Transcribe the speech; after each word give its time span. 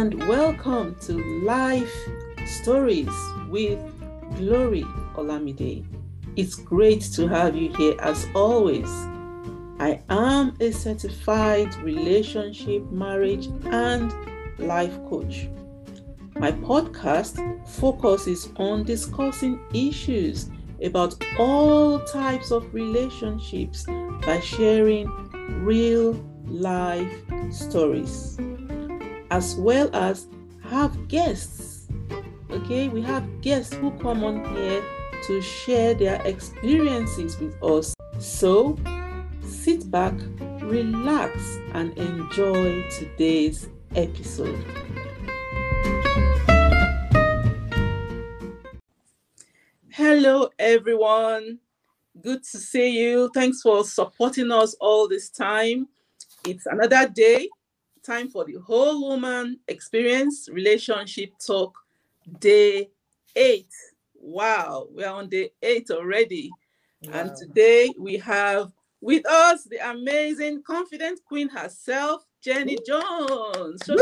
and 0.00 0.26
welcome 0.26 0.94
to 0.94 1.12
Life 1.44 1.94
Stories 2.46 3.12
with 3.50 3.78
Glory 4.38 4.82
Olamide. 5.14 5.84
It's 6.36 6.54
great 6.54 7.02
to 7.12 7.28
have 7.28 7.54
you 7.54 7.70
here 7.76 7.96
as 8.00 8.26
always. 8.34 8.88
I 9.78 10.00
am 10.08 10.56
a 10.58 10.70
certified 10.70 11.74
relationship, 11.82 12.90
marriage, 12.90 13.48
and 13.66 14.10
life 14.58 14.96
coach. 15.10 15.50
My 16.36 16.52
podcast 16.52 17.36
focuses 17.68 18.48
on 18.56 18.84
discussing 18.84 19.60
issues 19.74 20.48
about 20.82 21.22
all 21.38 22.00
types 22.06 22.50
of 22.50 22.72
relationships 22.72 23.84
by 24.24 24.40
sharing 24.40 25.12
real 25.62 26.12
life 26.46 27.12
stories 27.50 28.38
as 29.30 29.54
well 29.56 29.94
as 29.94 30.26
have 30.64 31.08
guests. 31.08 31.88
Okay, 32.50 32.88
we 32.88 33.00
have 33.02 33.40
guests 33.40 33.74
who 33.74 33.92
come 33.98 34.24
on 34.24 34.44
here 34.54 34.82
to 35.26 35.40
share 35.40 35.94
their 35.94 36.20
experiences 36.26 37.38
with 37.38 37.60
us. 37.62 37.94
So 38.18 38.76
sit 39.42 39.90
back, 39.90 40.14
relax, 40.60 41.58
and 41.74 41.96
enjoy 41.96 42.82
today's 42.90 43.68
episode. 43.94 44.64
Hello, 49.90 50.48
everyone. 50.58 51.58
Good 52.20 52.42
to 52.44 52.58
see 52.58 53.00
you. 53.00 53.30
Thanks 53.32 53.62
for 53.62 53.84
supporting 53.84 54.50
us 54.50 54.74
all 54.80 55.06
this 55.08 55.30
time. 55.30 55.88
It's 56.46 56.66
another 56.66 57.08
day 57.08 57.48
time 58.02 58.28
for 58.28 58.44
the 58.44 58.54
whole 58.54 59.08
woman 59.08 59.58
experience 59.68 60.48
relationship 60.52 61.32
talk 61.44 61.76
day 62.38 62.90
eight. 63.36 63.72
Wow 64.14 64.86
we're 64.90 65.08
on 65.08 65.28
day 65.28 65.50
eight 65.62 65.90
already. 65.90 66.50
Wow. 67.02 67.12
and 67.14 67.36
today 67.36 67.92
we 67.98 68.18
have 68.18 68.72
with 69.00 69.26
us 69.26 69.64
the 69.64 69.78
amazing 69.90 70.62
confident 70.62 71.20
queen 71.24 71.48
herself 71.48 72.26
jenny 72.42 72.76
jones. 72.86 73.80
Show 73.86 73.96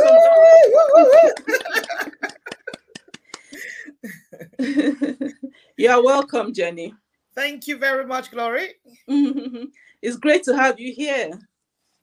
you 5.76 5.90
are 5.90 6.02
welcome 6.02 6.52
jenny. 6.52 6.94
Thank 7.34 7.66
you 7.68 7.78
very 7.78 8.06
much 8.06 8.30
glory. 8.30 8.74
It's 10.00 10.16
great 10.16 10.44
to 10.44 10.56
have 10.56 10.78
you 10.78 10.92
here 10.92 11.30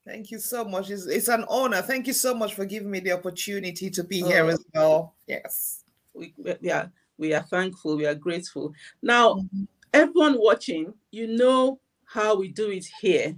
Thank 0.05 0.29
you 0.29 0.37
so 0.37 0.63
much. 0.63 0.91
It's, 0.91 1.07
it's 1.07 1.29
an 1.29 1.45
honor. 1.49 1.81
Thank 1.81 2.05
you 2.05 2.13
so 2.13 2.35
much 2.35 2.53
for 2.53 2.63
giving 2.65 2.91
me 2.91 2.99
the 2.99 3.13
opportunity 3.13 3.89
to 3.89 4.03
be 4.03 4.23
oh. 4.23 4.27
here 4.27 4.45
as 4.45 4.63
well. 4.73 5.15
Yes. 5.27 5.83
We, 6.13 6.33
yeah, 6.61 6.87
we 7.17 7.33
are 7.33 7.41
thankful. 7.41 7.97
We 7.97 8.05
are 8.05 8.15
grateful. 8.15 8.73
Now, 9.01 9.33
mm-hmm. 9.33 9.63
everyone 9.93 10.35
watching, 10.37 10.93
you 11.09 11.27
know 11.27 11.79
how 12.05 12.35
we 12.35 12.49
do 12.49 12.69
it 12.69 12.85
here. 13.01 13.35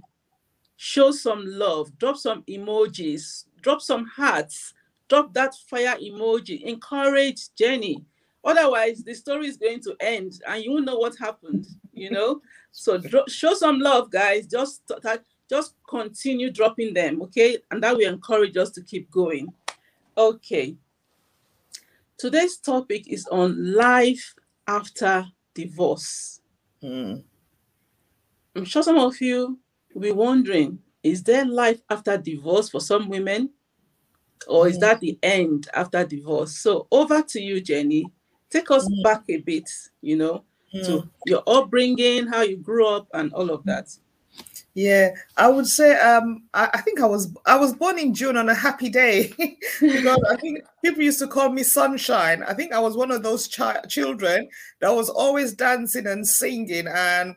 Show 0.76 1.10
some 1.10 1.42
love, 1.46 1.96
drop 1.98 2.18
some 2.18 2.42
emojis, 2.42 3.46
drop 3.62 3.80
some 3.80 4.04
hearts, 4.06 4.74
drop 5.08 5.32
that 5.34 5.54
fire 5.68 5.96
emoji, 5.96 6.62
encourage 6.62 7.52
Jenny. 7.56 8.04
Otherwise, 8.44 9.02
the 9.02 9.14
story 9.14 9.48
is 9.48 9.56
going 9.56 9.80
to 9.80 9.96
end 10.00 10.40
and 10.46 10.62
you 10.62 10.72
won't 10.72 10.84
know 10.84 10.98
what 10.98 11.16
happened, 11.18 11.66
you 11.92 12.10
know? 12.10 12.40
So 12.70 13.00
show 13.26 13.54
some 13.54 13.80
love, 13.80 14.10
guys. 14.10 14.46
Just 14.46 14.86
t- 14.86 14.94
just 15.48 15.74
continue 15.88 16.50
dropping 16.50 16.94
them, 16.94 17.22
okay? 17.22 17.58
And 17.70 17.82
that 17.82 17.96
will 17.96 18.12
encourage 18.12 18.56
us 18.56 18.70
to 18.72 18.82
keep 18.82 19.10
going. 19.10 19.48
Okay. 20.16 20.76
Today's 22.18 22.56
topic 22.56 23.08
is 23.08 23.26
on 23.28 23.74
life 23.74 24.34
after 24.66 25.26
divorce. 25.54 26.40
Mm. 26.82 27.22
I'm 28.54 28.64
sure 28.64 28.82
some 28.82 28.98
of 28.98 29.20
you 29.20 29.58
will 29.94 30.02
be 30.02 30.12
wondering 30.12 30.80
is 31.02 31.22
there 31.22 31.44
life 31.44 31.80
after 31.88 32.18
divorce 32.18 32.68
for 32.68 32.80
some 32.80 33.08
women? 33.08 33.50
Or 34.46 34.66
mm. 34.66 34.70
is 34.70 34.78
that 34.78 35.00
the 35.00 35.18
end 35.22 35.68
after 35.74 36.04
divorce? 36.04 36.58
So, 36.58 36.86
over 36.90 37.22
to 37.22 37.40
you, 37.40 37.60
Jenny. 37.60 38.04
Take 38.50 38.70
us 38.70 38.88
mm. 38.88 39.02
back 39.04 39.24
a 39.28 39.36
bit, 39.38 39.68
you 40.00 40.16
know, 40.16 40.44
to 40.72 40.78
mm. 40.78 41.10
your 41.26 41.42
upbringing, 41.46 42.26
how 42.26 42.42
you 42.42 42.56
grew 42.56 42.86
up, 42.86 43.06
and 43.14 43.32
all 43.32 43.50
of 43.50 43.64
that. 43.64 43.88
Yeah, 44.74 45.10
I 45.36 45.48
would 45.48 45.66
say 45.66 45.98
um, 45.98 46.44
I, 46.54 46.70
I, 46.74 46.80
think 46.82 47.00
I 47.00 47.06
was 47.06 47.34
I 47.46 47.56
was 47.56 47.74
born 47.74 47.98
in 47.98 48.14
June 48.14 48.36
on 48.36 48.48
a 48.48 48.54
happy 48.54 48.88
day 48.88 49.32
because 49.80 50.22
I 50.30 50.36
think 50.36 50.62
people 50.84 51.02
used 51.02 51.18
to 51.18 51.26
call 51.26 51.48
me 51.48 51.64
sunshine. 51.64 52.44
I 52.44 52.54
think 52.54 52.72
I 52.72 52.78
was 52.78 52.96
one 52.96 53.10
of 53.10 53.22
those 53.22 53.48
chi- 53.48 53.80
children 53.88 54.48
that 54.80 54.94
was 54.94 55.08
always 55.08 55.52
dancing 55.54 56.06
and 56.06 56.24
singing, 56.24 56.86
and 56.86 57.34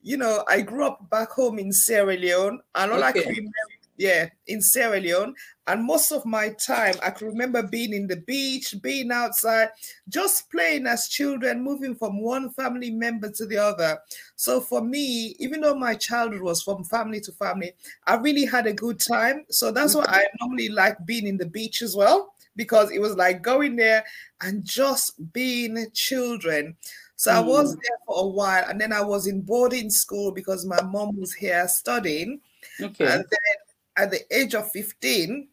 you 0.00 0.16
know 0.16 0.44
I 0.48 0.62
grew 0.62 0.86
up 0.86 1.10
back 1.10 1.30
home 1.30 1.58
in 1.58 1.72
Sierra 1.72 2.16
Leone, 2.16 2.60
and 2.74 2.92
all 2.92 2.98
okay. 2.98 3.08
I 3.08 3.12
can 3.12 3.28
remember 3.28 3.52
yeah, 3.98 4.30
in 4.46 4.62
Sierra 4.62 5.00
Leone. 5.00 5.34
And 5.66 5.84
most 5.84 6.12
of 6.12 6.24
my 6.24 6.50
time, 6.50 6.94
I 7.02 7.10
can 7.10 7.26
remember 7.26 7.62
being 7.62 7.92
in 7.92 8.06
the 8.06 8.16
beach, 8.16 8.74
being 8.80 9.10
outside, 9.12 9.68
just 10.08 10.50
playing 10.50 10.86
as 10.86 11.08
children, 11.08 11.62
moving 11.62 11.94
from 11.94 12.22
one 12.22 12.48
family 12.50 12.90
member 12.90 13.30
to 13.32 13.44
the 13.44 13.58
other. 13.58 13.98
So 14.36 14.62
for 14.62 14.80
me, 14.80 15.36
even 15.38 15.60
though 15.60 15.74
my 15.74 15.94
childhood 15.94 16.40
was 16.40 16.62
from 16.62 16.84
family 16.84 17.20
to 17.20 17.32
family, 17.32 17.72
I 18.06 18.14
really 18.14 18.46
had 18.46 18.66
a 18.66 18.72
good 18.72 18.98
time. 18.98 19.44
So 19.50 19.70
that's 19.70 19.94
why 19.94 20.06
I 20.08 20.24
normally 20.40 20.70
like 20.70 21.04
being 21.04 21.26
in 21.26 21.36
the 21.36 21.46
beach 21.46 21.82
as 21.82 21.94
well, 21.94 22.32
because 22.56 22.90
it 22.90 23.00
was 23.00 23.16
like 23.16 23.42
going 23.42 23.76
there 23.76 24.04
and 24.40 24.64
just 24.64 25.32
being 25.34 25.84
children. 25.92 26.76
So 27.16 27.32
mm. 27.32 27.34
I 27.34 27.40
was 27.40 27.74
mm. 27.74 27.80
there 27.82 27.98
for 28.06 28.24
a 28.24 28.28
while, 28.28 28.64
and 28.68 28.80
then 28.80 28.92
I 28.92 29.02
was 29.02 29.26
in 29.26 29.42
boarding 29.42 29.90
school 29.90 30.32
because 30.32 30.64
my 30.64 30.80
mom 30.82 31.18
was 31.18 31.34
here 31.34 31.68
studying. 31.68 32.40
Okay. 32.80 33.04
And 33.04 33.24
then 33.24 33.56
at 33.98 34.10
the 34.10 34.20
age 34.30 34.54
of 34.54 34.70
15, 34.70 35.48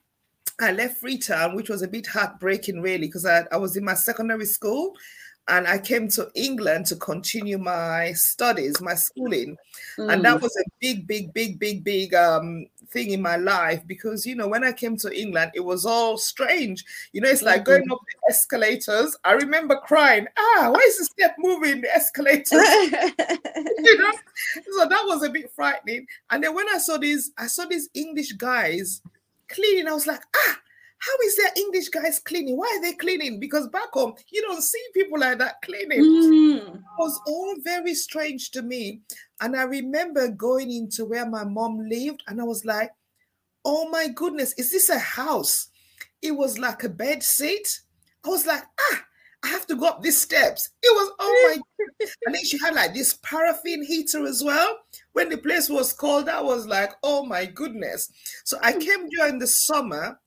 I 0.62 0.72
left 0.72 1.00
Freetown, 1.00 1.56
which 1.56 1.70
was 1.70 1.82
a 1.82 1.88
bit 1.88 2.08
heartbreaking, 2.08 2.82
really, 2.82 3.08
because 3.08 3.26
I, 3.26 3.44
I 3.52 3.58
was 3.58 3.76
in 3.76 3.84
my 3.84 3.96
secondary 3.96 4.46
school 4.46 4.94
and 5.48 5.68
I 5.68 5.78
came 5.78 6.08
to 6.10 6.30
England 6.34 6.86
to 6.88 6.96
continue 6.96 7.58
my 7.58 8.14
studies, 8.14 8.82
my 8.82 8.96
schooling. 8.96 9.58
Mm. 9.98 10.14
And 10.14 10.26
that 10.26 10.38
mm. 10.38 10.42
was 10.42 10.56
a 10.56 10.70
big, 10.80 11.08
big, 11.08 11.34
big, 11.34 11.60
big, 11.60 11.84
big 11.84 12.14
um, 12.14 12.66
thing 12.90 13.12
in 13.12 13.22
my 13.22 13.36
life 13.38 13.86
because, 13.88 14.26
you 14.26 14.36
know, 14.36 14.48
when 14.48 14.64
I 14.64 14.72
came 14.72 14.98
to 14.98 15.18
England, 15.18 15.52
it 15.56 15.62
was 15.62 15.86
all 15.86 16.18
strange. 16.18 16.84
You 17.12 17.22
know, 17.22 17.30
it's 17.30 17.42
like 17.42 17.62
mm-hmm. 17.62 17.72
going 17.72 17.92
up 17.92 18.00
the 18.00 18.34
escalators. 18.34 19.16
I 19.24 19.34
remember 19.34 19.78
crying, 19.78 20.28
ah, 20.38 20.70
why 20.72 20.80
is 20.88 20.98
the 20.98 21.06
step 21.06 21.36
moving, 21.38 21.82
the 21.82 21.94
escalators? 21.94 22.52
you 22.52 23.98
know? 23.98 24.12
So 24.74 24.88
that 24.88 25.04
was 25.06 25.24
a 25.24 25.30
bit 25.30 25.52
frightening. 25.52 26.08
And 26.30 26.44
then 26.44 26.54
when 26.54 26.68
I 26.74 26.78
saw 26.78 26.98
these, 26.98 27.32
I 27.38 27.48
saw 27.48 27.66
these 27.66 27.90
English 27.94 28.34
guys 28.34 29.02
cleaning, 29.50 29.88
I 29.88 29.94
was 29.94 30.08
like, 30.08 30.22
ah, 30.36 30.60
how 31.06 31.14
is 31.24 31.36
there 31.36 31.52
English 31.56 31.90
guys 31.90 32.20
cleaning? 32.20 32.58
Why 32.58 32.74
are 32.76 32.82
they 32.82 32.94
cleaning? 32.94 33.40
Because 33.40 33.68
back 33.68 33.92
home, 33.94 34.14
you 34.32 34.42
don't 34.42 34.62
see 34.62 34.82
people 34.94 35.20
like 35.20 35.38
that 35.38 35.62
cleaning. 35.64 36.02
Mm. 36.02 36.76
It 36.78 36.82
was 36.98 37.20
all 37.28 37.56
very 37.64 37.94
strange 37.94 38.50
to 38.52 38.64
me. 38.64 39.02
And 39.40 39.56
I 39.56 39.64
remember 39.64 40.30
going 40.30 40.72
into 40.72 41.06
where 41.06 41.30
my 41.30 41.44
mom 41.44 41.80
lived, 41.88 42.24
and 42.28 42.42
I 42.42 42.44
was 42.44 42.66
like, 42.66 42.90
oh 43.64 43.88
my 43.90 44.08
goodness, 44.08 44.54
is 44.54 44.72
this 44.72 44.90
a 44.90 44.98
house? 44.98 45.68
It 46.24 46.32
was 46.32 46.58
like 46.58 46.84
a 46.84 46.90
bedsit. 46.90 47.82
I 48.26 48.30
was 48.30 48.48
like, 48.48 48.64
ah, 48.64 49.04
I 49.44 49.50
have 49.50 49.68
to 49.68 49.76
go 49.76 49.86
up 49.86 50.02
these 50.02 50.20
steps. 50.20 50.72
It 50.82 50.92
was, 50.92 51.12
oh 51.20 51.56
my 51.56 52.06
And 52.26 52.34
then 52.34 52.44
she 52.44 52.58
had 52.58 52.74
like 52.74 52.96
this 52.96 53.14
paraffin 53.22 53.84
heater 53.84 54.26
as 54.26 54.44
well. 54.44 54.80
When 55.14 55.30
the 55.30 55.38
place 55.38 55.70
was 55.70 55.94
cold, 55.94 56.30
I 56.30 56.42
was 56.42 56.66
like, 56.66 56.94
oh 57.04 57.26
my 57.26 57.46
goodness. 57.46 58.12
So 58.44 58.58
I 58.64 58.72
came 58.72 59.08
during 59.10 59.38
the 59.38 59.46
summer 59.46 60.20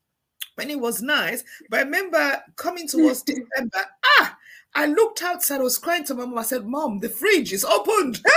when 0.58 0.70
it 0.70 0.81
was 0.81 1.00
nice. 1.00 1.44
But 1.70 1.78
I 1.78 1.82
remember 1.84 2.43
coming 2.56 2.88
towards 2.88 3.22
December, 3.22 3.87
ah, 4.19 4.37
I 4.75 4.87
looked 4.87 5.22
outside, 5.22 5.60
I 5.60 5.62
was 5.62 5.78
crying 5.78 6.05
to 6.05 6.14
my 6.14 6.26
mom. 6.26 6.38
I 6.38 6.43
said, 6.43 6.66
Mom, 6.66 6.99
the 6.99 7.08
fridge 7.08 7.52
is 7.52 7.64
opened. 7.64 8.20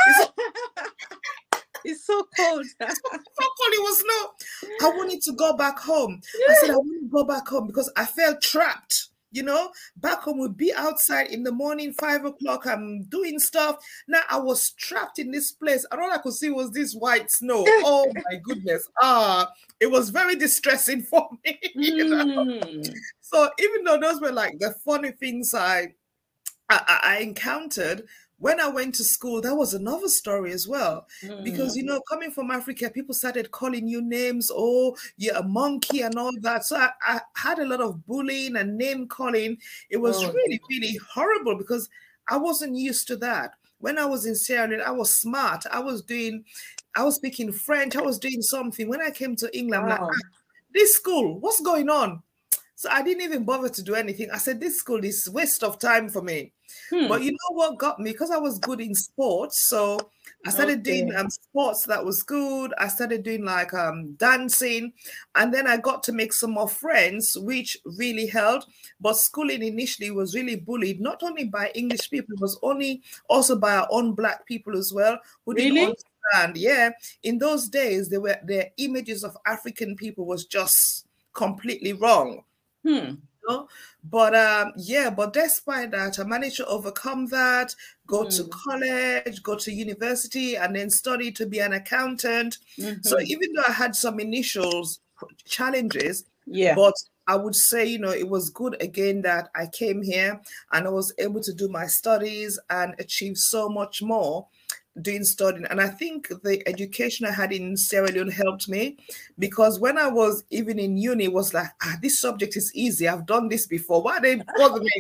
It's, 1.84 2.06
so 2.06 2.24
cold. 2.38 2.64
it's 2.80 3.00
so 3.02 3.10
cold. 3.10 3.74
It 3.74 3.82
was 3.82 4.04
no. 4.06 4.88
I 4.88 4.96
wanted 4.96 5.20
to 5.24 5.32
go 5.32 5.58
back 5.58 5.80
home. 5.80 6.22
Yeah. 6.40 6.54
I 6.54 6.58
said, 6.60 6.70
I 6.70 6.76
want 6.76 7.02
to 7.02 7.10
go 7.10 7.24
back 7.24 7.48
home 7.48 7.66
because 7.66 7.92
I 7.98 8.06
felt 8.06 8.40
trapped. 8.40 9.08
You 9.32 9.44
know, 9.44 9.72
back 9.98 10.20
home 10.22 10.40
would 10.40 10.58
be 10.58 10.74
outside 10.74 11.28
in 11.28 11.44
the 11.44 11.52
morning, 11.52 11.94
five 11.94 12.26
o'clock. 12.26 12.66
I'm 12.66 13.04
doing 13.04 13.40
stuff. 13.40 13.78
Now 14.08 14.22
I 14.30 14.40
was 14.40 14.72
trapped 14.72 15.20
in 15.20 15.32
this 15.32 15.52
place, 15.52 15.86
and 15.92 16.02
all 16.02 16.12
I 16.12 16.18
could 16.18 16.34
see 16.34 16.50
was 16.50 16.72
this 16.72 16.94
white 16.94 17.32
snow. 17.32 17.64
oh 17.68 18.12
my 18.14 18.38
goodness! 18.44 18.88
Ah, 19.02 19.52
it 19.80 19.90
was 19.90 20.10
very 20.10 20.36
distressing 20.36 21.02
for 21.10 21.30
me. 21.46 21.60
You 21.76 22.10
know? 22.10 22.26
Mm. 22.26 22.94
So 23.22 23.50
even 23.60 23.84
though 23.84 24.00
those 24.00 24.20
were 24.22 24.32
like 24.32 24.60
the 24.60 24.76
funny 24.86 25.12
things 25.12 25.54
I, 25.54 25.94
I, 26.70 27.00
I 27.04 27.18
encountered, 27.20 28.04
when 28.42 28.60
I 28.60 28.68
went 28.68 28.96
to 28.96 29.04
school, 29.04 29.40
that 29.42 29.56
was 29.56 29.76
another 29.76 30.08
story 30.08 30.52
as 30.52 30.68
well. 30.68 31.08
Mm. 31.24 31.44
Because, 31.44 31.78
you 31.78 31.84
know, 31.84 32.02
coming 32.10 32.32
from 32.32 32.50
Africa, 32.50 32.90
people 32.90 33.14
started 33.14 33.52
calling 33.52 33.88
you 33.88 34.02
names, 34.02 34.50
oh, 34.52 34.98
you're 35.18 35.36
a 35.36 35.44
monkey 35.44 36.02
and 36.02 36.16
all 36.16 36.32
that. 36.42 36.66
So 36.66 36.76
I, 36.76 36.90
I 37.04 37.22
had 37.36 37.60
a 37.60 37.66
lot 37.66 37.82
of 37.82 38.06
bullying 38.08 38.56
and 38.56 38.78
name 38.80 39.08
calling. 39.08 39.58
It 39.92 39.98
was 39.98 40.24
Oh. 40.24 40.32
really, 40.34 40.60
really 40.72 41.00
horrible 41.14 41.56
because 41.56 41.88
I 42.30 42.38
wasn't 42.38 42.76
used 42.76 43.08
to 43.10 43.16
that. 43.18 43.54
When 43.78 44.00
I 44.00 44.06
was 44.06 44.26
in 44.26 44.36
Sierra 44.36 44.68
Leone, 44.68 44.82
I 44.82 44.92
was 44.92 45.16
smart. 45.16 45.64
I 45.72 45.80
was 45.80 46.02
doing, 46.02 46.44
I 46.96 47.04
was 47.04 47.16
speaking 47.18 47.52
French. 47.52 47.96
I 47.96 48.02
was 48.02 48.18
doing 48.18 48.42
something. 48.42 48.90
When 48.90 49.02
I 49.04 49.12
came 49.12 49.36
to 49.36 49.56
England, 49.56 49.84
I'm 49.84 49.90
like, 49.90 50.02
"Ah, 50.02 50.10
this 50.74 50.96
school, 50.96 51.40
what's 51.40 51.62
going 51.62 51.90
on? 51.90 52.24
So 52.82 52.90
I 52.90 53.04
didn't 53.04 53.22
even 53.22 53.44
bother 53.44 53.70
to 53.70 53.84
do 53.84 53.94
anything. 53.94 54.32
I 54.32 54.40
said, 54.40 54.60
this 54.60 54.80
school 54.80 55.06
is 55.06 55.30
waste 55.30 55.64
of 55.64 55.78
time 55.78 56.10
for 56.10 56.24
me. 56.24 56.52
Hmm. 56.90 57.10
But 57.10 57.22
you 57.22 57.30
know 57.30 57.52
what 57.52 57.78
got 57.78 58.00
me? 58.00 58.12
Because 58.12 58.32
I 58.32 58.38
was 58.38 58.58
good 58.58 58.82
in 58.82 58.96
sports. 58.96 59.70
So 59.70 60.00
I 60.48 60.50
started 60.50 60.82
doing 60.82 61.14
um, 61.16 61.30
sports 61.30 61.86
that 61.86 62.04
was 62.04 62.24
good. 62.24 62.74
I 62.80 62.88
started 62.88 63.22
doing 63.22 63.46
like 63.46 63.72
um, 63.76 64.14
dancing. 64.14 64.94
And 65.36 65.54
then 65.54 65.68
I 65.68 65.78
got 65.78 66.02
to 66.06 66.12
make 66.12 66.34
some 66.34 66.54
more 66.54 66.68
friends, 66.68 67.38
which 67.38 67.78
really 67.86 68.26
helped. 68.26 68.66
But 69.00 69.16
schooling 69.16 69.62
initially 69.62 70.10
was 70.10 70.34
really 70.34 70.56
bullied, 70.56 71.00
not 71.00 71.22
only 71.22 71.44
by 71.44 71.70
English 71.76 72.10
people, 72.10 72.34
it 72.34 72.42
was 72.42 72.58
only 72.64 73.04
also 73.30 73.60
by 73.60 73.76
our 73.76 73.88
own 73.92 74.14
black 74.14 74.48
people 74.48 74.76
as 74.76 74.92
well, 74.92 75.20
who 75.46 75.54
didn't 75.54 75.78
understand. 76.34 76.58
Yeah. 76.58 76.90
In 77.22 77.38
those 77.38 77.70
days, 77.70 78.10
there 78.10 78.22
were 78.22 78.38
the 78.44 78.72
images 78.78 79.24
of 79.24 79.38
African 79.46 79.96
people 79.96 80.26
was 80.26 80.46
just 80.46 81.06
completely 81.34 81.94
wrong 81.94 82.44
Hmm. 82.84 83.22
know. 83.48 83.68
But 84.04 84.36
um, 84.36 84.74
yeah, 84.78 85.10
but 85.10 85.34
despite 85.34 85.92
that, 85.92 86.20
I 86.20 86.24
managed 86.24 86.58
to 86.58 86.66
overcome 86.66 87.28
that, 87.28 87.76
go 88.08 88.26
to 88.26 88.44
Mm. 88.44 88.52
college, 88.52 89.44
go 89.44 89.56
to 89.58 89.72
university, 89.72 90.58
and 90.58 90.76
then 90.76 90.90
study 90.90 91.32
to 91.34 91.46
be 91.46 91.60
an 91.60 91.74
accountant. 91.74 92.58
So 93.02 93.16
Mhm. 93.18 93.26
even 93.26 93.54
though 93.54 93.64
I 93.68 93.72
had 93.72 93.96
some 93.96 94.20
initials 94.20 95.00
challenges, 95.46 96.26
yeah. 96.46 96.76
but 96.76 96.94
I 97.28 97.36
would 97.36 97.56
say, 97.56 97.86
you 97.86 98.00
know, 98.00 98.10
it 98.12 98.28
was 98.28 98.50
good 98.50 98.82
again 98.82 99.22
that 99.22 99.50
I 99.56 99.68
came 99.68 100.02
here 100.02 100.42
and 100.72 100.88
I 100.88 100.90
was 100.90 101.14
able 101.20 101.40
to 101.42 101.54
do 101.54 101.68
my 101.70 101.86
studies 101.86 102.60
and 102.70 102.96
achieve 103.00 103.38
so 103.38 103.70
much 103.70 104.02
more 104.02 104.48
doing 105.02 105.24
studying. 105.24 105.66
And 105.66 105.80
I 105.80 105.88
think 105.88 106.28
the 106.44 106.62
education 106.68 107.26
I 107.26 107.32
had 107.32 107.54
in 107.54 107.78
Sierra 107.78 108.12
Leone 108.12 108.32
helped 108.32 108.68
me 108.68 108.98
because 109.40 109.80
when 109.80 109.98
I 109.98 110.08
was 110.08 110.44
even 110.50 110.80
in 110.80 110.98
uni, 110.98 111.26
it 111.26 111.34
was 111.34 111.54
like, 111.54 111.70
ah, 111.84 111.98
this 112.02 112.20
subject 112.20 112.58
is 112.58 112.72
easy. 112.76 113.08
I've 113.08 113.26
done 113.26 113.48
this 113.48 113.68
before. 113.68 114.02
Why 114.02 114.20
they 114.20 114.42
bother 114.58 114.82
me? 114.82 114.92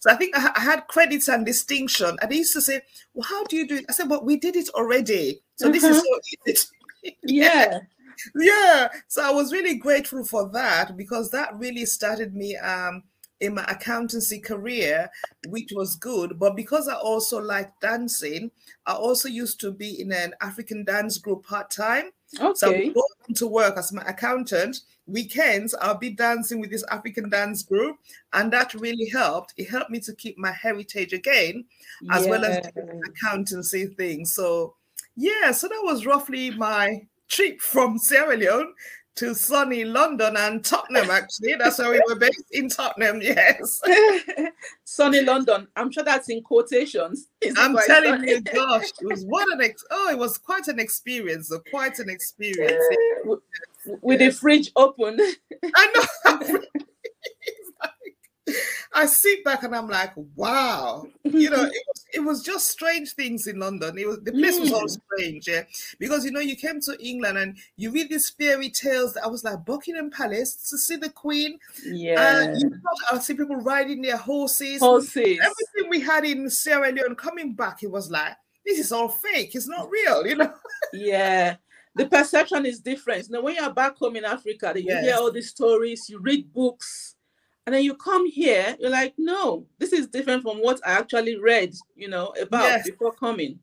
So 0.00 0.10
I 0.10 0.14
think 0.16 0.36
I, 0.38 0.52
I 0.54 0.60
had 0.60 0.86
credits 0.88 1.28
and 1.28 1.44
distinction. 1.44 2.16
And 2.22 2.30
they 2.30 2.36
used 2.36 2.52
to 2.52 2.60
say, 2.60 2.82
well, 3.14 3.26
how 3.28 3.44
do 3.44 3.56
you 3.56 3.66
do 3.66 3.76
it? 3.76 3.86
I 3.88 3.92
said, 3.92 4.08
well, 4.08 4.24
we 4.24 4.36
did 4.36 4.56
it 4.56 4.68
already. 4.70 5.40
So 5.56 5.68
this 5.68 5.82
is 5.84 5.96
Mhm. 5.96 6.00
so 6.00 6.20
easy. 6.46 6.66
yeah. 7.24 7.80
yeah 8.34 8.88
so 9.08 9.22
i 9.22 9.30
was 9.30 9.50
really 9.50 9.76
grateful 9.76 10.22
for 10.24 10.50
that 10.50 10.94
because 10.96 11.30
that 11.30 11.58
really 11.58 11.86
started 11.86 12.34
me 12.34 12.54
um 12.56 13.02
in 13.40 13.54
my 13.54 13.64
accountancy 13.64 14.38
career 14.38 15.10
which 15.48 15.72
was 15.74 15.96
good 15.96 16.38
but 16.38 16.54
because 16.56 16.88
i 16.88 16.94
also 16.94 17.40
like 17.40 17.70
dancing 17.80 18.50
i 18.86 18.92
also 18.92 19.28
used 19.28 19.58
to 19.60 19.72
be 19.72 20.00
in 20.00 20.12
an 20.12 20.34
african 20.40 20.84
dance 20.84 21.18
group 21.18 21.44
part-time 21.44 22.10
Okay. 22.38 22.54
so 22.54 22.70
I 22.70 22.78
would 22.84 22.94
go 22.94 23.02
to 23.34 23.46
work 23.48 23.76
as 23.76 23.92
my 23.92 24.02
accountant 24.02 24.82
weekends 25.06 25.74
i'll 25.80 25.98
be 25.98 26.10
dancing 26.10 26.60
with 26.60 26.70
this 26.70 26.84
african 26.90 27.28
dance 27.28 27.64
group 27.64 27.96
and 28.34 28.52
that 28.52 28.72
really 28.74 29.08
helped 29.08 29.52
it 29.56 29.68
helped 29.68 29.90
me 29.90 29.98
to 30.00 30.14
keep 30.14 30.38
my 30.38 30.52
heritage 30.52 31.12
again 31.12 31.64
as 32.12 32.28
well 32.28 32.44
as 32.44 32.60
Yeah. 32.76 32.84
accountancy 33.06 33.86
thing. 33.86 34.24
So 34.24 34.76
yeah, 35.16 35.50
so 35.52 35.68
that 35.68 35.80
was 35.82 36.06
roughly 36.06 36.50
my 36.52 37.06
trip 37.28 37.60
from 37.60 37.98
Sierra 37.98 38.36
Leone 38.36 38.74
to 39.16 39.34
sunny 39.34 39.84
London 39.84 40.36
and 40.36 40.64
Tottenham. 40.64 41.10
Actually, 41.10 41.54
that's 41.54 41.78
where 41.78 41.90
we 41.90 42.02
were 42.06 42.18
based 42.18 42.44
in 42.52 42.68
Tottenham. 42.68 43.20
Yes, 43.20 43.80
sunny 44.84 45.22
London. 45.22 45.66
I'm 45.76 45.90
sure 45.90 46.04
that's 46.04 46.28
in 46.28 46.42
quotations. 46.42 47.28
It's 47.40 47.58
I'm 47.58 47.76
telling 47.86 48.20
sunny. 48.20 48.30
you, 48.30 48.40
gosh, 48.54 48.86
it 49.00 49.06
was 49.06 49.24
what 49.24 49.52
an 49.52 49.60
ex- 49.60 49.84
oh, 49.90 50.10
it 50.10 50.18
was 50.18 50.38
quite 50.38 50.68
an 50.68 50.78
experience. 50.78 51.52
Quite 51.70 51.98
an 51.98 52.08
experience. 52.08 52.82
With 54.02 54.18
the 54.18 54.30
fridge 54.30 54.70
open. 54.76 55.18
I 55.74 56.06
know. 56.28 56.60
I 58.94 59.06
sit 59.06 59.44
back 59.44 59.62
and 59.62 59.74
I'm 59.74 59.88
like, 59.88 60.12
wow, 60.34 61.06
you 61.24 61.50
know, 61.50 61.64
it 61.72 61.84
was, 61.88 62.04
it 62.14 62.20
was 62.20 62.42
just 62.42 62.68
strange 62.68 63.12
things 63.12 63.46
in 63.46 63.58
London. 63.58 63.96
It 63.98 64.06
was 64.06 64.20
the 64.22 64.32
place 64.32 64.58
was 64.58 64.72
all 64.72 64.84
Mm. 64.86 64.98
strange, 65.14 65.48
yeah. 65.48 65.62
Because 65.98 66.24
you 66.24 66.30
know, 66.30 66.40
you 66.40 66.56
came 66.56 66.80
to 66.82 66.96
England 67.00 67.38
and 67.38 67.56
you 67.76 67.90
read 67.90 68.10
these 68.10 68.30
fairy 68.30 68.70
tales. 68.70 69.14
That 69.14 69.24
I 69.24 69.28
was 69.28 69.44
like 69.44 69.64
Buckingham 69.64 70.10
Palace 70.10 70.54
to 70.70 70.78
see 70.78 70.96
the 70.96 71.10
Queen, 71.10 71.58
yeah. 71.84 72.42
and 72.42 72.60
you 72.60 72.68
thought 72.70 73.16
I 73.16 73.18
see 73.20 73.34
people 73.34 73.56
riding 73.56 74.02
their 74.02 74.16
horses. 74.16 74.80
Horses. 74.80 75.38
Everything 75.40 75.90
we 75.90 76.00
had 76.00 76.24
in 76.24 76.48
Sierra 76.50 76.90
Leone 76.92 77.14
coming 77.16 77.54
back, 77.54 77.82
it 77.82 77.90
was 77.90 78.10
like 78.10 78.34
this 78.66 78.78
is 78.78 78.92
all 78.92 79.08
fake. 79.08 79.54
It's 79.54 79.68
not 79.68 79.88
real, 79.90 80.26
you 80.26 80.36
know. 80.36 80.52
Yeah. 80.92 81.56
The 81.96 82.06
perception 82.06 82.66
is 82.66 82.78
different. 82.78 83.28
Now, 83.30 83.42
when 83.42 83.56
you're 83.56 83.74
back 83.74 83.96
home 83.96 84.14
in 84.14 84.24
Africa, 84.24 84.72
you 84.76 84.96
hear 84.96 85.16
all 85.16 85.32
these 85.32 85.50
stories, 85.50 86.08
you 86.08 86.20
read 86.20 86.52
books, 86.52 87.16
and 87.70 87.76
then 87.76 87.84
you 87.84 87.94
come 87.94 88.26
here, 88.28 88.76
you're 88.80 88.90
like, 88.90 89.14
no, 89.16 89.64
this 89.78 89.92
is 89.92 90.08
different 90.08 90.42
from 90.42 90.58
what 90.58 90.80
I 90.84 90.90
actually 90.90 91.36
read, 91.38 91.72
you 91.94 92.08
know, 92.08 92.34
about 92.40 92.62
Yes. 92.64 92.90
before 92.90 93.12
coming. 93.12 93.60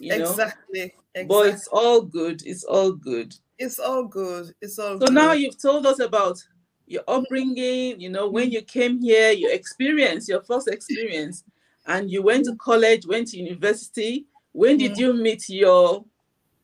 You 0.00 0.16
know, 0.16 0.30
exactly. 0.30 0.94
exactly. 1.14 1.24
but 1.26 1.46
it's 1.48 1.68
all 1.68 2.00
good. 2.00 2.40
It's 2.46 2.64
all 2.64 2.92
good. 2.92 3.34
it's 3.58 3.78
all 3.78 4.04
good. 4.04 4.54
It's 4.62 4.78
all 4.78 4.98
So 4.98 5.06
good. 5.08 5.12
now 5.12 5.32
you've 5.32 5.60
told 5.60 5.84
us 5.84 5.98
about 6.00 6.42
your 6.86 7.02
upbringing, 7.06 8.00
you 8.00 8.08
know, 8.08 8.30
when 8.30 8.50
you 8.50 8.62
came 8.62 8.98
here, 9.02 9.30
your 9.32 9.52
experience, 9.52 10.26
your 10.26 10.40
first 10.42 10.68
experience, 10.68 11.44
and 11.86 12.10
you 12.10 12.22
went 12.22 12.46
to 12.46 12.56
college, 12.56 13.06
went 13.06 13.28
to 13.28 13.36
university. 13.36 14.24
When 14.52 14.78
did 14.78 14.92
Mm. 14.92 14.98
you 14.98 15.12
meet 15.12 15.50
your, 15.50 16.06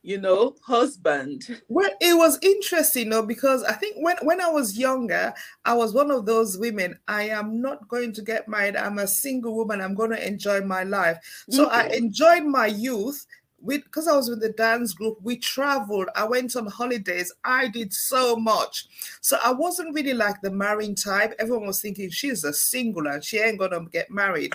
you 0.02 0.18
know, 0.18 0.56
husband? 0.62 1.60
Well, 1.68 1.90
it 2.00 2.16
was 2.16 2.38
interesting, 2.42 3.10
though, 3.10 3.24
because 3.24 3.62
I 3.64 3.72
think 3.72 3.96
when, 3.98 4.16
when 4.22 4.40
I 4.40 4.48
was 4.48 4.78
younger, 4.78 5.32
I 5.64 5.74
was 5.74 5.92
one 5.92 6.10
of 6.10 6.26
those 6.26 6.58
women. 6.58 6.98
I 7.08 7.28
am 7.28 7.60
not 7.60 7.88
going 7.88 8.12
to 8.14 8.22
get 8.22 8.48
married. 8.48 8.76
I'm 8.76 8.98
a 8.98 9.06
single 9.06 9.54
woman. 9.54 9.80
I'm 9.80 9.94
going 9.94 10.10
to 10.10 10.26
enjoy 10.26 10.62
my 10.62 10.84
life. 10.84 11.18
So 11.50 11.68
I 11.70 11.84
mm-hmm. 11.84 11.94
enjoyed 11.94 12.44
my 12.44 12.66
youth 12.66 13.26
with 13.60 13.84
because 13.84 14.08
I 14.08 14.16
was 14.16 14.28
with 14.28 14.40
the 14.40 14.50
dance 14.50 14.94
group. 14.94 15.18
We 15.22 15.36
traveled. 15.36 16.08
I 16.14 16.24
went 16.24 16.56
on 16.56 16.66
holidays. 16.66 17.32
I 17.44 17.68
did 17.68 17.92
so 17.92 18.36
much. 18.36 18.86
So 19.20 19.38
I 19.44 19.52
wasn't 19.52 19.94
really 19.94 20.14
like 20.14 20.40
the 20.40 20.50
marrying 20.50 20.94
type. 20.94 21.34
Everyone 21.38 21.66
was 21.66 21.80
thinking 21.80 22.10
she's 22.10 22.44
a 22.44 22.52
single 22.52 23.06
and 23.06 23.22
she 23.22 23.38
ain't 23.38 23.58
gonna 23.58 23.84
get 23.92 24.10
married. 24.10 24.54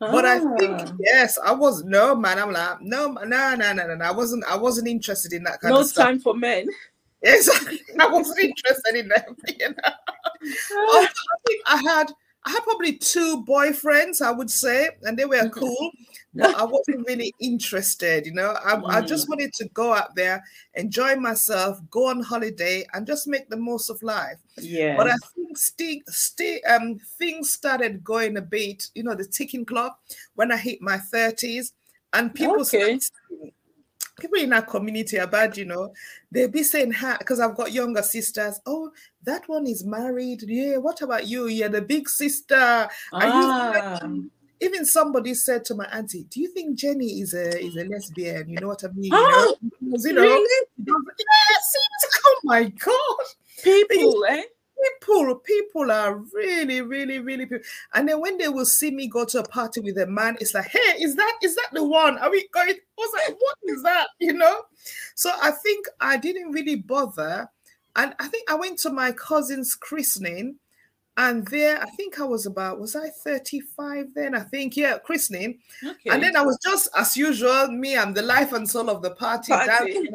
But 0.00 0.24
I 0.24 0.38
think 0.58 0.80
Ah, 0.80 0.92
yes, 0.98 1.38
I 1.38 1.52
was 1.52 1.84
no 1.84 2.14
man. 2.14 2.38
I'm 2.38 2.52
like 2.52 2.80
no, 2.82 3.12
no, 3.12 3.24
no, 3.24 3.54
no, 3.54 3.72
no, 3.72 3.94
no. 3.94 4.04
I 4.04 4.12
wasn't. 4.12 4.44
I 4.44 4.56
wasn't 4.56 4.88
interested 4.88 5.32
in 5.32 5.44
that 5.44 5.60
kind 5.60 5.74
no 5.74 5.80
of 5.80 5.86
stuff. 5.86 6.04
No 6.04 6.10
time 6.10 6.20
for 6.20 6.34
men. 6.34 6.68
Exactly. 7.26 7.80
I 7.98 8.06
wasn't 8.06 8.38
interested 8.38 8.96
in 8.96 9.08
them. 9.08 9.36
You 9.58 9.68
know? 9.70 9.76
I 10.70 11.08
think 11.46 11.62
I 11.66 11.76
had 11.78 12.12
I 12.44 12.50
had 12.50 12.62
probably 12.64 12.98
two 12.98 13.42
boyfriends, 13.48 14.20
I 14.20 14.30
would 14.30 14.50
say, 14.50 14.90
and 15.04 15.18
they 15.18 15.24
were 15.24 15.48
cool, 15.48 15.90
but 16.34 16.54
I 16.56 16.64
wasn't 16.64 17.06
really 17.06 17.34
interested, 17.38 18.26
you 18.26 18.32
know. 18.32 18.56
I, 18.64 18.98
I 18.98 19.00
Mm. 19.02 19.08
just 19.08 19.28
wanted 19.28 19.52
to 19.54 19.68
go 19.68 19.92
out 19.94 20.14
there, 20.14 20.42
enjoy 20.74 21.16
myself, 21.16 21.78
go 21.90 22.08
on 22.08 22.20
holiday, 22.20 22.86
and 22.92 23.06
just 23.06 23.26
make 23.26 23.48
the 23.48 23.56
most 23.56 23.90
of 23.90 24.02
life. 24.02 24.38
Yeah. 24.56 24.96
But 24.96 25.08
I 25.08 25.16
think 25.34 25.56
sti- 25.56 26.02
sti- 26.08 26.60
um, 26.68 26.98
things 27.18 27.52
started 27.52 28.02
going 28.02 28.36
a 28.36 28.42
bit, 28.42 28.90
you 28.94 29.02
know, 29.02 29.14
the 29.14 29.24
ticking 29.24 29.64
clock 29.64 30.00
when 30.34 30.50
I 30.52 30.56
hit 30.56 30.80
my 30.82 30.98
30s, 30.98 31.72
and 32.12 32.34
people 32.34 32.60
Okay. 32.60 32.98
started 32.98 33.52
people 34.20 34.38
in 34.38 34.52
our 34.52 34.62
community 34.62 35.18
are 35.18 35.26
bad, 35.26 35.56
you 35.56 35.64
know. 35.64 35.92
They'll 36.30 36.48
be 36.48 36.62
saying, 36.62 36.94
because 37.18 37.40
I've 37.40 37.56
got 37.56 37.72
younger 37.72 38.02
sisters, 38.02 38.60
oh, 38.66 38.92
that 39.24 39.48
one 39.48 39.66
is 39.66 39.84
married. 39.84 40.42
Yeah, 40.46 40.76
what 40.76 41.02
about 41.02 41.26
you? 41.26 41.48
You're 41.48 41.68
the 41.68 41.82
big 41.82 42.08
sister. 42.08 42.54
Are 42.54 42.88
you 43.28 43.52
ah, 43.52 43.98
even 44.64 44.84
somebody 44.84 45.34
said 45.34 45.64
to 45.66 45.74
my 45.74 45.86
auntie, 45.86 46.24
"Do 46.30 46.40
you 46.40 46.48
think 46.48 46.76
Jenny 46.78 47.20
is 47.20 47.34
a 47.34 47.58
is 47.62 47.76
a 47.76 47.84
lesbian?" 47.84 48.48
You 48.48 48.58
know 48.60 48.68
what 48.68 48.84
I 48.84 48.88
mean? 48.88 49.04
You 49.04 49.12
Ah, 49.12 49.46
know, 49.62 49.70
Because, 49.80 50.04
you 50.06 50.12
know, 50.14 50.22
really? 50.22 50.66
yes. 50.86 51.74
Oh 52.26 52.40
my 52.44 52.64
god, 52.64 53.26
People, 53.62 54.24
eh? 54.28 54.42
people, 55.00 55.36
people 55.36 55.90
are 55.90 56.16
really, 56.34 56.80
really, 56.82 57.18
really 57.18 57.46
people. 57.46 57.64
And 57.94 58.08
then 58.08 58.20
when 58.20 58.38
they 58.38 58.48
will 58.48 58.66
see 58.66 58.90
me 58.90 59.08
go 59.08 59.24
to 59.26 59.40
a 59.40 59.44
party 59.48 59.80
with 59.80 59.98
a 59.98 60.06
man, 60.06 60.36
it's 60.40 60.54
like, 60.54 60.66
"Hey, 60.66 61.02
is 61.02 61.14
that 61.16 61.38
is 61.42 61.54
that 61.56 61.68
the 61.72 61.84
one? 61.84 62.18
Are 62.18 62.30
we 62.30 62.48
going?" 62.52 62.70
I 62.70 62.74
was 62.98 63.12
like, 63.14 63.36
"What 63.40 63.56
is 63.64 63.82
that?" 63.82 64.08
You 64.18 64.32
know. 64.34 64.62
So 65.14 65.30
I 65.42 65.50
think 65.50 65.86
I 66.00 66.16
didn't 66.16 66.52
really 66.52 66.76
bother, 66.76 67.48
and 67.96 68.14
I 68.18 68.28
think 68.28 68.50
I 68.50 68.54
went 68.54 68.78
to 68.80 68.90
my 68.90 69.12
cousin's 69.12 69.74
christening 69.74 70.56
And 71.16 71.46
there, 71.46 71.80
I 71.80 71.86
think 71.90 72.18
I 72.18 72.24
was 72.24 72.46
about, 72.46 72.80
was 72.80 72.96
I 72.96 73.08
35 73.08 74.08
then? 74.14 74.34
I 74.34 74.40
think, 74.40 74.76
yeah, 74.76 74.98
christening. 74.98 75.60
Okay. 75.84 76.10
And 76.10 76.20
then 76.20 76.34
I 76.34 76.42
was 76.42 76.58
just 76.62 76.88
as 76.96 77.16
usual, 77.16 77.68
me, 77.68 77.96
I'm 77.96 78.14
the 78.14 78.22
life 78.22 78.52
and 78.52 78.68
soul 78.68 78.90
of 78.90 79.00
the 79.00 79.12
party. 79.12 79.52
Party. 79.52 80.08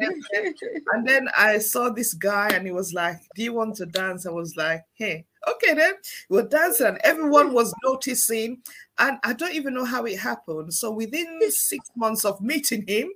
and 0.92 1.08
then 1.08 1.28
I 1.34 1.58
saw 1.58 1.88
this 1.88 2.12
guy 2.12 2.48
and 2.48 2.66
he 2.66 2.72
was 2.72 2.92
like, 2.92 3.16
Do 3.34 3.42
you 3.42 3.54
want 3.54 3.76
to 3.76 3.86
dance? 3.86 4.26
I 4.26 4.30
was 4.30 4.56
like, 4.56 4.84
Hey, 4.92 5.24
okay 5.48 5.72
then. 5.72 5.94
We 6.28 6.36
were 6.36 6.48
dancing 6.48 6.88
and 6.88 6.98
everyone 7.02 7.54
was 7.54 7.74
noticing. 7.82 8.58
And 8.98 9.18
I 9.24 9.32
don't 9.32 9.54
even 9.54 9.72
know 9.72 9.86
how 9.86 10.04
it 10.04 10.18
happened. 10.18 10.74
So 10.74 10.90
within 10.90 11.40
six 11.50 11.88
months 11.96 12.26
of 12.26 12.42
meeting 12.42 12.84
him, 12.86 13.10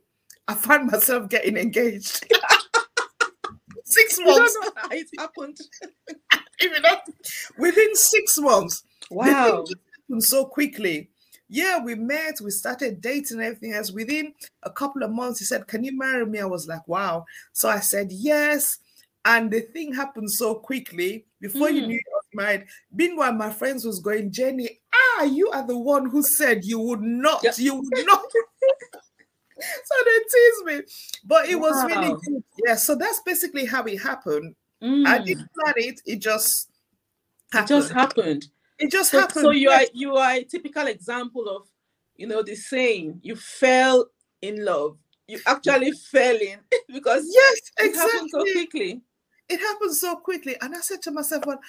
I 0.48 0.54
found 0.54 0.90
myself 0.90 1.28
getting 1.28 1.58
engaged. 1.58 2.26
six 3.84 4.18
months, 4.20 4.56
know 4.60 4.70
how 4.74 4.88
it 4.90 5.06
happened. 5.18 5.58
even 6.70 6.82
know, 6.82 6.96
within 7.58 7.94
six 7.94 8.38
months. 8.38 8.84
Wow. 9.10 9.64
happened 10.08 10.24
so 10.24 10.44
quickly. 10.46 11.10
Yeah, 11.48 11.78
we 11.84 11.94
met, 11.94 12.40
we 12.42 12.50
started 12.50 13.00
dating 13.00 13.40
everything 13.40 13.74
else. 13.74 13.92
Within 13.92 14.32
a 14.62 14.70
couple 14.70 15.02
of 15.02 15.10
months, 15.12 15.38
he 15.38 15.44
said, 15.44 15.66
Can 15.66 15.84
you 15.84 15.96
marry 15.96 16.24
me? 16.26 16.40
I 16.40 16.46
was 16.46 16.66
like, 16.66 16.86
Wow. 16.88 17.26
So 17.52 17.68
I 17.68 17.80
said, 17.80 18.10
Yes. 18.10 18.78
And 19.26 19.50
the 19.50 19.60
thing 19.60 19.94
happened 19.94 20.30
so 20.30 20.54
quickly. 20.54 21.26
Before 21.40 21.70
you 21.70 21.82
Mm. 21.82 21.86
knew 21.88 21.98
I 21.98 22.14
was 22.14 22.24
married, 22.34 22.64
meanwhile, 22.92 23.32
my 23.32 23.50
friends 23.50 23.84
was 23.84 24.00
going, 24.00 24.30
Jenny, 24.32 24.80
ah, 24.94 25.24
you 25.24 25.50
are 25.50 25.66
the 25.66 25.78
one 25.78 26.08
who 26.08 26.22
said 26.22 26.64
you 26.64 26.78
would 26.80 27.00
not, 27.02 27.42
Yeah. 27.42 27.52
you 27.56 27.74
would 27.74 28.06
not. 28.06 28.24
so 29.58 29.94
they 30.04 30.18
teased 30.18 30.64
me. 30.64 30.92
But 31.24 31.48
it 31.48 31.56
was 31.56 31.84
really 31.86 32.14
good. 32.24 32.42
Yeah, 32.66 32.74
so 32.76 32.94
that's 32.94 33.20
basically 33.20 33.66
how 33.66 33.84
it 33.84 34.00
happened. 34.02 34.54
I 34.82 35.18
Mm. 35.18 35.26
didn't 35.26 35.48
plan 35.54 35.74
it, 35.76 36.00
it 36.06 36.16
just 36.20 36.70
It 37.54 37.66
just 37.66 37.92
happened. 37.92 38.48
It 38.78 38.90
just 38.90 39.10
So, 39.12 39.20
happened. 39.20 39.44
so 39.44 39.50
you 39.50 39.70
are 39.70 39.84
you 39.92 40.16
are 40.16 40.32
a 40.32 40.44
typical 40.44 40.86
example 40.86 41.48
of, 41.48 41.68
you 42.16 42.26
know, 42.26 42.42
the 42.42 42.54
saying 42.54 43.20
you 43.22 43.36
fell 43.36 44.06
in 44.42 44.64
love. 44.64 44.98
You 45.28 45.40
actually 45.46 45.92
fell 45.92 46.36
in 46.36 46.58
because 46.92 47.24
Yes, 47.30 47.70
it 47.78 47.94
happened 47.94 48.30
so 48.30 48.44
quickly. 48.52 49.00
It 49.48 49.60
happened 49.60 49.94
so 49.94 50.16
quickly. 50.16 50.56
And 50.60 50.74
I 50.74 50.80
said 50.80 51.02
to 51.02 51.10
myself, 51.10 51.44
well, 51.46 51.60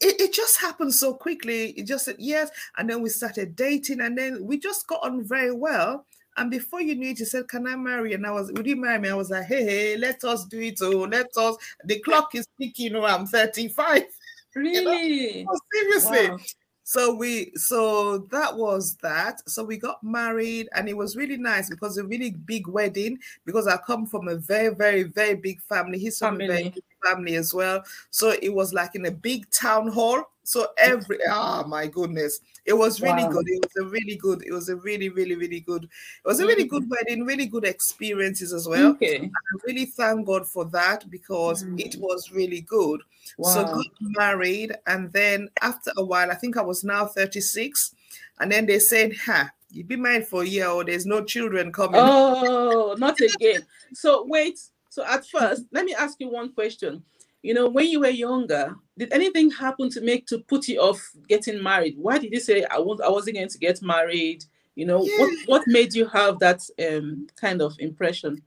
it, 0.00 0.20
it 0.20 0.32
just 0.32 0.60
happened 0.60 0.94
so 0.94 1.14
quickly. 1.14 1.70
It 1.70 1.86
just 1.86 2.04
said 2.04 2.16
yes. 2.18 2.50
And 2.76 2.88
then 2.90 3.02
we 3.02 3.08
started 3.08 3.56
dating, 3.56 4.00
and 4.00 4.16
then 4.16 4.44
we 4.44 4.58
just 4.58 4.86
got 4.86 5.02
on 5.02 5.24
very 5.24 5.52
well. 5.52 6.06
And 6.38 6.50
before 6.50 6.80
you 6.80 6.94
knew 6.94 7.10
it, 7.10 7.18
you 7.18 7.26
said, 7.26 7.48
Can 7.48 7.66
I 7.66 7.76
marry? 7.76 8.14
And 8.14 8.26
I 8.26 8.30
was, 8.30 8.50
Would 8.52 8.66
you 8.66 8.76
marry 8.76 8.98
me? 8.98 9.08
I 9.08 9.14
was 9.14 9.30
like, 9.30 9.46
Hey, 9.46 9.64
hey, 9.64 9.96
let 9.96 10.22
us 10.24 10.44
do 10.46 10.60
it. 10.60 10.78
Oh, 10.80 11.00
let 11.10 11.36
us. 11.36 11.56
The 11.84 11.98
clock 12.00 12.34
is 12.34 12.46
ticking. 12.60 12.94
Oh, 12.96 13.04
I'm 13.04 13.26
35. 13.26 14.04
Really? 14.54 15.46
Oh, 15.48 15.58
seriously. 15.72 16.30
Wow. 16.30 16.38
So 16.82 17.14
we 17.14 17.52
so 17.54 18.26
that 18.30 18.56
was 18.56 18.96
that. 19.02 19.46
So 19.48 19.62
we 19.62 19.76
got 19.76 20.02
married 20.02 20.70
and 20.74 20.88
it 20.88 20.96
was 20.96 21.16
really 21.16 21.36
nice 21.36 21.68
because 21.68 21.98
a 21.98 22.02
really 22.02 22.30
big 22.30 22.66
wedding 22.66 23.18
because 23.44 23.68
I 23.68 23.76
come 23.76 24.06
from 24.06 24.26
a 24.26 24.36
very, 24.36 24.74
very, 24.74 25.02
very 25.02 25.34
big 25.34 25.60
family. 25.60 25.98
He's 25.98 26.18
from 26.18 26.36
a 26.40 26.46
very 26.46 26.62
Family. 26.62 26.70
big 26.70 26.84
family 27.04 27.36
as 27.36 27.52
well. 27.52 27.84
So 28.08 28.34
it 28.40 28.48
was 28.48 28.72
like 28.72 28.94
in 28.94 29.04
a 29.04 29.10
big 29.10 29.50
town 29.50 29.88
hall. 29.88 30.24
So 30.48 30.68
every 30.78 31.18
ah 31.28 31.62
my 31.68 31.86
goodness, 31.86 32.40
it 32.64 32.72
was 32.72 33.02
really 33.02 33.24
Wow. 33.24 33.28
good. 33.28 33.46
It 33.46 33.60
was 33.60 33.76
a 33.76 33.84
really 33.90 34.16
good, 34.16 34.42
it 34.46 34.50
was 34.52 34.70
a 34.70 34.76
really, 34.76 35.10
really, 35.10 35.34
really 35.34 35.60
good, 35.60 35.84
it 35.84 36.26
was 36.26 36.40
a 36.40 36.46
really 36.46 36.64
good 36.64 36.88
wedding, 36.88 37.26
really 37.26 37.44
good 37.44 37.64
experiences 37.66 38.54
as 38.54 38.66
well. 38.66 38.92
Okay. 38.94 39.30
I 39.30 39.56
really 39.66 39.84
thank 39.84 40.26
God 40.26 40.48
for 40.48 40.64
that 40.70 41.10
because 41.10 41.66
it 41.76 41.96
Mm. 41.96 42.00
was 42.00 42.30
really 42.32 42.62
good. 42.62 43.02
Wow. 43.36 43.52
So 43.52 43.64
got 43.66 43.86
married, 44.00 44.74
and 44.86 45.12
then 45.12 45.50
after 45.60 45.92
a 45.98 46.04
while, 46.04 46.30
I 46.30 46.34
think 46.34 46.56
I 46.56 46.62
was 46.62 46.82
now 46.82 47.04
36, 47.04 47.94
and 48.40 48.50
then 48.50 48.64
they 48.64 48.78
said, 48.78 49.12
"Ha, 49.26 49.50
you 49.70 49.84
be 49.84 49.96
married 49.96 50.26
for 50.28 50.44
a 50.44 50.46
year, 50.46 50.68
or 50.68 50.82
there's 50.82 51.04
no 51.04 51.22
children 51.24 51.72
coming." 51.72 52.00
Oh, 52.00 52.96
not 52.98 53.20
again. 53.20 53.66
So 53.92 54.24
wait. 54.24 54.58
So 54.88 55.04
at 55.04 55.26
first, 55.28 55.66
let 55.72 55.84
me 55.84 55.94
ask 55.94 56.16
you 56.20 56.30
one 56.30 56.52
question. 56.54 57.04
You 57.42 57.54
know, 57.54 57.68
when 57.68 57.86
you 57.86 58.00
were 58.00 58.08
younger, 58.08 58.74
did 58.96 59.12
anything 59.12 59.50
happen 59.50 59.90
to 59.90 60.00
make 60.00 60.26
to 60.26 60.38
put 60.40 60.66
you 60.68 60.80
off 60.80 61.00
getting 61.28 61.62
married? 61.62 61.96
Why 61.96 62.18
did 62.18 62.32
you 62.32 62.40
say 62.40 62.64
I 62.64 62.78
was 62.78 63.00
I 63.00 63.08
wasn't 63.08 63.36
going 63.36 63.48
to 63.48 63.58
get 63.58 63.80
married? 63.82 64.44
You 64.74 64.86
know, 64.86 64.98
what 65.16 65.30
Yeah. 65.30 65.44
what 65.46 65.66
made 65.68 65.94
you 65.94 66.06
have 66.08 66.38
that 66.40 66.62
um 66.78 67.28
kind 67.36 67.62
of 67.62 67.76
impression? 67.78 68.42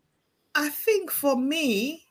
I 0.56 0.70
think 0.70 1.10
for 1.12 1.38
me, 1.38 2.06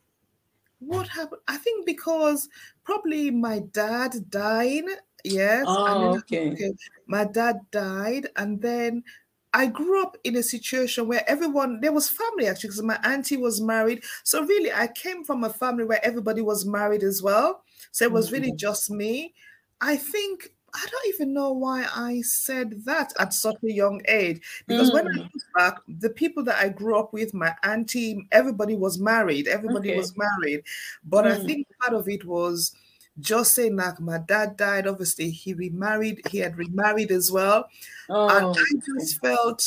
what 0.78 1.08
happened? 1.08 1.42
I 1.48 1.58
think 1.58 1.84
because 1.84 2.48
probably 2.84 3.30
my 3.30 3.60
dad 3.72 4.30
died. 4.30 4.84
Yes, 5.22 5.66
Oh, 5.68 6.16
okay. 6.18 6.48
okay, 6.52 6.72
my 7.06 7.24
dad 7.24 7.56
died, 7.70 8.28
and 8.36 8.60
then 8.60 9.04
I 9.52 9.66
grew 9.66 10.00
up 10.02 10.16
in 10.24 10.36
a 10.36 10.42
situation 10.42 11.08
where 11.08 11.28
everyone 11.28 11.80
there 11.80 11.92
was 11.92 12.08
family 12.08 12.46
actually 12.46 12.68
because 12.68 12.82
my 12.82 12.98
auntie 13.04 13.36
was 13.36 13.60
married. 13.60 14.04
So 14.24 14.44
really, 14.44 14.72
I 14.72 14.86
came 14.88 15.24
from 15.24 15.42
a 15.44 15.50
family 15.50 15.84
where 15.84 16.04
everybody 16.04 16.40
was 16.42 16.64
married 16.64 17.02
as 17.02 17.22
well. 17.22 17.64
So 17.90 18.04
it 18.04 18.12
was 18.12 18.30
really 18.32 18.52
Mhm. 18.52 18.56
just 18.56 18.90
me. 18.90 19.34
I 19.80 19.96
think 19.96 20.50
I 20.72 20.86
don't 20.88 21.06
even 21.08 21.34
know 21.34 21.50
why 21.52 21.84
I 21.92 22.20
said 22.22 22.84
that 22.84 23.12
at 23.18 23.32
such 23.34 23.56
a 23.64 23.72
young 23.72 24.02
age 24.06 24.64
because 24.68 24.92
when 24.92 25.04
I 25.04 25.10
Mm. 25.10 25.30
look 25.34 25.42
back, 25.56 25.78
the 25.88 26.10
people 26.10 26.44
that 26.44 26.58
I 26.64 26.68
grew 26.68 26.96
up 26.96 27.12
with, 27.12 27.34
my 27.34 27.56
auntie, 27.64 28.28
everybody 28.30 28.76
was 28.76 29.00
married. 29.00 29.48
Everybody 29.48 29.90
Okay. 29.90 29.90
was 29.90 30.14
married, 30.16 30.64
but 31.04 31.26
I 31.26 31.34
Mm. 31.34 31.46
think 31.46 31.66
part 31.80 31.94
of 31.94 32.08
it 32.08 32.24
was 32.24 32.72
just 33.20 33.54
saying 33.54 33.76
like 33.76 34.00
my 34.00 34.18
dad 34.18 34.56
died. 34.56 34.86
Obviously, 34.86 35.30
he 35.30 35.54
remarried. 35.54 36.22
He 36.30 36.38
had 36.38 36.56
remarried 36.56 37.10
as 37.10 37.30
well 37.30 37.68
and 38.08 38.46
Oh, 38.46 38.54
I 38.56 38.98
just 38.98 39.20
felt 39.20 39.64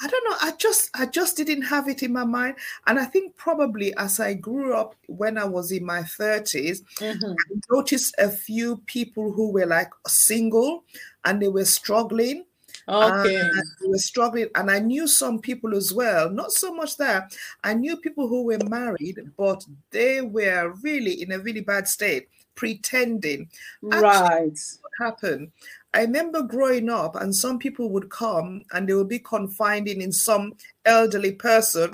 I 0.00 0.08
don't 0.08 0.30
know, 0.30 0.36
I 0.42 0.52
just 0.56 0.90
I 0.94 1.06
just 1.06 1.36
didn't 1.36 1.62
have 1.62 1.88
it 1.88 2.02
in 2.02 2.12
my 2.12 2.24
mind. 2.24 2.56
And 2.88 2.98
I 2.98 3.04
think 3.04 3.36
probably 3.36 3.94
as 3.96 4.18
I 4.18 4.34
grew 4.34 4.74
up 4.74 4.96
when 5.06 5.38
I 5.38 5.44
was 5.44 5.70
in 5.70 5.84
my 5.86 6.00
30s, 6.02 6.82
mhm. 6.96 7.36
I 7.38 7.60
noticed 7.70 8.14
a 8.18 8.28
few 8.28 8.78
people 8.86 9.32
who 9.32 9.52
were 9.52 9.66
like 9.66 9.90
single 10.08 10.84
and 11.24 11.40
they 11.40 11.46
were 11.48 11.64
struggling. 11.64 12.44
okay. 12.88 13.36
And 13.36 13.62
they 13.80 13.88
were 13.88 13.98
struggling. 13.98 14.48
And 14.56 14.72
I 14.72 14.80
knew 14.80 15.06
some 15.06 15.38
people 15.38 15.76
as 15.76 15.92
well, 15.92 16.30
not 16.30 16.50
so 16.50 16.74
much 16.74 16.96
that 16.96 17.32
I 17.62 17.74
knew 17.74 17.96
people 17.96 18.26
who 18.26 18.42
were 18.44 18.58
married, 18.66 19.20
but 19.36 19.64
they 19.92 20.20
were 20.20 20.74
really 20.82 21.22
in 21.22 21.30
a 21.30 21.38
really 21.38 21.60
bad 21.60 21.86
state, 21.86 22.28
pretending 22.54 23.48
Right. 23.82 24.58
happen. 25.00 25.52
I 25.94 26.02
remember 26.02 26.42
growing 26.42 26.88
up, 26.88 27.16
and 27.16 27.34
some 27.34 27.58
people 27.58 27.90
would 27.90 28.10
come 28.10 28.62
and 28.72 28.88
they 28.88 28.94
would 28.94 29.08
be 29.08 29.18
confiding 29.18 30.00
in 30.00 30.12
some 30.12 30.54
elderly 30.84 31.32
person. 31.32 31.90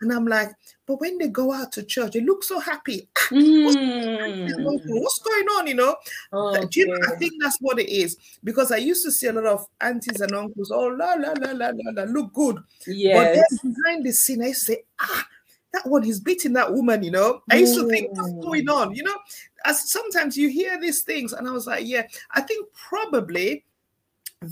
And 0.00 0.12
I'm 0.12 0.26
like, 0.26 0.50
but 0.86 1.00
when 1.00 1.18
they 1.18 1.28
go 1.28 1.52
out 1.52 1.72
to 1.72 1.82
church, 1.82 2.12
they 2.12 2.20
look 2.20 2.44
so 2.44 2.58
happy. 2.58 3.08
Mm. 3.30 4.88
What's 4.88 5.18
going 5.20 5.46
on? 5.48 5.66
You 5.66 5.74
know, 5.74 5.96
Do 6.32 6.80
you 6.80 6.86
know, 6.86 6.92
I 7.14 7.16
think 7.18 7.34
that's 7.40 7.58
what 7.60 7.78
it 7.78 7.88
is 7.90 8.16
because 8.44 8.72
I 8.72 8.76
used 8.78 9.04
to 9.04 9.12
see 9.12 9.26
a 9.26 9.32
lot 9.32 9.44
of 9.46 9.66
aunties 9.80 10.20
and 10.20 10.34
uncles, 10.34 10.70
oh, 10.70 10.86
la, 10.86 11.12
la, 11.14 11.32
la, 11.32 11.52
la, 11.52 11.70
la, 11.74 11.90
la, 11.92 12.02
look 12.04 12.32
good. 12.32 12.56
But 12.56 12.86
Yes. 12.86 13.34
then 13.34 13.74
behind 13.74 14.06
the 14.06 14.12
scene, 14.12 14.42
I 14.42 14.48
used 14.48 14.66
to 14.66 14.72
say, 14.72 14.82
ah, 15.00 15.26
that 15.72 15.86
one 15.86 16.04
is 16.06 16.20
beating 16.20 16.54
that 16.54 16.72
woman, 16.72 17.02
you 17.02 17.10
know. 17.10 17.42
I 17.50 17.56
used 17.56 17.74
to 17.74 17.86
think, 17.88 18.10
what's 18.16 18.32
Mm. 18.32 18.42
going 18.42 18.68
on? 18.68 18.94
You 18.94 19.02
know, 19.04 19.16
as 19.64 19.90
sometimes 19.90 20.36
you 20.36 20.48
hear 20.48 20.80
these 20.80 21.02
things, 21.02 21.32
and 21.32 21.48
I 21.48 21.52
was 21.52 21.66
like, 21.66 21.86
yeah, 21.86 22.06
I 22.32 22.40
think 22.40 22.66
probably 22.72 23.64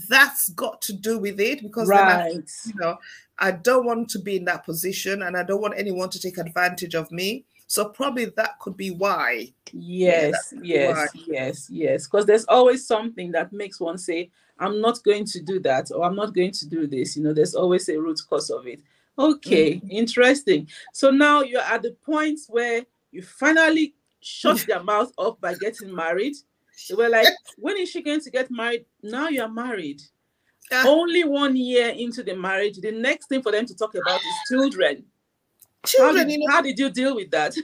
that's 0.08 0.48
got 0.50 0.82
to 0.82 0.92
do 0.92 1.18
with 1.18 1.40
it 1.40 1.62
because 1.62 1.88
then 1.88 1.98
I, 1.98 2.24
Right. 2.28 2.50
you 2.66 2.74
know, 2.74 2.98
I 3.38 3.52
don't 3.52 3.86
want 3.86 4.08
to 4.10 4.18
be 4.18 4.36
in 4.36 4.44
that 4.46 4.64
position 4.64 5.22
and 5.22 5.36
I 5.36 5.42
don't 5.42 5.60
want 5.60 5.74
anyone 5.76 6.10
to 6.10 6.20
take 6.20 6.38
advantage 6.38 6.94
of 6.94 7.10
me. 7.12 7.44
So 7.68 7.88
probably 7.88 8.26
that 8.26 8.58
could 8.60 8.76
be 8.76 8.90
why. 8.90 9.52
Yes, 9.72 10.54
yes, 10.62 11.10
yes, 11.26 11.68
yes. 11.70 12.06
Because 12.06 12.26
there's 12.26 12.44
always 12.46 12.86
something 12.86 13.32
that 13.32 13.52
makes 13.52 13.80
one 13.80 13.98
say, 13.98 14.30
I'm 14.58 14.80
not 14.80 15.02
going 15.02 15.24
to 15.26 15.40
do 15.40 15.60
that 15.60 15.90
or 15.92 16.04
I'm 16.04 16.16
not 16.16 16.34
going 16.34 16.52
to 16.52 16.66
do 16.66 16.86
this. 16.86 17.16
You 17.16 17.24
know, 17.24 17.32
there's 17.32 17.54
always 17.54 17.88
a 17.88 18.00
root 18.00 18.20
cause 18.28 18.50
of 18.50 18.66
it. 18.66 18.80
Okay, 19.18 19.74
mm-hmm. 19.74 19.90
interesting. 19.90 20.68
So 20.92 21.10
now 21.10 21.42
you're 21.42 21.60
at 21.62 21.82
the 21.82 21.96
point 22.04 22.40
where 22.48 22.82
you 23.12 23.22
finally 23.22 23.94
shut 24.26 24.58
their 24.68 24.82
mouth 24.82 25.12
up 25.18 25.40
by 25.40 25.54
getting 25.54 25.94
married. 25.94 26.34
They 26.88 26.94
were 26.94 27.08
like, 27.08 27.28
when 27.56 27.78
is 27.78 27.90
she 27.90 28.02
going 28.02 28.20
to 28.20 28.30
get 28.30 28.50
married? 28.50 28.84
Now 29.02 29.28
you're 29.28 29.48
married. 29.48 30.02
Ah. 30.72 30.84
Only 30.86 31.24
one 31.24 31.56
year 31.56 31.88
into 31.90 32.22
the 32.22 32.34
marriage, 32.34 32.78
the 32.78 32.92
next 32.92 33.28
thing 33.28 33.42
for 33.42 33.52
them 33.52 33.66
to 33.66 33.74
talk 33.74 33.94
about 33.94 34.20
is 34.20 34.34
children. 34.48 35.04
How 35.84 35.88
Children, 35.88 36.26
did, 36.26 36.32
you 36.32 36.38
know, 36.40 36.52
how 36.52 36.60
did 36.60 36.78
you 36.78 36.90
deal 36.90 37.14
with 37.14 37.30
that? 37.30 37.56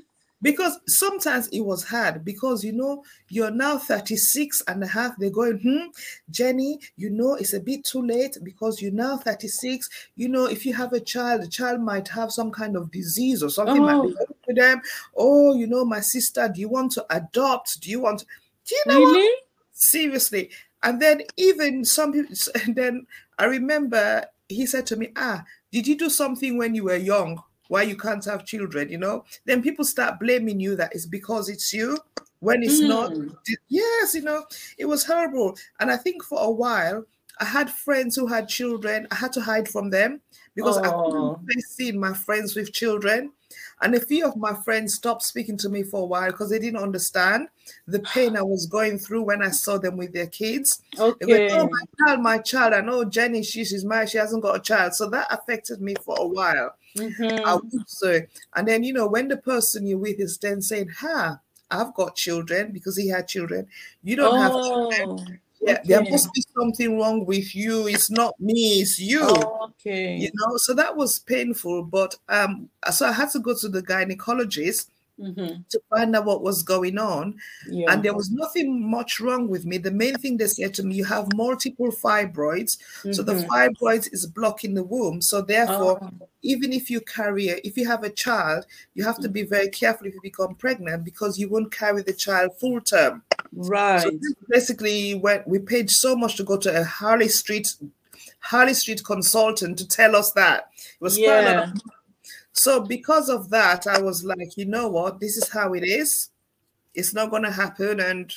Because 0.42 0.78
sometimes 0.87 1.49
it 1.49 1.61
was 1.61 1.84
hard 1.84 2.25
because 2.25 2.64
you 2.64 2.72
know 2.72 3.04
you're 3.28 3.50
now 3.50 3.78
36 3.78 4.62
and 4.68 4.82
a 4.82 4.87
half 4.87 5.16
they're 5.18 5.30
going 5.30 5.58
hmm 5.61 5.88
jenny 6.30 6.78
you 6.96 7.08
know 7.11 7.34
it's 7.34 7.52
a 7.54 7.61
bit 7.61 7.84
too 7.84 8.02
late 8.04 8.37
because 8.42 8.80
you're 8.82 8.92
now 8.92 9.16
36 9.16 9.88
you 10.16 10.28
know 10.28 10.46
if 10.46 10.66
you 10.66 10.75
have 10.75 10.92
a 10.92 11.00
child 11.00 11.42
the 11.42 11.49
child 11.49 11.80
might 11.80 12.08
have 12.08 12.30
some 12.32 12.50
kind 12.50 12.76
of 12.76 12.90
disease 12.90 13.42
or 13.42 13.49
something 13.50 13.84
might 13.84 14.00
be 14.02 14.08
Oh. 14.08 14.26
with 14.46 14.56
them 14.56 14.80
oh 15.16 15.54
you 15.54 15.66
know 15.66 15.84
my 15.84 16.00
sister 16.00 16.49
do 16.52 16.61
you 16.61 16.68
want 16.68 16.92
to 16.92 17.04
adopt 17.14 17.80
do 17.80 17.90
you 17.90 18.00
want 18.00 18.25
do 18.66 18.75
you 18.75 18.84
know 18.88 19.00
what 19.00 19.20
Really? 19.20 19.28
Seriously. 19.72 20.50
And 20.82 21.00
then 21.00 21.22
even 21.37 21.84
some 21.84 22.12
people, 22.12 22.34
and 22.64 22.75
then 22.76 23.06
I 23.38 23.44
remember 23.46 24.26
he 24.49 24.66
said 24.66 24.87
to 24.87 24.96
me, 24.96 25.12
Ah, 25.16 25.44
did 25.70 25.87
you 25.87 25.96
do 25.96 26.11
something 26.11 26.58
when 26.58 26.75
you 26.75 26.84
were 26.84 26.96
young? 26.96 27.42
Why 27.73 27.85
you 27.85 27.97
can't 27.97 28.23
have 28.26 28.45
children, 28.45 28.91
you 28.91 28.99
know? 28.99 29.25
Then 29.47 29.62
people 29.62 29.87
start 29.87 30.21
blaming 30.21 30.61
you 30.61 30.76
that 30.76 30.93
it's 30.95 31.07
because 31.07 31.49
it's 31.49 31.73
you 31.73 31.97
when 32.41 32.62
it's 32.62 32.83
mm. 32.83 32.88
not. 32.88 33.14
Yes, 33.69 34.14
you 34.14 34.21
know, 34.21 34.45
it 34.76 34.85
was 34.85 35.07
horrible. 35.07 35.57
And 35.81 35.91
I 35.91 35.97
think 35.97 36.23
for 36.23 36.38
a 36.38 36.50
while, 36.50 37.07
I 37.41 37.47
had 37.47 37.71
friends 37.71 38.14
who 38.14 38.26
had 38.26 38.47
children. 38.47 39.09
I 39.11 39.14
had 39.14 39.33
to 39.33 39.41
hide 39.41 39.71
from 39.71 39.88
them 39.88 40.21
because 40.55 40.76
oh. 40.76 40.83
I 40.83 41.47
couldn't 41.47 41.62
see 41.62 41.93
my 41.93 42.12
friends 42.12 42.55
with 42.55 42.75
children. 42.75 43.33
And 43.81 43.95
a 43.95 44.00
few 44.00 44.26
of 44.26 44.37
my 44.37 44.52
friends 44.52 44.93
stopped 44.93 45.23
speaking 45.23 45.57
to 45.57 45.71
me 45.71 45.83
for 45.83 46.02
a 46.02 46.05
while 46.05 46.31
because 46.31 46.50
they 46.50 46.59
didn't 46.59 46.83
understand 46.83 47.49
the 47.87 48.00
pain 48.00 48.37
I 48.37 48.43
was 48.43 48.67
going 48.67 48.99
through 48.99 49.23
when 49.23 49.43
I 49.43 49.49
saw 49.49 49.79
them 49.79 49.97
with 49.97 50.12
their 50.12 50.26
kids. 50.26 50.83
Okay. 50.99 51.50
oh, 51.52 51.71
my 51.71 51.85
child, 51.99 52.21
my 52.21 52.37
child. 52.37 52.75
I 52.75 52.83
know 52.83 53.05
Jenny, 53.07 53.43
she, 53.43 53.64
she's 53.64 53.83
married, 53.85 54.11
she 54.11 54.19
hasn't 54.19 54.43
got 54.43 54.57
a 54.57 54.61
child. 54.61 54.93
So 54.93 55.09
that 55.09 55.26
affected 55.31 55.81
me 55.81 55.95
for 56.05 56.17
a 56.19 56.26
while. 56.26 56.75
Mm-hmm. 56.96 57.46
I 57.46 57.54
would 57.54 57.90
say. 57.90 58.26
And 58.54 58.68
then, 58.68 58.82
you 58.82 58.92
know, 58.92 59.06
when 59.06 59.28
the 59.28 59.37
person 59.37 59.87
you're 59.87 59.99
with 59.99 60.20
is 60.20 60.38
then 60.38 60.61
saying, 60.61 60.88
Ha, 60.99 61.38
I've 61.70 61.94
got 61.94 62.16
children 62.16 62.72
because 62.72 62.96
he 62.96 63.08
had 63.08 63.28
children, 63.28 63.66
you 64.02 64.16
don't 64.16 64.37
oh. 64.37 64.40
have 64.40 64.52
children 64.52 65.40
yeah, 65.62 65.75
okay. 65.75 65.82
there 65.84 66.02
must 66.11 66.32
be 66.32 66.42
something 66.58 66.99
wrong 66.99 67.25
with 67.25 67.54
you. 67.54 67.87
It's 67.87 68.11
not 68.11 68.38
me, 68.40 68.80
it's 68.80 68.99
you. 68.99 69.20
Oh, 69.22 69.70
okay. 69.70 70.16
You 70.16 70.30
know, 70.34 70.56
so 70.56 70.75
that 70.75 70.96
was 70.96 71.20
painful. 71.20 71.84
But 71.84 72.16
um, 72.28 72.68
so 72.90 73.06
I 73.06 73.12
had 73.12 73.30
to 73.30 73.38
go 73.38 73.54
to 73.54 73.68
the 73.68 73.82
gynecologist 73.82 74.88
mm-hmm. 75.19 75.62
to 75.69 75.81
find 75.90 76.14
out 76.16 76.25
what 76.25 76.42
was 76.42 76.62
going 76.62 76.99
on. 76.99 77.37
Yeah. 77.69 77.92
And 77.92 78.02
there 78.02 78.14
was 78.14 78.31
nothing 78.31 78.88
much 78.90 79.21
wrong 79.21 79.49
with 79.49 79.64
me. 79.64 79.78
The 79.78 79.90
main 79.90 80.16
thing 80.16 80.37
they 80.37 80.47
said 80.47 80.75
to 80.75 80.83
me, 80.83 80.95
you 80.95 81.04
have 81.04 81.35
multiple 81.35 81.90
fibroids. 81.90 82.78
Mm-hmm. 82.78 83.12
So 83.12 83.23
the 83.23 83.35
mm-hmm. 83.35 83.50
fibroids 83.50 84.12
is 84.12 84.26
blocking 84.26 84.75
the 84.75 84.85
womb. 84.85 85.21
So 85.21 85.42
therefore, 85.42 85.99
oh. 86.02 86.28
even 86.42 86.73
if 86.73 86.90
you 86.90 87.00
carry 87.00 87.49
a, 87.49 87.66
if 87.66 87.76
you 87.76 87.87
have 87.87 88.04
a 88.04 88.11
child, 88.11 88.66
you 88.95 89.04
have 89.04 89.19
to 89.21 89.28
be 89.28 89.42
very 89.42 89.69
careful 89.69 90.07
if 90.07 90.14
you 90.14 90.21
become 90.23 90.54
pregnant 90.54 91.04
because 91.04 91.38
you 91.38 91.49
won't 91.49 91.73
carry 91.73 92.02
the 92.02 92.12
child 92.12 92.52
full 92.59 92.81
term. 92.81 93.23
Right. 93.52 94.00
So 94.00 94.11
basically, 94.49 95.14
when 95.14 95.42
we 95.47 95.59
paid 95.59 95.90
so 95.90 96.16
much 96.16 96.37
to 96.37 96.45
go 96.45 96.57
to 96.59 96.81
a 96.81 96.85
Harley 96.85 97.28
Street 97.28 97.75
Harley 98.40 98.75
Street 98.75 99.04
consultant 99.04 99.78
to 99.78 99.87
tell 99.87 100.16
us 100.16 100.33
that 100.33 100.71
it 100.76 101.00
was 101.00 101.19
yeah. 101.19 101.73
So 102.52 102.80
because 102.80 103.28
of 103.28 103.50
that, 103.50 103.87
I 103.87 104.00
was 104.00 104.25
like, 104.25 104.56
you 104.56 104.66
know 104.66 104.88
what? 104.88 105.21
This 105.21 105.37
is 105.37 105.49
how 105.49 105.73
it 105.75 105.85
is. 105.85 106.30
It's 106.94 107.14
not 107.14 107.30
going 107.30 107.44
to 107.44 107.50
happen. 107.50 108.00
And 108.00 108.32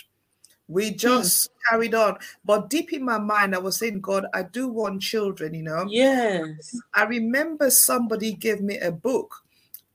we 0.67 0.91
hmm. 0.91 0.97
just 0.97 1.49
hmm. 1.49 1.75
carried 1.75 1.95
on. 1.95 2.17
But 2.43 2.69
deep 2.69 2.93
in 2.93 3.03
my 3.03 3.19
mind, 3.19 3.53
I 3.53 3.59
was 3.59 3.77
saying, 3.77 4.01
God, 4.01 4.25
I 4.33 4.43
do 4.43 4.67
want 4.67 5.01
children, 5.01 5.53
you 5.53 5.63
know? 5.63 5.85
Yes. 5.89 6.79
I 6.93 7.03
remember 7.03 7.69
somebody 7.69 8.33
gave 8.33 8.61
me 8.61 8.77
a 8.79 8.91
book. 8.91 9.35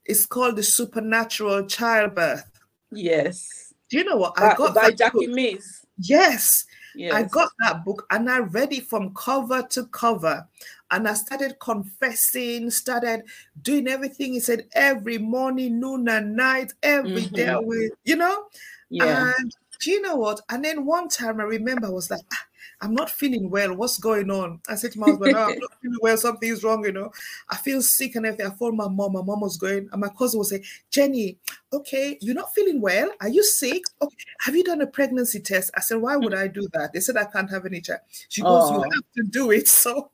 It's 0.05 0.27
called 0.27 0.57
The 0.57 0.62
Supernatural 0.62 1.67
Childbirth. 1.67 2.45
Yes. 2.91 3.73
Do 3.89 3.99
you 3.99 4.05
know 4.05 4.17
what? 4.17 4.39
I 4.39 4.55
got 4.55 4.75
by 4.75 4.91
Jackie 4.91 5.27
book. 5.27 5.61
Yes. 5.99 6.67
Yes. 6.95 7.12
I 7.12 7.23
got 7.23 7.50
that 7.61 7.85
book 7.85 8.07
and 8.11 8.29
I 8.29 8.39
read 8.39 8.73
it 8.73 8.87
from 8.87 9.15
cover 9.15 9.62
to 9.62 9.87
cover. 9.87 10.47
And 10.91 11.07
I 11.07 11.15
started 11.15 11.59
confessing, 11.61 12.71
started 12.71 13.23
doing 13.63 13.89
everything. 13.89 14.33
He 14.33 14.41
said 14.41 14.67
every 14.73 15.19
morning, 15.19 15.81
noon, 15.81 16.09
and 16.09 16.35
night, 16.35 16.73
every 16.83 17.23
mm-hmm. 17.23 17.35
day, 17.35 17.57
with 17.59 17.93
you 18.05 18.17
know. 18.17 18.45
Yeah. 18.89 19.33
And 19.39 19.55
do 19.81 19.91
you 19.91 20.03
know 20.03 20.17
what? 20.17 20.41
And 20.49 20.65
then 20.65 20.85
one 20.85 21.09
time 21.09 21.41
I 21.41 21.45
remember 21.45 21.87
I 21.87 21.91
was 21.91 22.11
like, 22.11 22.21
ah, 22.33 22.45
I'm 22.83 22.95
not 22.95 23.11
feeling 23.11 23.51
well. 23.51 23.75
What's 23.75 23.99
going 23.99 24.31
on? 24.31 24.61
I 24.69 24.75
said 24.75 24.93
to 24.93 25.01
my 25.01 25.11
husband, 25.11 25.35
oh, 25.37 25.39
I'm 25.39 25.59
not 25.59 25.73
feeling 25.83 25.99
well. 26.01 26.17
Something's 26.17 26.65
wrong, 26.65 26.85
you 26.85 26.93
know. 26.93 27.13
I 27.51 27.57
feel 27.57 27.83
sick 27.83 28.17
and 28.17 28.25
everything. 28.25 28.47
I 28.47 28.55
phoned 28.55 28.77
my 28.77 28.89
mom. 28.89 29.13
My 29.13 29.23
mom 29.23 29.41
was 29.41 29.59
going, 29.59 29.89
and 29.93 30.01
my 30.01 30.09
cousin 30.09 30.39
was 30.39 30.49
saying, 30.49 30.65
Jenny, 30.91 31.37
okay, 31.73 32.17
you're 32.23 32.35
not 32.35 32.54
feeling 32.54 32.81
well. 32.81 33.11
Are 33.21 33.28
you 33.28 33.45
sick? 33.45 33.83
Okay, 34.00 34.17
have 34.41 34.57
you 34.57 34.65
done 34.65 34.81
a 34.81 34.87
pregnancy 34.87 35.41
test? 35.41 35.71
I 35.76 35.81
said, 35.81 35.99
why 35.99 36.17
would 36.17 36.35
I 36.35 36.47
do 36.47 36.69
that? 36.73 36.93
They 36.93 37.00
said 37.00 37.19
I 37.19 37.25
can't 37.25 37.50
have 37.50 37.67
any 37.67 37.83
child. 37.83 38.00
She 38.28 38.41
goes, 38.41 38.71
oh. 38.71 38.76
you 38.76 38.83
have 38.83 39.13
to 39.17 39.23
do 39.25 39.50
it. 39.50 39.69
So 39.81 40.11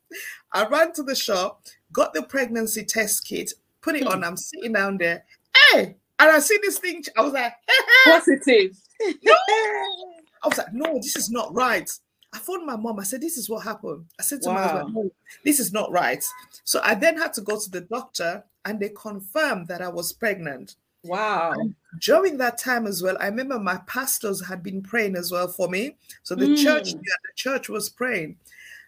I 0.53 0.65
ran 0.67 0.93
to 0.93 1.03
the 1.03 1.17
shop, 1.17 1.63
got 1.93 2.15
the 2.15 2.23
pregnancy 2.23 2.85
test 2.85 3.27
kit, 3.27 3.53
put 3.81 3.97
it 3.97 4.05
hmm. 4.05 4.09
on. 4.09 4.25
I'm 4.25 4.37
sitting 4.37 4.73
down 4.73 4.97
there. 4.99 5.25
Hey, 5.73 5.97
and 6.19 6.31
I 6.31 6.39
see 6.39 6.59
this 6.63 6.79
thing. 6.79 7.03
I 7.17 7.23
was 7.23 7.33
like, 7.33 7.53
positive. 8.05 8.77
no. 9.01 9.33
I 10.43 10.49
was 10.49 10.59
like, 10.59 10.73
no, 10.73 10.95
this 10.95 11.17
is 11.17 11.31
not 11.31 11.53
right. 11.55 11.91
I 12.37 12.39
phoned 12.39 12.67
my 12.67 12.77
mom. 12.77 13.01
I 13.01 13.05
said, 13.05 13.23
This 13.23 13.39
is 13.39 13.49
what 13.49 13.65
happened. 13.65 14.05
I 14.21 14.23
said 14.23 14.43
to 14.43 14.51
wow. 14.51 14.55
my 14.55 14.63
husband, 14.63 14.95
No, 14.95 15.11
this 15.43 15.59
is 15.59 15.73
not 15.73 15.91
right. 15.91 16.23
So 16.65 16.81
I 16.85 16.95
then 16.95 17.17
had 17.17 17.33
to 17.35 17.41
go 17.41 17.59
to 17.59 17.71
the 17.71 17.81
doctor 17.81 18.45
and 18.67 18.79
they 18.79 18.91
confirmed 18.91 19.69
that 19.69 19.81
I 19.81 19.89
was 19.89 20.13
pregnant. 20.13 20.75
Wow. 21.03 21.53
And 21.53 21.75
during 22.01 22.37
that 22.39 22.59
time 22.59 22.87
as 22.87 23.03
well, 23.03 23.17
I 23.21 23.27
remember 23.27 23.59
my 23.59 23.79
pastors 23.87 24.45
had 24.45 24.63
been 24.63 24.83
praying 24.83 25.17
as 25.17 25.33
well 25.33 25.49
for 25.49 25.69
me. 25.69 25.97
So 26.25 26.35
the 26.35 26.47
mm. 26.47 26.63
church, 26.63 26.89
yeah, 26.89 26.99
the 26.99 27.35
church 27.37 27.71
was 27.71 27.89
praying. 27.89 28.37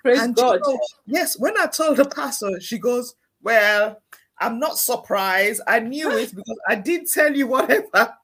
Praise 0.03 0.21
and 0.21 0.35
God. 0.35 0.61
Yes, 1.07 1.39
when 1.39 1.59
I 1.59 1.67
told 1.67 1.97
the 1.97 2.05
pastor, 2.05 2.61
she 2.61 2.77
goes, 2.77 3.15
Well, 3.43 3.99
I'm 4.41 4.59
not 4.59 4.77
surprised. 4.77 5.63
I 5.67 5.79
knew 5.79 6.11
it 6.19 6.31
because 6.37 6.59
I 6.69 6.75
did 6.75 7.09
tell 7.09 7.35
you 7.35 7.47
whatever. 7.47 8.15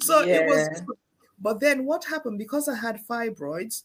So 0.00 0.22
yeah. 0.22 0.36
it 0.36 0.46
was 0.46 0.82
but 1.40 1.60
then 1.60 1.84
what 1.84 2.04
happened 2.04 2.38
because 2.38 2.68
I 2.68 2.74
had 2.74 3.04
fibroids, 3.06 3.84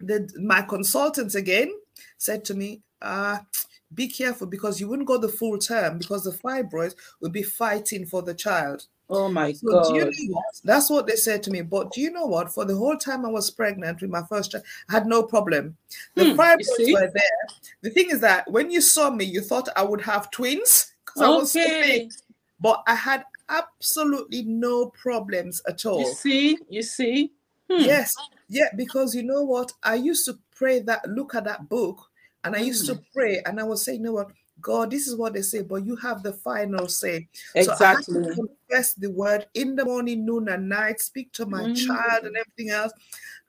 the, 0.00 0.30
my 0.42 0.62
consultant 0.62 1.34
again 1.34 1.72
said 2.18 2.44
to 2.46 2.54
me, 2.54 2.80
uh, 3.02 3.38
be 3.94 4.08
careful 4.08 4.46
because 4.46 4.80
you 4.80 4.88
wouldn't 4.88 5.08
go 5.08 5.18
the 5.18 5.28
full 5.28 5.58
term 5.58 5.98
because 5.98 6.24
the 6.24 6.30
fibroids 6.30 6.94
would 7.20 7.32
be 7.32 7.42
fighting 7.42 8.06
for 8.06 8.22
the 8.22 8.34
child. 8.34 8.86
Oh 9.08 9.28
my 9.28 9.52
so 9.52 9.66
God. 9.68 9.94
You 9.96 10.04
know 10.04 10.10
what? 10.28 10.44
That's 10.62 10.88
what 10.88 11.08
they 11.08 11.16
said 11.16 11.42
to 11.44 11.50
me. 11.50 11.62
But 11.62 11.92
do 11.92 12.00
you 12.00 12.12
know 12.12 12.26
what? 12.26 12.54
For 12.54 12.64
the 12.64 12.76
whole 12.76 12.96
time 12.96 13.26
I 13.26 13.28
was 13.28 13.50
pregnant 13.50 14.00
with 14.00 14.10
my 14.10 14.22
first 14.28 14.52
child, 14.52 14.64
I 14.88 14.92
had 14.92 15.06
no 15.06 15.24
problem. 15.24 15.76
The 16.14 16.26
hmm, 16.26 16.40
fibroids 16.40 16.92
were 16.92 17.10
there. 17.12 17.56
The 17.82 17.90
thing 17.90 18.10
is 18.10 18.20
that 18.20 18.48
when 18.48 18.70
you 18.70 18.80
saw 18.80 19.10
me, 19.10 19.24
you 19.24 19.40
thought 19.40 19.68
I 19.74 19.82
would 19.82 20.02
have 20.02 20.30
twins 20.30 20.92
because 21.04 21.22
okay. 21.22 21.32
I 21.32 21.36
was 21.36 21.52
so 21.52 21.58
big. 21.58 22.12
But 22.60 22.84
I 22.86 22.94
had 22.94 23.24
absolutely 23.48 24.42
no 24.42 24.86
problems 24.90 25.60
at 25.66 25.84
all. 25.84 26.00
You 26.00 26.14
see, 26.14 26.58
you 26.68 26.82
see. 26.82 27.32
Hmm. 27.68 27.82
Yes, 27.82 28.14
yeah, 28.50 28.68
because 28.76 29.14
you 29.14 29.22
know 29.22 29.44
what? 29.44 29.72
I 29.84 29.94
used 29.94 30.24
to 30.26 30.36
pray 30.54 30.80
that, 30.80 31.08
look 31.08 31.36
at 31.36 31.44
that 31.44 31.68
book, 31.68 32.04
and 32.42 32.56
I 32.56 32.58
used 32.58 32.84
mm. 32.84 32.94
to 32.94 33.02
pray, 33.14 33.40
and 33.46 33.60
I 33.60 33.62
would 33.62 33.78
say, 33.78 33.94
you 33.94 34.00
know 34.00 34.12
what? 34.12 34.32
God, 34.60 34.90
this 34.90 35.06
is 35.06 35.16
what 35.16 35.34
they 35.34 35.42
say, 35.42 35.62
but 35.62 35.86
you 35.86 35.94
have 35.96 36.24
the 36.24 36.32
final 36.32 36.88
say. 36.88 37.28
Exactly. 37.54 38.22
So 38.24 38.30
I 38.30 38.34
confess 38.34 38.94
the 38.94 39.10
word 39.10 39.46
in 39.54 39.76
the 39.76 39.84
morning, 39.84 40.26
noon, 40.26 40.48
and 40.48 40.68
night, 40.68 41.00
speak 41.00 41.32
to 41.34 41.46
my 41.46 41.62
mm. 41.62 41.86
child 41.86 42.24
and 42.24 42.36
everything 42.36 42.70
else. 42.70 42.92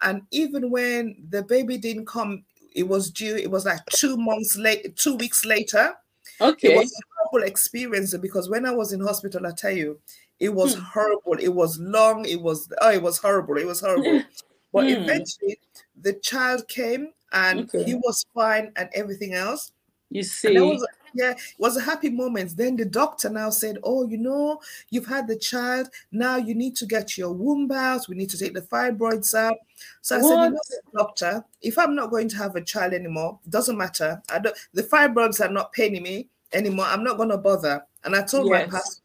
And 0.03 0.21
even 0.29 0.69
when 0.69 1.17
the 1.29 1.43
baby 1.43 1.77
didn't 1.79 2.05
come, 2.05 2.43
it 2.73 2.87
was 2.87 3.09
due, 3.09 3.35
it 3.35 3.49
was 3.49 3.65
like 3.65 3.83
two 3.87 4.15
months 4.17 4.55
late, 4.55 4.95
two 4.95 5.15
weeks 5.15 5.43
later. 5.45 5.95
Okay. 6.39 6.73
It 6.73 6.77
was 6.77 6.93
a 6.93 7.03
horrible 7.17 7.47
experience 7.47 8.15
because 8.17 8.49
when 8.49 8.67
I 8.67 8.71
was 8.71 8.93
in 8.93 9.01
hospital, 9.01 9.47
I 9.47 9.51
tell 9.51 9.71
you, 9.71 9.99
it 10.39 10.53
was 10.53 10.75
hmm. 10.75 10.81
horrible. 10.81 11.33
It 11.39 11.53
was 11.53 11.79
long. 11.79 12.25
It 12.25 12.41
was 12.41 12.71
oh, 12.81 12.91
it 12.91 13.01
was 13.01 13.17
horrible. 13.17 13.57
It 13.57 13.67
was 13.67 13.81
horrible. 13.81 14.21
but 14.71 14.85
hmm. 14.85 15.01
eventually, 15.01 15.59
the 16.01 16.13
child 16.13 16.67
came 16.67 17.13
and 17.31 17.61
okay. 17.61 17.83
he 17.83 17.95
was 17.95 18.25
fine 18.33 18.71
and 18.75 18.89
everything 18.93 19.33
else. 19.33 19.71
You 20.09 20.23
see, 20.23 20.59
was, 20.59 20.85
yeah, 21.13 21.31
it 21.31 21.39
was 21.57 21.77
a 21.77 21.81
happy 21.81 22.09
moment. 22.09 22.57
Then 22.57 22.75
the 22.75 22.83
doctor 22.83 23.29
now 23.29 23.49
said, 23.49 23.77
"Oh, 23.83 24.05
you 24.07 24.17
know, 24.17 24.59
you've 24.89 25.05
had 25.05 25.27
the 25.27 25.37
child. 25.37 25.87
Now 26.11 26.35
you 26.35 26.53
need 26.53 26.75
to 26.77 26.85
get 26.85 27.17
your 27.17 27.31
womb 27.31 27.71
out. 27.71 28.09
We 28.09 28.15
need 28.15 28.29
to 28.31 28.37
take 28.37 28.53
the 28.53 28.61
fibroids 28.61 29.33
out." 29.33 29.57
So 30.01 30.17
I 30.17 30.21
said, 30.21 30.29
"You 30.29 30.49
know, 30.49 30.59
doctor, 30.93 31.45
if 31.61 31.77
I'm 31.77 31.95
not 31.95 32.11
going 32.11 32.27
to 32.29 32.37
have 32.37 32.57
a 32.57 32.61
child 32.61 32.93
anymore, 32.93 33.39
it 33.45 33.51
doesn't 33.51 33.77
matter. 33.77 34.21
I 34.29 34.39
don't. 34.39 34.55
The 34.73 34.83
fibroids 34.83 35.39
are 35.39 35.51
not 35.51 35.71
paining 35.71 36.03
me 36.03 36.27
anymore. 36.51 36.87
I'm 36.87 37.03
not 37.03 37.17
going 37.17 37.29
to 37.29 37.37
bother." 37.37 37.85
And 38.03 38.15
I 38.15 38.23
told 38.23 38.49
yes. 38.49 38.67
my 38.67 38.77
pastor, 38.77 39.01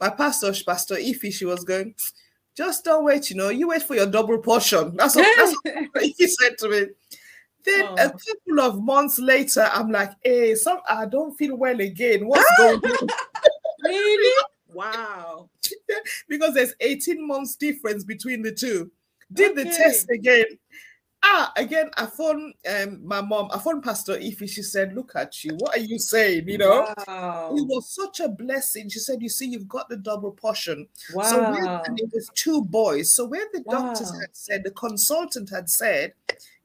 my 0.00 0.10
pastor, 0.10 0.64
Pastor 0.64 0.94
Ify, 0.94 1.32
she 1.32 1.44
was 1.44 1.64
going, 1.64 1.94
just 2.56 2.84
don't 2.84 3.04
wait, 3.04 3.30
you 3.30 3.36
know, 3.36 3.50
you 3.50 3.68
wait 3.68 3.82
for 3.82 3.94
your 3.94 4.06
double 4.06 4.38
portion. 4.38 4.96
That's 4.96 5.14
what, 5.14 5.26
that's 5.36 5.54
what 5.92 6.02
he 6.16 6.26
said 6.26 6.56
to 6.58 6.68
me. 6.68 6.86
Then 7.64 7.84
oh. 7.84 7.94
a 7.98 8.10
couple 8.10 8.60
of 8.60 8.82
months 8.82 9.18
later, 9.18 9.68
I'm 9.72 9.90
like, 9.90 10.12
hey, 10.22 10.54
some 10.54 10.78
I 10.88 11.04
don't 11.06 11.36
feel 11.36 11.56
well 11.56 11.78
again. 11.80 12.26
What's 12.26 12.48
ah! 12.52 12.56
going 12.58 12.84
on? 12.84 13.08
really? 13.84 14.44
Wow. 14.72 15.50
because 16.28 16.54
there's 16.54 16.74
18 16.80 17.26
months 17.26 17.56
difference 17.56 18.04
between 18.04 18.42
the 18.42 18.52
two. 18.52 18.90
Did 19.32 19.52
okay. 19.52 19.64
the 19.64 19.70
test 19.70 20.10
again. 20.10 20.44
Ah, 21.28 21.52
again, 21.56 21.90
I 21.96 22.06
phoned 22.06 22.54
um, 22.68 23.00
my 23.06 23.20
mom, 23.20 23.48
I 23.52 23.58
phoned 23.58 23.82
Pastor 23.82 24.16
Ify. 24.16 24.48
She 24.48 24.62
said, 24.62 24.94
Look 24.94 25.12
at 25.16 25.44
you. 25.44 25.54
What 25.58 25.76
are 25.76 25.80
you 25.80 25.98
saying? 25.98 26.48
You 26.48 26.58
know, 26.58 26.86
Wow. 27.08 27.54
it 27.56 27.66
was 27.66 27.94
such 27.94 28.20
a 28.20 28.28
blessing. 28.28 28.88
She 28.88 28.98
said, 29.00 29.20
You 29.22 29.28
see, 29.28 29.46
you've 29.46 29.68
got 29.68 29.88
the 29.88 29.96
double 29.96 30.30
portion. 30.32 30.86
Wow. 31.12 31.22
So, 31.24 31.42
it 31.96 32.10
was 32.12 32.30
two 32.34 32.62
boys. 32.64 33.14
So, 33.14 33.26
where 33.26 33.46
the 33.52 33.64
doctors 33.70 34.10
had 34.20 34.30
said, 34.32 34.62
the 34.64 34.70
consultant 34.70 35.50
had 35.50 35.68
said, 35.68 36.12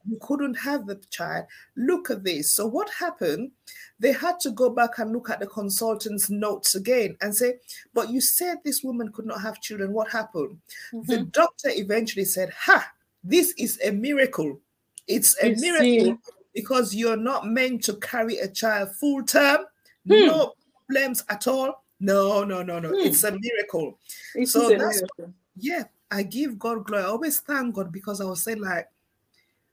you 0.04 0.18
couldn't 0.20 0.54
have 0.54 0.86
the 0.86 1.00
child. 1.10 1.46
Look 1.76 2.10
at 2.10 2.24
this. 2.24 2.52
So, 2.52 2.66
what 2.66 2.90
happened? 2.98 3.52
They 4.00 4.10
had 4.12 4.40
to 4.40 4.50
go 4.50 4.68
back 4.70 4.98
and 4.98 5.12
look 5.12 5.30
at 5.30 5.38
the 5.38 5.46
consultant's 5.46 6.28
notes 6.28 6.74
again 6.74 7.16
and 7.20 7.34
say, 7.34 7.54
But 7.94 8.10
you 8.10 8.20
said 8.20 8.58
this 8.64 8.82
woman 8.82 9.12
could 9.12 9.26
not 9.26 9.40
have 9.42 9.60
children. 9.60 9.92
What 9.92 10.10
happened? 10.10 10.58
The 10.92 11.18
Mhm. 11.18 11.30
doctor 11.32 11.68
eventually 11.70 12.24
said, 12.24 12.50
Ha, 12.50 12.90
this 13.24 13.52
is 13.58 13.78
a 13.84 13.90
miracle. 13.90 14.60
It's 15.06 15.36
a 15.42 15.50
You 15.50 15.56
miracle 15.56 15.84
see. 15.84 16.16
because 16.54 16.94
you're 16.94 17.16
not 17.16 17.46
meant 17.46 17.82
to 17.84 17.94
carry 17.96 18.38
a 18.38 18.48
child 18.48 18.94
full 18.96 19.22
term, 19.24 19.64
Hmm. 20.06 20.26
no 20.26 20.52
problems 20.86 21.24
at 21.28 21.46
all. 21.46 21.84
No, 22.00 22.42
no, 22.44 22.62
no, 22.62 22.78
no. 22.80 22.88
Hmm. 22.88 22.94
It's 23.06 23.22
a 23.24 23.30
miracle. 23.38 23.98
It 24.34 24.48
So 24.48 24.66
a 24.66 24.70
that's- 24.70 25.02
miracle. 25.18 25.34
Yeah, 25.56 25.84
I 26.10 26.22
give 26.24 26.58
God 26.58 26.84
glory. 26.86 27.04
I 27.04 27.06
always 27.06 27.40
thank 27.40 27.74
God 27.74 27.92
because 27.92 28.20
I 28.20 28.24
was 28.24 28.42
saying, 28.42 28.60
like, 28.60 28.88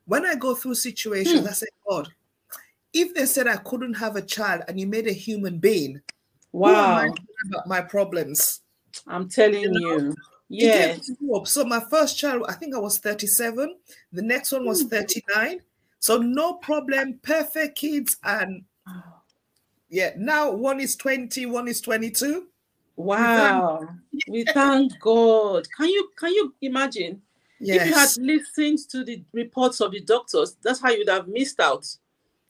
when 0.06 0.26
I 0.26 0.36
go 0.36 0.54
through 0.56 0.76
situations, 0.76 1.42
Hmm. 1.42 1.48
I 1.48 1.52
say, 1.54 1.68
God, 1.88 2.10
if 2.94 3.14
they 3.14 3.26
said 3.26 3.48
I 3.48 3.58
couldn't 3.58 3.94
have 3.96 4.16
a 4.16 4.22
child 4.22 4.64
and 4.68 4.80
you 4.80 4.88
made 4.88 5.08
a 5.08 5.12
human 5.14 5.60
being, 5.60 6.02
who 6.52 6.68
am 6.68 6.76
I 6.76 7.08
Wow. 7.08 7.16
about 7.48 7.68
my 7.68 7.82
problems? 7.82 8.62
I'm 9.08 9.30
telling 9.30 9.62
You 9.62 9.72
know, 9.72 9.98
you. 9.98 10.16
Yes. 10.50 11.10
So 11.46 11.64
my 11.64 11.80
first 11.80 12.18
child, 12.18 12.44
I 12.50 12.54
think 12.54 12.76
I 12.76 12.80
was 12.80 12.98
37. 12.98 13.76
The 14.12 14.22
next 14.22 14.52
one 14.52 14.66
was 14.66 14.82
Hmm. 14.82 14.88
39. 14.90 15.62
So 16.00 16.18
no 16.18 16.56
problem, 16.56 17.20
perfect 17.22 17.78
kids. 17.78 18.18
And 18.24 18.64
yeah, 19.90 20.14
now 20.18 20.52
one 20.52 20.80
is 20.80 20.96
20, 20.96 21.46
one 21.46 21.68
is 21.68 21.82
22. 21.82 22.48
Wow. 22.96 23.88
We 24.28 24.44
thank 24.46 25.00
God. 25.00 25.68
Can 25.78 25.88
you 25.90 26.10
can 26.18 26.34
you 26.34 26.54
imagine 26.62 27.22
Yes. 27.60 27.82
if 27.82 27.88
you 27.88 27.94
had 27.94 28.10
listened 28.38 28.80
to 28.90 29.04
the 29.04 29.24
reports 29.34 29.82
of 29.82 29.92
the 29.92 30.02
doctors, 30.02 30.56
that's 30.62 30.80
how 30.82 30.90
you 30.92 31.00
would 31.00 31.10
have 31.10 31.28
missed 31.28 31.60
out 31.60 31.86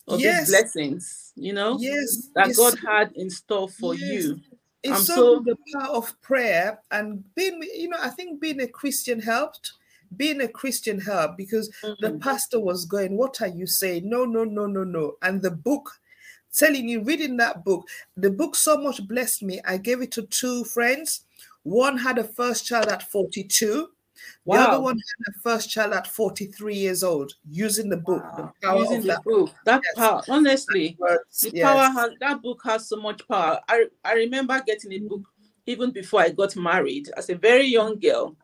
of 0.07 0.19
Yes. 0.19 0.47
these 0.47 0.49
blessings, 0.49 1.33
you 1.35 1.53
know, 1.53 1.77
Yes. 1.79 2.29
that 2.35 2.49
it's 2.49 2.57
God 2.57 2.77
had 2.79 3.12
in 3.13 3.29
store 3.29 3.69
for 3.69 3.95
Yes. 3.95 4.23
you. 4.25 4.41
It's 4.83 5.07
so, 5.07 5.15
so- 5.15 5.39
the 5.41 5.57
power 5.73 5.95
of 5.95 6.19
prayer 6.21 6.79
and 6.91 7.23
being, 7.35 7.61
you 7.75 7.89
know, 7.89 7.97
I 7.99 8.09
think 8.09 8.39
being 8.39 8.61
a 8.61 8.67
Christian 8.67 9.19
helped. 9.19 9.73
Being 10.17 10.41
a 10.41 10.47
Christian 10.47 10.99
helped 10.99 11.37
because 11.37 11.69
the 11.83 12.09
Mhm. 12.11 12.19
pastor 12.21 12.59
was 12.59 12.85
going, 12.85 13.15
What 13.15 13.41
are 13.41 13.47
you 13.47 13.67
saying? 13.67 14.09
No, 14.09 14.25
no, 14.25 14.43
no, 14.43 14.65
no, 14.65 14.83
no. 14.83 15.17
And 15.21 15.41
the 15.41 15.51
book 15.51 15.99
telling 16.51 16.89
you, 16.89 17.01
reading 17.01 17.37
that 17.37 17.63
book, 17.63 17.87
the 18.17 18.31
book 18.31 18.55
so 18.55 18.75
much 18.77 19.07
blessed 19.07 19.43
me. 19.43 19.61
I 19.65 19.77
gave 19.77 20.01
it 20.01 20.11
to 20.13 20.23
two 20.23 20.63
friends. 20.63 21.25
One 21.61 21.97
had 21.97 22.17
a 22.17 22.23
first 22.23 22.65
child 22.65 22.87
at 22.87 23.03
42. 23.11 23.91
The 24.45 24.53
other 24.53 24.77
Wow. 24.77 24.84
one 24.86 24.95
had 24.97 25.34
a 25.36 25.39
first 25.41 25.69
child 25.69 25.93
at 25.93 26.08
43 26.08 26.75
years 26.75 27.03
old, 27.03 27.34
using 27.49 27.89
the 27.89 27.97
book, 27.97 28.23
Wow. 28.23 28.53
the 28.62 28.67
power 28.67 28.79
Using 28.82 28.97
of 28.97 29.03
the 29.03 29.08
that 29.10 29.23
book. 29.23 29.51
That 29.65 29.82
Yes. 29.84 29.95
power, 29.95 30.23
honestly, 30.29 30.95
words. 30.99 31.41
the 31.41 31.51
Yes. 31.53 31.63
power 31.65 31.89
has 32.01 32.12
that 32.19 32.41
book 32.41 32.62
has 32.63 32.88
so 32.89 32.95
much 32.97 33.27
power. 33.27 33.60
I 33.67 33.86
I 34.03 34.13
remember 34.13 34.62
getting 34.65 34.93
a 34.93 34.99
book 34.99 35.21
even 35.65 35.91
before 35.91 36.21
I 36.21 36.29
got 36.29 36.55
married 36.55 37.10
as 37.15 37.29
a 37.29 37.36
very 37.36 37.65
young 37.65 37.99
girl. 37.99 38.36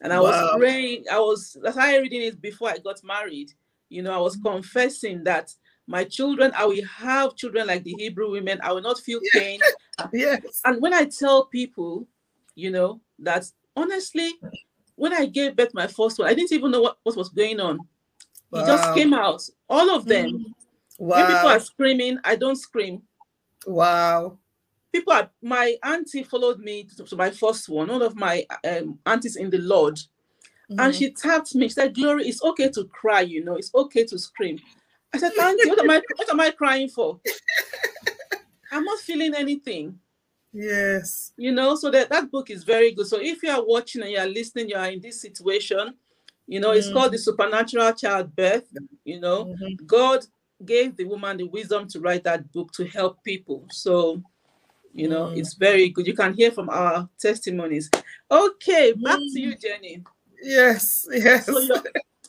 And 0.00 0.12
I 0.12 0.20
Wow. 0.20 0.30
was 0.30 0.58
praying, 0.58 1.04
I 1.10 1.18
was 1.20 1.56
I 1.64 1.70
started 1.70 2.00
reading 2.00 2.22
it 2.22 2.40
before 2.40 2.70
I 2.70 2.78
got 2.78 3.02
married. 3.04 3.52
You 3.88 4.02
know, 4.02 4.12
I 4.12 4.18
was 4.18 4.36
mm-hmm. 4.36 4.48
confessing 4.54 5.22
that 5.24 5.54
my 5.86 6.04
children, 6.04 6.52
I 6.56 6.64
will 6.64 6.84
have 6.84 7.36
children 7.36 7.66
like 7.66 7.84
the 7.84 7.94
Hebrew 7.98 8.30
women. 8.30 8.60
I 8.62 8.72
will 8.72 8.82
not 8.82 8.98
feel 9.00 9.20
pain. 9.32 9.60
Yes. 10.12 10.60
And 10.64 10.80
when 10.82 10.92
I 10.94 11.04
tell 11.04 11.46
people, 11.46 12.08
you 12.56 12.70
know, 12.70 13.00
that 13.20 13.44
honestly, 13.76 14.32
when 15.02 15.12
I 15.12 15.26
gave 15.26 15.56
birth 15.56 15.74
my 15.74 15.88
first 15.88 16.20
one, 16.20 16.28
I 16.28 16.34
didn't 16.34 16.52
even 16.52 16.70
know 16.70 16.80
what, 16.80 16.96
what 17.02 17.16
was 17.16 17.28
going 17.30 17.58
on. 17.58 17.84
It 18.52 18.64
just 18.64 18.94
came 18.94 19.12
out. 19.12 19.42
All 19.68 19.90
of 19.90 20.06
them. 20.06 20.46
When 20.96 21.26
people 21.26 21.48
are 21.48 21.58
screaming, 21.58 22.18
I 22.22 22.36
don't 22.36 22.54
scream. 22.54 23.02
Wow. 23.66 24.38
People 24.92 25.12
are 25.14 25.28
my 25.42 25.74
auntie 25.82 26.22
followed 26.22 26.60
me 26.60 26.84
to, 26.84 27.02
to 27.02 27.16
my 27.16 27.32
first 27.32 27.68
one, 27.68 27.88
one 27.88 28.00
of 28.00 28.14
my 28.14 28.46
um, 28.64 29.00
aunties 29.04 29.34
in 29.34 29.50
the 29.50 29.58
Lord. 29.58 29.98
And 30.70 30.94
Mhm. 30.94 30.96
she 30.96 31.10
tapped 31.10 31.52
me. 31.56 31.66
She 31.66 31.74
said, 31.74 31.96
Glory, 31.96 32.28
it's 32.28 32.44
okay 32.44 32.68
to 32.70 32.84
cry, 32.84 33.22
you 33.22 33.44
know, 33.44 33.56
it's 33.56 33.74
okay 33.74 34.04
to 34.04 34.16
scream. 34.16 34.60
I 35.12 35.18
said, 35.18 35.32
Auntie, 35.36 35.68
what 35.68 35.80
am 35.80 35.90
I 35.90 36.00
what 36.14 36.30
am 36.30 36.38
I 36.38 36.50
crying 36.52 36.88
for? 36.88 37.20
I'm 38.70 38.84
not 38.84 39.00
feeling 39.00 39.34
anything. 39.34 39.98
Yes. 40.52 41.32
you 41.38 41.50
know 41.52 41.74
so 41.76 41.90
that 41.90 42.10
that 42.10 42.30
book 42.30 42.50
is 42.50 42.62
very 42.64 42.92
good 42.92 43.06
so 43.06 43.18
if 43.20 43.42
you 43.42 43.50
are 43.50 43.64
watching 43.64 44.02
and 44.02 44.10
you 44.10 44.18
are 44.18 44.26
listening 44.26 44.68
you 44.68 44.76
are 44.76 44.90
in 44.90 45.00
this 45.00 45.20
situation 45.20 45.94
you 46.46 46.60
know 46.60 46.72
it's 46.72 46.92
called 46.92 47.12
the 47.12 47.18
supernatural 47.18 47.92
childbirth 47.94 48.68
you 49.04 49.18
know 49.18 49.46
Mhm. 49.46 49.86
god 49.86 50.26
gave 50.64 50.94
the 50.96 51.04
woman 51.04 51.38
the 51.38 51.44
wisdom 51.48 51.88
to 51.88 52.00
write 52.00 52.24
that 52.24 52.50
book 52.52 52.70
to 52.72 52.84
help 52.86 53.22
people 53.24 53.64
so 53.70 54.22
you 54.92 55.08
know 55.08 55.28
Mm. 55.28 55.38
it's 55.38 55.54
very 55.54 55.88
good 55.88 56.06
you 56.06 56.14
can 56.14 56.34
hear 56.34 56.50
from 56.50 56.68
our 56.68 57.08
testimonies 57.18 57.88
okay 58.30 58.92
back 58.92 59.18
to 59.32 59.40
you 59.40 59.56
jenny 59.56 60.02
Yes. 60.42 61.06
Yes. 61.10 61.46
so 61.46 61.58
your, 61.60 61.82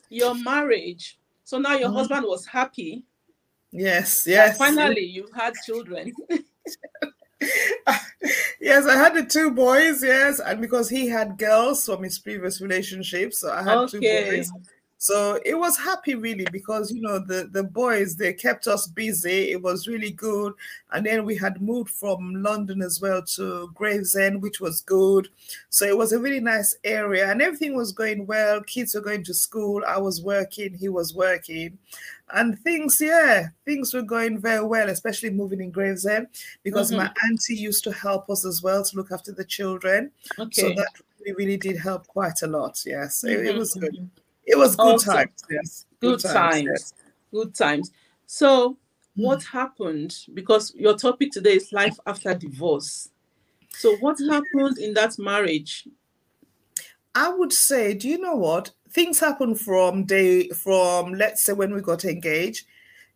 your 0.09 0.35
marriage 0.35 1.19
so 1.43 1.57
now 1.57 1.75
your 1.75 1.89
Mhm. 1.89 1.95
husband 1.95 2.25
was 2.25 2.45
happy 2.45 3.03
yes. 3.71 4.25
Yes. 4.25 4.57
finally 4.57 5.03
you 5.03 5.27
had 5.35 5.53
children 5.65 6.13
yes, 8.59 8.85
I 8.85 8.95
had 8.95 9.13
the 9.15 9.25
two 9.25 9.51
boys, 9.51 10.03
yes, 10.03 10.39
and 10.39 10.61
because 10.61 10.89
he 10.89 11.07
had 11.07 11.37
girls 11.37 11.85
from 11.85 12.03
his 12.03 12.19
previous 12.19 12.61
relationship, 12.61 13.33
so 13.33 13.51
I 13.51 13.63
had 13.63 13.89
two 13.89 14.01
boys. 14.01 14.51
So 15.03 15.37
it 15.43 15.55
was 15.55 15.77
happy 15.77 16.15
really 16.15 16.47
because 16.49 16.89
you 16.89 17.01
know 17.01 17.19
the 17.19 17.49
the 17.51 17.63
boys 17.65 18.15
they 18.15 18.31
kept 18.31 18.67
us 18.67 18.87
busy. 18.87 19.51
It 19.51 19.61
was 19.61 19.85
really 19.85 20.11
good, 20.11 20.53
and 20.93 21.05
then 21.05 21.25
we 21.25 21.35
had 21.35 21.61
moved 21.61 21.89
from 21.89 22.41
London 22.41 22.81
as 22.81 23.01
well 23.01 23.21
to 23.35 23.69
Gravesend, 23.73 24.41
which 24.41 24.61
was 24.61 24.79
good. 24.79 25.27
So 25.69 25.85
it 25.85 25.97
was 25.97 26.13
a 26.13 26.19
really 26.19 26.39
nice 26.39 26.77
area, 26.85 27.29
and 27.29 27.41
everything 27.41 27.75
was 27.75 27.91
going 27.91 28.25
well. 28.25 28.61
Kids 28.61 28.95
were 28.95 29.01
going 29.01 29.25
to 29.25 29.33
school. 29.33 29.83
I 29.85 29.97
was 29.97 30.23
working. 30.23 30.73
He 30.73 30.87
was 30.87 31.13
working, 31.13 31.77
and 32.31 32.57
things 32.59 32.97
yeah 32.99 33.47
things 33.65 33.93
were 33.93 34.01
going 34.01 34.39
very 34.39 34.65
well. 34.65 34.89
Especially 34.89 35.29
moving 35.29 35.61
in 35.61 35.71
Gravesend 35.71 36.27
because 36.63 36.91
my 36.91 37.05
mm-hmm. 37.05 37.31
auntie 37.31 37.55
used 37.55 37.83
to 37.83 37.91
help 37.91 38.29
us 38.29 38.45
as 38.45 38.61
well 38.61 38.83
to 38.83 38.95
look 38.95 39.11
after 39.11 39.31
the 39.31 39.45
children. 39.45 40.11
Okay. 40.39 40.61
So 40.61 40.69
that 40.69 40.87
really, 41.19 41.35
really 41.35 41.57
did 41.57 41.77
help 41.77 42.07
quite 42.07 42.41
a 42.41 42.47
lot. 42.47 42.81
Yes, 42.85 43.23
it, 43.23 43.47
it 43.47 43.55
Mhm, 43.55 43.57
was 43.57 43.73
good. 43.73 43.93
Mm-hmm. 43.93 44.05
It 44.45 44.57
was 44.57 44.75
good 44.75 44.95
Awesome. 44.95 45.13
times. 45.13 45.43
Yes, 45.49 45.85
good 45.99 46.19
times, 46.19 46.67
yes. 46.67 46.93
good 47.31 47.55
times 47.55 47.91
so 48.25 48.77
what 49.15 49.43
hmm. 49.43 49.57
happened 49.57 50.15
because 50.33 50.73
your 50.75 50.97
topic 50.97 51.31
today 51.31 51.53
is 51.53 51.71
life 51.71 51.97
after 52.05 52.33
divorce 52.33 53.09
so 53.69 53.95
what 53.97 54.17
happened 54.29 54.77
in 54.79 54.93
that 54.93 55.17
marriage 55.17 55.87
I 57.15 57.29
would 57.29 57.53
say, 57.53 57.93
do 57.93 58.09
you 58.09 58.17
know 58.17 58.35
what? 58.35 58.71
Things 58.93 59.19
happen 59.19 59.55
from 59.55 60.05
day 60.05 60.49
from 60.49 61.13
let's 61.13 61.41
say 61.43 61.53
when 61.53 61.73
we 61.73 61.81
got 61.81 62.05
engaged. 62.05 62.67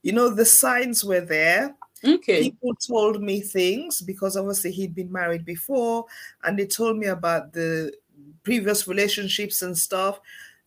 You 0.02 0.14
know, 0.14 0.30
the 0.30 0.46
signs 0.46 1.04
were 1.04 1.22
there. 1.22 1.76
okay 2.04 2.50
People 2.50 2.76
told 2.76 3.22
me 3.22 3.42
things 3.42 4.02
because 4.02 4.38
obviously 4.38 4.72
he'd 4.72 4.94
been 4.94 5.12
married 5.12 5.46
before, 5.46 6.06
and 6.44 6.58
they 6.60 6.68
told 6.68 6.98
me 6.98 7.08
about 7.08 7.54
the 7.54 7.94
previous 8.44 8.88
relationships 8.88 9.62
and 9.62 9.78
stuff. 9.78 10.20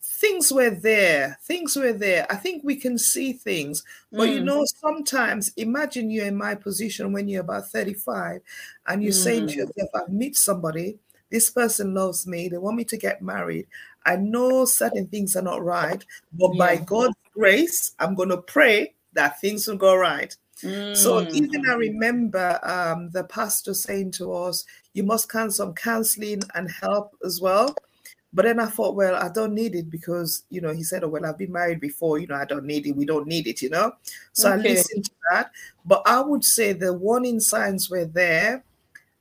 Things 0.03 0.51
were 0.53 0.71
there. 0.71 1.39
Things 1.43 1.77
were 1.77 1.93
there. 1.93 2.27
I 2.31 2.37
think 2.37 2.65
we 2.65 2.77
can 2.77 2.97
see 2.99 3.33
things. 3.33 3.85
But 4.17 4.31
you 4.31 4.41
Mm. 4.41 4.45
know, 4.45 4.65
sometimes 4.65 5.53
imagine 5.57 6.11
you're 6.11 6.27
in 6.27 6.37
my 6.37 6.55
position 6.55 7.13
when 7.13 7.29
you're 7.29 7.43
about 7.43 7.69
35 7.69 8.41
and 8.87 9.03
you're 9.03 9.13
saying 9.13 9.49
to 9.49 9.61
Mm. 9.61 9.61
yourself, 9.61 9.91
I 9.95 10.11
meet 10.11 10.37
somebody, 10.37 10.99
this 11.31 11.51
person 11.51 11.95
loves 11.95 12.27
me, 12.27 12.49
they 12.49 12.59
want 12.59 12.77
me 12.77 12.85
to 12.85 12.97
get 12.97 13.23
married. 13.23 13.69
I 14.07 14.17
know 14.17 14.65
certain 14.65 15.07
things 15.09 15.37
are 15.37 15.43
not 15.43 15.63
right, 15.63 16.05
but 16.33 16.57
by 16.57 16.77
God's 16.77 17.17
grace, 17.35 17.93
I'm 17.99 18.15
going 18.15 18.31
to 18.31 18.39
pray 18.39 18.95
that 19.13 19.41
things 19.41 19.67
will 19.67 19.77
go 19.77 19.95
right. 19.97 20.35
So 20.93 21.21
Mm. 21.21 21.35
even 21.35 21.63
I 21.71 21.75
remember 21.75 22.61
um, 22.63 23.11
the 23.11 23.25
pastor 23.25 23.75
saying 23.75 24.13
to 24.13 24.33
us, 24.33 24.65
you 24.93 25.03
must 25.03 25.31
count 25.31 25.55
some 25.55 25.73
counseling 25.75 26.43
and 26.55 26.71
help 26.71 27.17
as 27.25 27.41
well. 27.41 27.75
But 28.33 28.45
then 28.45 28.61
I 28.61 28.67
thought, 28.67 28.95
well, 28.95 29.17
I 29.17 29.29
don't 29.29 29.55
need 29.55 29.75
it 29.75 29.91
because, 29.91 30.45
you 30.51 30.61
know, 30.61 30.73
he 30.73 30.85
said, 30.85 31.03
oh, 31.03 31.09
well, 31.09 31.27
I've 31.27 31.39
been 31.39 31.53
married 31.53 31.81
before, 31.81 32.19
you 32.19 32.29
know, 32.29 32.37
I 32.37 32.45
don't 32.45 32.65
need 32.65 32.87
it. 32.87 32.93
We 32.93 33.05
don't 33.05 33.27
need 33.27 33.49
it, 33.49 33.61
you 33.61 33.71
know. 33.71 33.93
So 34.33 34.49
I 34.49 34.57
listened 34.57 35.05
to 35.07 35.11
that. 35.31 35.51
But 35.85 36.03
I 36.07 36.21
would 36.21 36.45
say 36.45 36.73
the 36.73 36.93
warning 36.93 37.41
signs 37.41 37.91
were 37.91 38.05
there 38.05 38.63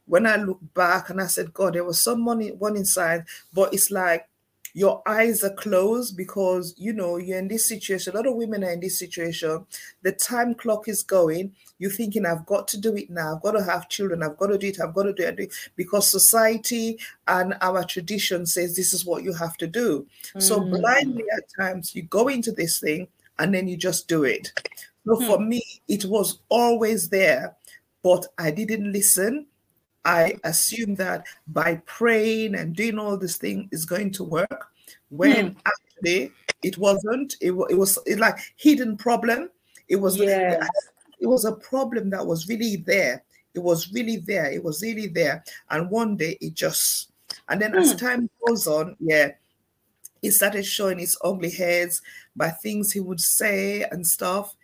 when 0.06 0.28
I 0.28 0.36
look 0.36 0.60
back 0.74 1.10
and 1.10 1.22
I 1.22 1.28
said, 1.28 1.54
God, 1.54 1.74
there 1.74 1.84
was 1.84 2.04
some 2.04 2.22
money 2.22 2.52
warning 2.52 2.86
signs, 2.86 3.28
but 3.54 3.74
it's 3.74 3.90
like 3.90 4.28
your 4.74 5.02
eyes 5.08 5.44
are 5.44 5.54
closed 5.54 6.16
because 6.16 6.74
you 6.78 6.94
know 6.94 7.18
you're 7.18 7.40
in 7.40 7.48
this 7.48 7.68
situation. 7.68 8.14
A 8.14 8.18
lot 8.18 8.28
of 8.28 8.36
women 8.36 8.64
are 8.64 8.72
in 8.72 8.80
this 8.80 9.00
situation. 9.00 9.66
The 10.02 10.12
time 10.12 10.56
clock 10.56 10.88
is 10.88 11.04
going. 11.04 11.54
You're 11.80 11.92
thinking, 11.92 12.26
I've 12.26 12.46
got 12.46 12.68
to 12.70 12.78
do 12.80 12.96
it 12.96 13.10
now. 13.10 13.36
I've 13.36 13.42
got 13.42 13.52
to 13.52 13.64
have 13.64 13.90
children. 13.90 14.24
I've 14.24 14.38
got 14.38 14.48
to 14.48 14.58
do 14.58 14.68
it. 14.68 14.80
I've 14.82 14.94
got 14.94 15.04
to 15.04 15.14
do 15.14 15.24
it 15.24 15.54
because 15.76 16.10
society 16.10 17.00
and 17.28 17.56
our 17.62 17.84
tradition 17.84 18.46
says 18.46 18.76
this 18.76 18.94
is 18.94 19.06
what 19.06 19.24
you 19.24 19.34
have 19.34 19.58
to 19.58 19.68
do. 19.68 20.06
Mm. 20.36 20.42
So 20.42 20.60
blindly 20.60 21.24
at 21.36 21.44
times 21.58 21.96
you 21.96 22.04
go 22.04 22.28
into 22.28 22.52
this 22.52 22.80
thing 22.80 23.08
and 23.40 23.54
then 23.54 23.68
you 23.68 23.78
just 23.78 24.08
do 24.08 24.24
it. 24.24 24.52
So 25.06 25.16
hmm. 25.16 25.26
for 25.26 25.40
me, 25.40 25.64
it 25.88 26.06
was 26.06 26.40
always 26.50 27.10
there, 27.10 27.56
but 28.04 28.28
I 28.38 28.52
didn't 28.52 28.92
listen. 28.92 29.48
I 30.06 30.36
assumed 30.44 30.98
that 30.98 31.26
by 31.48 31.82
praying 31.86 32.56
and 32.56 32.76
doing 32.76 32.98
all 32.98 33.18
this 33.18 33.38
thing 33.38 33.70
is 33.72 33.86
going 33.86 34.12
to 34.14 34.24
work. 34.24 34.68
When 35.10 35.52
hmm. 35.52 35.58
actually 35.66 36.32
it 36.64 36.78
wasn't. 36.78 37.36
It, 37.42 37.52
it 37.70 37.76
was 37.76 38.00
it 38.06 38.20
like 38.20 38.38
hidden 38.58 38.98
problem. 38.98 39.50
It 39.88 39.98
was 39.98 40.18
yes. 40.18 40.68
it 41.20 41.28
was 41.28 41.46
a 41.46 41.54
problem 41.54 42.10
that 42.12 42.26
was 42.26 42.48
really 42.48 42.78
there. 42.78 43.24
It 43.54 43.60
was 43.60 43.92
really 43.92 44.18
there. 44.18 44.52
It 44.52 44.64
was 44.64 44.82
really 44.82 45.08
there. 45.08 45.44
And 45.70 45.90
one 45.90 46.16
day 46.16 46.38
it 46.42 46.54
just 46.54 47.12
and 47.48 47.62
then 47.62 47.76
as 47.76 47.92
hmm. 47.92 47.98
time 47.98 48.30
goes 48.48 48.68
on, 48.68 48.96
yeah, 49.00 49.32
it 50.22 50.32
started 50.32 50.66
showing 50.66 51.00
its 51.00 51.18
ugly 51.24 51.52
heads 51.52 52.02
by 52.36 52.50
things 52.50 52.92
he 52.92 53.00
would 53.00 53.20
say 53.20 53.84
and 53.92 54.06
stuff. 54.06 54.56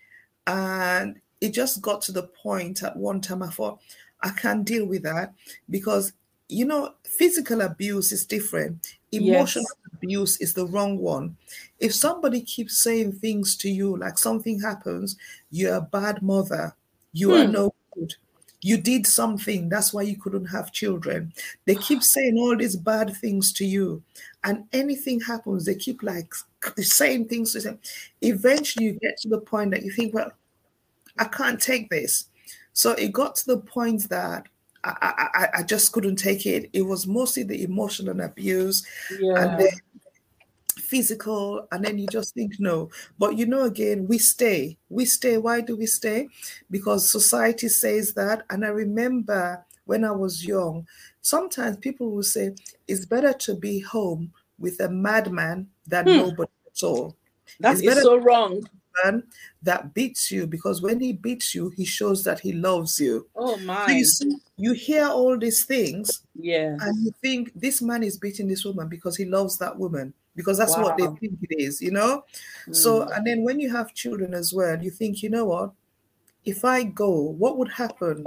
And 0.47 1.19
it 1.41 1.53
just 1.53 1.81
got 1.81 2.01
to 2.03 2.11
the 2.11 2.23
point 2.23 2.83
at 2.83 2.95
one 2.95 3.21
time 3.21 3.43
I 3.43 3.49
thought, 3.49 3.79
I 4.25 4.31
can't 4.31 4.65
deal 4.65 4.85
with 4.87 5.03
that 5.03 5.33
because, 5.69 6.11
you 6.49 6.65
know, 6.65 6.95
physical 7.03 7.61
abuse 7.61 8.11
is 8.11 8.25
different. 8.25 8.95
Emotional 9.11 9.63
yes. 9.63 9.93
abuse 9.93 10.41
is 10.41 10.55
the 10.55 10.65
wrong 10.65 10.97
one. 10.97 11.37
If 11.79 11.93
somebody 11.93 12.41
keeps 12.41 12.81
saying 12.81 13.13
things 13.13 13.55
to 13.57 13.69
you, 13.69 13.95
like 13.95 14.17
something 14.17 14.59
happens, 14.59 15.15
you're 15.51 15.75
a 15.75 15.81
bad 15.81 16.23
mother, 16.23 16.75
you 17.13 17.29
hmm. 17.29 17.35
are 17.35 17.47
no 17.47 17.75
good, 17.93 18.15
you 18.61 18.77
did 18.77 19.05
something, 19.05 19.69
that's 19.69 19.93
why 19.93 20.01
you 20.01 20.17
couldn't 20.17 20.47
have 20.47 20.71
children. 20.71 21.31
They 21.65 21.75
keep 21.75 22.01
saying 22.01 22.35
all 22.39 22.57
these 22.57 22.75
bad 22.75 23.15
things 23.15 23.53
to 23.53 23.65
you, 23.65 24.01
and 24.43 24.65
anything 24.73 25.21
happens, 25.21 25.65
they 25.65 25.75
keep 25.75 26.01
like 26.01 26.33
saying 26.77 27.27
things 27.27 27.53
to 27.53 27.59
them. 27.59 27.79
Eventually, 28.21 28.85
you 28.85 28.93
get 28.93 29.17
to 29.19 29.29
the 29.29 29.37
point 29.37 29.69
that 29.71 29.83
you 29.83 29.91
think, 29.91 30.15
well, 30.15 30.31
I 31.19 31.25
can't 31.25 31.61
take 31.61 31.91
this. 31.91 32.25
So 32.75 32.91
it 32.91 33.13
got 33.13 33.35
to 33.37 33.45
the 33.47 33.57
point 33.57 34.09
that 34.09 34.47
I, 34.83 35.29
I, 35.33 35.47
I 35.59 35.63
just 35.63 35.93
couldn't 35.93 36.17
take 36.17 36.45
it. 36.45 36.69
It 36.73 36.83
was 36.83 37.07
mostly 37.07 37.43
the 37.43 37.63
emotional 37.63 38.19
abuse 38.19 38.85
yeah. 39.19 39.41
and 39.41 39.59
then 39.61 39.71
physical, 40.75 41.67
and 41.71 41.83
then 41.83 41.97
you 41.97 42.05
just 42.07 42.35
think 42.35 42.59
no. 42.59 42.89
But 43.17 43.37
you 43.37 43.45
know, 43.45 43.63
again, 43.63 44.07
we 44.07 44.17
stay. 44.17 44.77
We 44.89 45.05
stay. 45.05 45.37
Why 45.37 45.61
do 45.61 45.77
we 45.77 45.85
stay? 45.85 46.27
Because 46.69 47.09
society 47.09 47.69
says 47.69 48.13
that. 48.13 48.43
And 48.49 48.65
I 48.65 48.67
remember 48.67 49.65
when 49.85 50.03
I 50.03 50.11
was 50.11 50.45
young, 50.45 50.85
sometimes 51.21 51.77
people 51.77 52.11
will 52.11 52.23
say 52.23 52.55
it's 52.89 53.05
better 53.05 53.31
to 53.33 53.55
be 53.55 53.79
home 53.79 54.33
with 54.59 54.81
a 54.81 54.89
madman 54.89 55.69
than 55.87 56.05
hmm. 56.05 56.17
nobody 56.17 56.51
at 56.67 56.83
all. 56.83 57.15
That 57.61 57.79
is 57.79 58.01
so 58.01 58.17
wrong 58.17 58.67
man 59.03 59.23
that 59.63 59.93
beats 59.93 60.31
you 60.31 60.47
because 60.47 60.81
when 60.81 60.99
he 60.99 61.13
beats 61.13 61.53
you, 61.55 61.69
he 61.69 61.85
shows 61.85 62.23
that 62.23 62.39
he 62.39 62.53
loves 62.53 62.99
you. 62.99 63.27
Oh 63.35 63.57
my! 63.57 63.85
So 63.87 63.91
you 63.93 64.05
see, 64.05 64.37
you 64.57 64.73
hear 64.73 65.07
all 65.07 65.37
these 65.37 65.63
things, 65.65 66.21
yeah, 66.35 66.77
and 66.79 67.05
you 67.05 67.11
think 67.21 67.51
this 67.55 67.81
man 67.81 68.03
is 68.03 68.17
beating 68.17 68.47
this 68.47 68.65
woman 68.65 68.87
because 68.87 69.15
he 69.15 69.25
loves 69.25 69.57
that 69.59 69.77
woman 69.77 70.13
because 70.35 70.57
that's 70.57 70.75
wow. 70.77 70.83
what 70.83 70.97
they 70.97 71.05
think 71.05 71.39
it 71.41 71.55
is, 71.57 71.81
you 71.81 71.91
know. 71.91 72.23
Mm. 72.67 72.75
So 72.75 73.03
and 73.09 73.25
then 73.25 73.43
when 73.43 73.59
you 73.59 73.71
have 73.71 73.93
children 73.93 74.33
as 74.33 74.53
well, 74.53 74.81
you 74.81 74.91
think, 74.91 75.23
you 75.23 75.29
know 75.29 75.45
what? 75.45 75.71
If 76.43 76.63
I 76.63 76.83
go, 76.83 77.09
what 77.09 77.57
would 77.57 77.69
happen? 77.69 78.25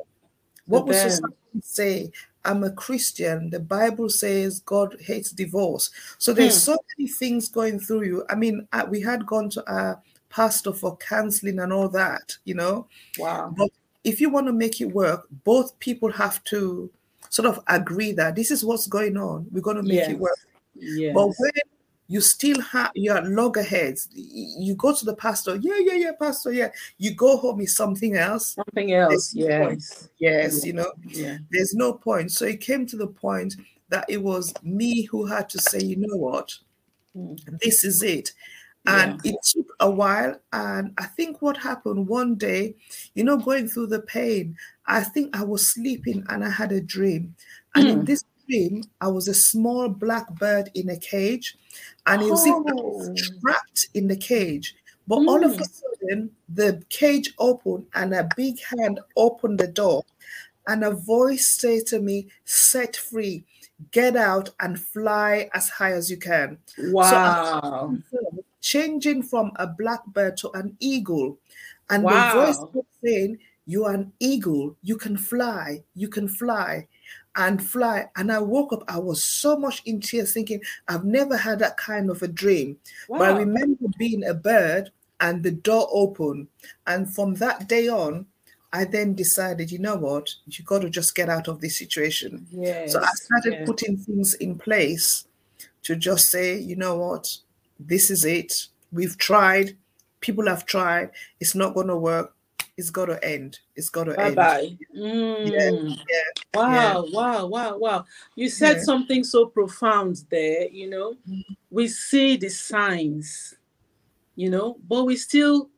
What 0.66 0.86
would 0.86 0.96
society 0.96 1.34
say? 1.62 2.12
I'm 2.44 2.64
a 2.64 2.70
Christian. 2.70 3.50
The 3.50 3.60
Bible 3.60 4.08
says 4.08 4.60
God 4.60 4.96
hates 5.00 5.32
divorce. 5.32 5.90
So 6.18 6.32
there's 6.32 6.54
hmm. 6.54 6.72
so 6.72 6.78
many 6.96 7.08
things 7.08 7.48
going 7.48 7.78
through 7.78 8.04
you. 8.04 8.24
I 8.28 8.34
mean, 8.34 8.66
uh, 8.72 8.86
we 8.88 9.00
had 9.00 9.26
gone 9.26 9.50
to 9.50 9.70
our 9.70 10.02
pastor 10.28 10.72
for 10.72 10.96
counseling 10.96 11.58
and 11.58 11.72
all 11.72 11.88
that, 11.88 12.36
you 12.44 12.54
know. 12.54 12.86
Wow. 13.18 13.54
But 13.56 13.70
if 14.04 14.20
you 14.20 14.30
want 14.30 14.46
to 14.46 14.52
make 14.52 14.80
it 14.80 14.86
work, 14.86 15.26
both 15.44 15.78
people 15.78 16.10
have 16.12 16.42
to 16.44 16.90
sort 17.30 17.46
of 17.46 17.62
agree 17.66 18.12
that 18.12 18.36
this 18.36 18.50
is 18.50 18.64
what's 18.64 18.86
going 18.86 19.16
on. 19.16 19.46
We're 19.50 19.60
going 19.60 19.76
to 19.76 19.82
make 19.82 19.94
yes. 19.94 20.10
it 20.10 20.18
work. 20.18 20.38
Yes. 20.74 21.14
But 21.14 21.26
when 21.26 21.52
you 22.08 22.22
still 22.22 22.60
have 22.62 22.90
your 22.94 23.20
loggerheads, 23.22 24.08
you 24.14 24.74
go 24.74 24.94
to 24.94 25.04
the 25.04 25.14
pastor, 25.14 25.56
yeah, 25.56 25.78
yeah, 25.78 25.94
yeah, 25.94 26.12
pastor, 26.18 26.52
yeah. 26.52 26.70
You 26.96 27.14
go 27.14 27.36
home 27.36 27.60
is 27.60 27.76
something 27.76 28.16
else. 28.16 28.54
Something 28.54 28.94
else, 28.94 29.34
yes. 29.34 30.08
yes, 30.18 30.64
you 30.64 30.72
know, 30.72 30.90
yeah. 31.06 31.38
there's 31.50 31.74
no 31.74 31.92
point. 31.92 32.32
So 32.32 32.46
it 32.46 32.60
came 32.60 32.86
to 32.86 32.96
the 32.96 33.06
point 33.06 33.56
that 33.90 34.06
it 34.08 34.22
was 34.22 34.54
me 34.62 35.02
who 35.02 35.26
had 35.26 35.50
to 35.50 35.58
say, 35.58 35.80
you 35.80 35.96
know 35.96 36.16
what, 36.16 36.54
mm. 37.14 37.38
this 37.60 37.84
is 37.84 38.02
it. 38.02 38.32
And 38.88 39.20
yeah. 39.22 39.32
it 39.32 39.36
took 39.42 39.76
a 39.80 39.90
while. 39.90 40.40
And 40.52 40.94
I 40.98 41.04
think 41.04 41.42
what 41.42 41.58
happened 41.58 42.08
one 42.08 42.36
day, 42.36 42.74
you 43.14 43.22
know, 43.22 43.36
going 43.36 43.68
through 43.68 43.88
the 43.88 44.00
pain, 44.00 44.56
I 44.86 45.02
think 45.02 45.36
I 45.36 45.44
was 45.44 45.66
sleeping 45.66 46.24
and 46.28 46.42
I 46.42 46.50
had 46.50 46.72
a 46.72 46.80
dream. 46.80 47.34
And 47.74 47.86
mm. 47.86 47.90
in 47.90 47.98
hmm. 47.98 48.04
this 48.04 48.24
dream, 48.48 48.84
I 49.00 49.08
was 49.08 49.28
a 49.28 49.34
small 49.34 49.90
black 49.90 50.28
bird 50.36 50.70
in 50.74 50.88
a 50.88 50.96
cage. 50.96 51.56
And 52.06 52.22
it 52.22 52.30
was, 52.30 52.44
oh. 52.46 53.14
trapped 53.42 53.88
in 53.92 54.08
the 54.08 54.16
cage. 54.16 54.74
But 55.06 55.18
mm. 55.18 55.28
all 55.28 55.44
of 55.44 55.52
a 55.52 55.56
hmm. 55.56 55.62
sudden, 55.62 56.30
the 56.48 56.82
cage 56.88 57.34
opened 57.38 57.86
and 57.94 58.14
a 58.14 58.28
big 58.36 58.56
hand 58.78 59.00
opened 59.16 59.60
the 59.60 59.68
door. 59.68 60.02
And 60.66 60.82
a 60.82 60.90
voice 60.90 61.48
said 61.60 61.86
to 61.88 62.00
me, 62.00 62.28
Set 62.44 62.96
free, 62.96 63.44
get 63.90 64.16
out 64.16 64.50
and 64.60 64.78
fly 64.78 65.50
as 65.54 65.68
high 65.68 65.92
as 65.92 66.10
you 66.10 66.16
can. 66.16 66.58
Wow. 66.78 67.96
So 68.10 68.37
changing 68.60 69.22
from 69.22 69.52
a 69.56 69.66
blackbird 69.66 70.36
to 70.38 70.50
an 70.52 70.76
eagle. 70.80 71.38
And 71.90 72.02
wow. 72.02 72.34
the 72.34 72.46
voice 72.46 72.58
was 72.72 72.84
saying, 73.04 73.38
You 73.66 73.84
are 73.84 73.94
an 73.94 74.12
eagle, 74.20 74.76
you 74.82 74.96
can 74.96 75.16
fly, 75.16 75.82
you 75.94 76.08
can 76.08 76.28
fly 76.28 76.86
and 77.36 77.64
fly. 77.64 78.06
And 78.16 78.32
I 78.32 78.40
woke 78.40 78.72
up, 78.72 78.82
I 78.88 78.98
was 78.98 79.24
so 79.24 79.56
much 79.56 79.82
in 79.86 80.00
tears 80.00 80.32
thinking, 80.32 80.60
I've 80.88 81.04
never 81.04 81.36
had 81.36 81.60
that 81.60 81.76
kind 81.76 82.10
of 82.10 82.22
a 82.22 82.28
dream. 82.28 82.76
Wow. 83.08 83.18
But 83.18 83.30
I 83.30 83.38
remember 83.38 83.86
being 83.98 84.24
a 84.24 84.34
bird 84.34 84.90
and 85.20 85.42
the 85.42 85.52
door 85.52 85.88
opened. 85.90 86.48
And 86.86 87.12
from 87.12 87.34
that 87.34 87.68
day 87.68 87.88
on, 87.88 88.26
I 88.72 88.84
then 88.84 89.14
decided, 89.14 89.70
you 89.70 89.78
know 89.78 89.96
what, 89.96 90.28
you 90.46 90.64
got 90.64 90.82
to 90.82 90.90
just 90.90 91.14
get 91.14 91.28
out 91.28 91.48
of 91.48 91.60
this 91.60 91.78
situation. 91.78 92.46
Yes, 92.50 92.92
so 92.92 93.00
I 93.00 93.08
started 93.14 93.64
putting 93.64 93.96
things 93.96 94.34
in 94.34 94.58
place 94.58 95.26
to 95.84 95.96
just 95.96 96.30
say, 96.30 96.58
you 96.58 96.76
know 96.76 96.96
what, 96.96 97.26
this 97.78 98.10
is 98.10 98.24
it. 98.24 98.68
We've 98.92 99.16
tried. 99.18 99.76
People 100.20 100.46
have 100.46 100.66
tried. 100.66 101.10
It's 101.40 101.54
not 101.54 101.74
going 101.74 101.88
to 101.88 101.96
work. 101.96 102.34
It's 102.76 102.90
got 102.90 103.06
to 103.06 103.24
end. 103.24 103.58
It's 103.74 103.88
got 103.88 104.04
to 104.04 104.14
bye 104.14 104.26
end. 104.26 104.36
Bye. 104.36 104.78
Mm. 104.96 105.50
Yeah, 105.50 105.70
yeah, 106.08 106.22
wow, 106.54 106.72
yeah. 106.72 107.12
wow, 107.12 107.46
wow, 107.46 107.76
wow. 107.76 108.04
You 108.36 108.48
said 108.48 108.82
something 108.82 109.24
so 109.24 109.46
profound 109.46 110.24
there, 110.30 110.68
you 110.68 110.88
know. 110.88 111.14
Mm-hmm. 111.28 111.54
We 111.70 111.88
see 111.88 112.36
the 112.36 112.48
signs, 112.48 113.54
you 114.36 114.48
know, 114.48 114.78
but 114.88 115.04
we 115.04 115.16
still 115.16 115.70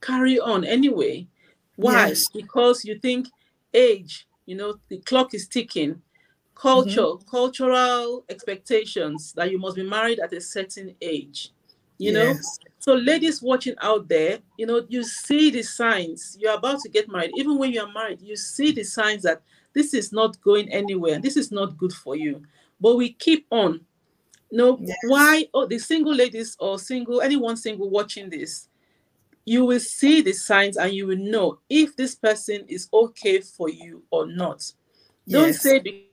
carry 0.00 0.40
on 0.40 0.64
anyway. 0.64 1.28
Why? 1.76 2.08
Yes. 2.08 2.28
Because 2.28 2.84
you 2.84 2.98
think 2.98 3.28
age, 3.72 4.26
you 4.46 4.56
know, 4.56 4.80
the 4.88 4.98
clock 4.98 5.32
is 5.32 5.46
ticking 5.46 6.02
culture, 6.56 7.00
mm-hmm. 7.00 7.28
cultural 7.28 8.24
expectations 8.28 9.32
that 9.34 9.50
you 9.50 9.58
must 9.58 9.76
be 9.76 9.88
married 9.88 10.18
at 10.18 10.32
a 10.32 10.40
certain 10.40 10.94
age. 11.00 11.52
You 11.98 12.12
yes. 12.12 12.36
know, 12.36 12.70
so 12.78 12.94
ladies 12.94 13.40
watching 13.42 13.74
out 13.80 14.08
there, 14.08 14.38
you 14.58 14.66
know, 14.66 14.84
you 14.88 15.02
see 15.04 15.50
the 15.50 15.62
signs. 15.62 16.36
You're 16.38 16.54
about 16.54 16.80
to 16.80 16.88
get 16.88 17.08
married. 17.08 17.30
Even 17.36 17.58
when 17.58 17.72
you're 17.72 17.92
married, 17.92 18.20
you 18.20 18.36
see 18.36 18.72
the 18.72 18.82
signs 18.82 19.22
that 19.22 19.42
this 19.72 19.94
is 19.94 20.12
not 20.12 20.40
going 20.40 20.70
anywhere. 20.70 21.18
This 21.18 21.36
is 21.36 21.52
not 21.52 21.76
good 21.78 21.92
for 21.92 22.16
you. 22.16 22.42
But 22.80 22.96
we 22.96 23.12
keep 23.12 23.46
on. 23.50 23.80
You 24.50 24.58
know, 24.58 24.78
yes. 24.80 24.96
why? 25.04 25.46
Oh, 25.54 25.66
the 25.66 25.78
single 25.78 26.14
ladies 26.14 26.56
or 26.60 26.78
single, 26.78 27.20
anyone 27.20 27.56
single 27.56 27.90
watching 27.90 28.30
this, 28.30 28.68
you 29.44 29.64
will 29.64 29.80
see 29.80 30.22
the 30.22 30.32
signs 30.32 30.76
and 30.76 30.92
you 30.92 31.06
will 31.06 31.18
know 31.18 31.58
if 31.68 31.96
this 31.96 32.14
person 32.14 32.64
is 32.68 32.88
okay 32.92 33.40
for 33.40 33.68
you 33.68 34.02
or 34.10 34.26
not. 34.26 34.70
Don't 35.28 35.48
yes. 35.48 35.62
say 35.62 36.05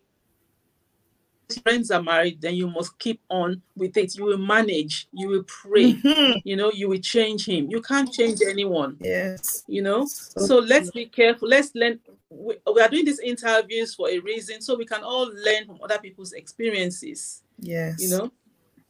friends 1.64 1.92
are 1.92 2.02
married, 2.02 2.42
then 2.42 2.56
you 2.56 2.68
must 2.68 2.98
keep 3.00 3.22
on 3.30 3.62
with 3.76 3.98
it. 3.98 4.16
You 4.18 4.26
will 4.26 4.38
manage, 4.38 5.08
you 5.12 5.28
will 5.28 5.44
pray, 5.44 5.94
mm-hmm. 5.94 6.40
you 6.44 6.56
know, 6.56 6.72
you 6.72 6.90
will 6.90 7.00
change 7.00 7.46
him. 7.46 7.70
You 7.70 7.82
can't 7.82 8.12
change 8.12 8.40
anyone. 8.48 8.98
Yes. 9.00 9.64
You 9.68 9.82
know, 9.82 10.06
so, 10.06 10.46
so 10.46 10.60
let's 10.60 10.92
be 10.92 11.06
careful. 11.06 11.48
Let's 11.48 11.74
learn. 11.76 12.00
We, 12.30 12.56
we 12.74 12.82
are 12.82 12.90
doing 12.90 13.06
these 13.06 13.20
interviews 13.20 13.94
for 13.94 14.10
a 14.10 14.20
reason, 14.20 14.62
so 14.62 14.76
we 14.76 14.86
can 14.86 15.04
all 15.04 15.32
learn 15.34 15.66
from 15.66 15.80
other 15.84 16.00
people's 16.00 16.34
experiences. 16.34 17.44
Yes. 17.60 18.02
You 18.02 18.10
know, 18.10 18.32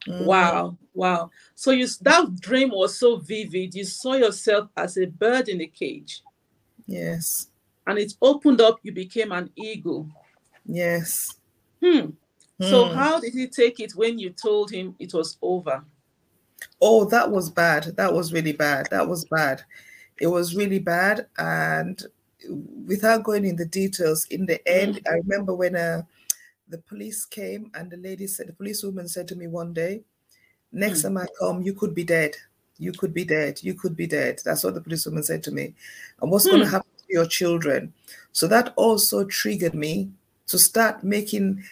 Mm. 0.08 0.26
Wow, 0.26 0.78
wow. 0.94 1.32
So 1.56 1.72
you 1.72 1.88
that 2.02 2.36
dream 2.40 2.72
was 2.72 3.00
so 3.00 3.18
vivid. 3.18 3.74
You 3.74 3.86
saw 3.86 4.16
yourself 4.16 4.70
as 4.76 4.98
a 4.98 5.06
bird 5.06 5.48
in 5.48 5.62
a 5.62 5.68
cage. 5.68 6.22
Yes. 6.86 7.48
And 7.88 7.98
it 7.98 8.14
opened 8.22 8.62
up, 8.62 8.80
you 8.84 8.92
became 8.92 9.32
an 9.32 9.50
eagle. 9.56 10.10
Yes. 10.66 11.36
Hmm. 11.84 12.12
So 12.62 12.88
hmm. 12.88 12.96
how 12.96 13.20
did 13.20 13.34
he 13.34 13.48
take 13.48 13.80
it 13.80 13.94
when 13.96 14.20
you 14.20 14.30
told 14.30 14.72
him 14.72 14.96
it 15.00 15.14
was 15.14 15.38
over? 15.42 15.84
Oh, 16.82 17.06
that 17.06 17.30
was 17.32 17.50
bad. 17.50 17.96
That 17.98 18.14
was 18.14 18.32
really 18.32 18.54
bad. 18.54 18.88
That 18.92 19.08
was 19.08 19.26
bad. 19.26 19.64
It 20.20 20.28
was 20.28 20.56
really 20.56 20.80
bad. 20.80 21.28
And 21.38 22.02
without 22.86 23.24
going 23.24 23.46
in 23.46 23.56
the 23.56 23.66
details, 23.66 24.26
in 24.30 24.46
the 24.46 24.66
end, 24.68 24.96
mm. 24.96 25.12
I 25.12 25.16
remember 25.16 25.56
when 25.56 25.76
uh, 25.76 26.04
the 26.68 26.78
police 26.78 27.26
came 27.26 27.72
and 27.74 27.90
the 27.90 27.98
lady 27.98 28.28
said, 28.28 28.48
the 28.48 28.54
police 28.54 28.84
woman 28.84 29.08
said 29.08 29.28
to 29.30 29.36
me 29.36 29.48
one 29.48 29.74
day, 29.74 30.02
next 30.72 31.00
mm. 31.00 31.04
time 31.04 31.18
I 31.18 31.26
come, 31.40 31.62
you 31.62 31.74
could 31.74 31.96
be 31.96 32.04
dead. 32.04 32.36
You 32.78 32.92
could 32.92 33.14
be 33.14 33.26
dead. 33.26 33.62
You 33.64 33.74
could 33.74 33.96
be 33.96 34.08
dead. 34.08 34.42
That's 34.44 34.64
what 34.64 34.74
the 34.74 34.82
police 34.82 35.06
woman 35.06 35.24
said 35.24 35.44
to 35.44 35.52
me. 35.52 35.74
And 36.22 36.32
what's 36.32 36.48
mm. 36.48 36.52
going 36.52 36.64
to 36.64 36.70
happen 36.70 36.90
to 36.98 37.06
your 37.14 37.26
children? 37.26 37.94
So 38.32 38.48
that 38.48 38.74
also 38.76 39.26
triggered 39.26 39.76
me 39.76 40.12
to 40.48 40.60
start 40.60 41.04
making 41.04 41.64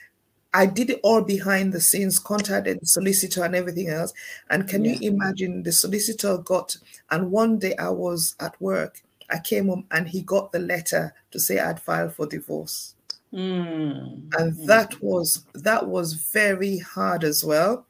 I 0.54 0.66
did 0.66 0.90
it 0.90 1.00
all 1.04 1.22
behind 1.22 1.72
the 1.72 1.82
scenes, 1.82 2.20
contacted 2.20 2.82
the 2.82 2.86
solicitor 2.86 3.44
and 3.44 3.56
everything 3.56 3.88
else. 3.88 4.14
And 4.50 4.68
can 4.68 4.84
yeah. 4.84 4.94
you 4.94 5.12
imagine 5.12 5.64
the 5.64 5.72
solicitor 5.72 6.38
got, 6.40 6.78
and 7.10 7.32
one 7.32 7.58
day 7.58 7.76
I 7.78 7.90
was 7.90 8.36
at 8.40 8.60
work, 8.62 9.02
I 9.30 9.40
came 9.40 9.68
home 9.68 9.86
and 9.92 10.08
he 10.08 10.22
got 10.22 10.52
the 10.52 10.60
letter 10.60 11.14
to 11.32 11.40
say 11.40 11.60
I'd 11.60 11.80
filed 11.80 12.14
for 12.14 12.28
divorce. 12.28 12.96
Mm. 13.34 14.34
And 14.38 14.68
that 14.68 15.02
was 15.02 15.46
that 15.54 15.88
was 15.88 16.14
very 16.14 16.80
hard 16.80 17.24
as 17.24 17.46
well. 17.46 17.86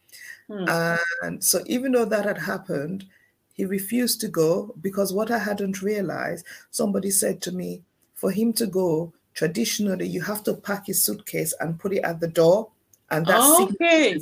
Mm. 0.48 1.00
And 1.24 1.44
so 1.44 1.62
even 1.66 1.94
though 1.94 2.06
that 2.06 2.26
had 2.26 2.38
happened, 2.38 3.06
he 3.54 3.66
refused 3.66 4.22
to 4.22 4.28
go 4.28 4.76
because 4.82 5.14
what 5.14 5.32
I 5.32 5.40
hadn't 5.40 5.82
realized, 5.82 6.46
somebody 6.70 7.10
said 7.10 7.42
to 7.42 7.52
me, 7.52 7.82
for 8.14 8.30
him 8.30 8.54
to 8.54 8.68
go, 8.68 9.14
traditionally 9.42 10.08
you 10.08 10.22
have 10.22 10.44
to 10.44 10.54
pack 10.54 10.86
his 10.86 11.04
suitcase 11.04 11.52
and 11.62 11.80
put 11.80 11.92
it 11.92 12.04
at 12.04 12.20
the 12.20 12.28
door 12.28 12.70
and 13.10 13.26
that's 13.26 13.60
okay. 13.60 14.16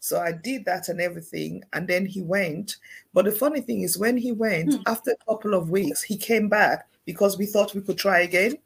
so 0.00 0.20
i 0.20 0.30
did 0.30 0.66
that 0.66 0.90
and 0.90 1.00
everything 1.00 1.64
and 1.72 1.88
then 1.88 2.04
he 2.04 2.20
went. 2.20 2.76
But 3.14 3.24
the 3.24 3.32
funny 3.32 3.62
thing 3.62 3.80
is 3.80 3.96
when 3.96 4.18
he 4.18 4.32
went 4.32 4.74
hmm. 4.74 4.82
after 4.86 5.12
a 5.12 5.24
couple 5.24 5.54
of 5.54 5.70
weeks 5.70 6.02
he 6.02 6.18
came 6.18 6.46
back 6.50 6.88
because 7.06 7.38
we 7.38 7.46
thought 7.46 7.74
we 7.74 7.80
could 7.80 7.96
try 7.96 8.20
again. 8.20 8.58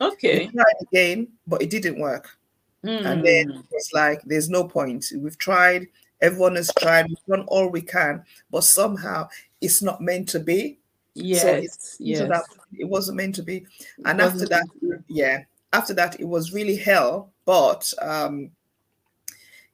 Okay. 0.00 0.46
we 0.46 0.52
tried 0.52 0.80
again 0.80 1.28
but 1.46 1.62
it 1.62 1.70
didn't 1.70 2.00
work. 2.00 2.36
And 2.82 3.24
then 3.24 3.50
hmm. 3.50 3.60
it's 3.70 3.92
like 3.92 4.20
there's 4.24 4.50
no 4.50 4.64
point. 4.64 5.12
We've 5.16 5.38
tried. 5.38 5.86
Everyone 6.20 6.56
has 6.56 6.72
tried. 6.76 7.06
We've 7.06 7.26
done 7.28 7.46
all 7.46 7.68
we 7.68 7.82
can. 7.82 8.24
But 8.50 8.64
somehow 8.64 9.28
it's 9.60 9.80
not 9.80 10.00
meant 10.00 10.28
to 10.30 10.40
be 10.40 10.80
Yes, 11.14 11.42
so 11.42 11.96
yes. 12.00 12.18
So 12.18 12.26
that 12.28 12.44
it 12.78 12.88
wasn't 12.88 13.18
meant 13.18 13.34
to 13.36 13.42
be. 13.42 13.66
And 14.04 14.20
after 14.20 14.46
that, 14.46 14.66
yeah, 15.08 15.42
after 15.72 15.94
that, 15.94 16.18
it 16.20 16.24
was 16.24 16.52
really 16.52 16.76
hell. 16.76 17.30
But 17.44 17.92
um, 18.00 18.50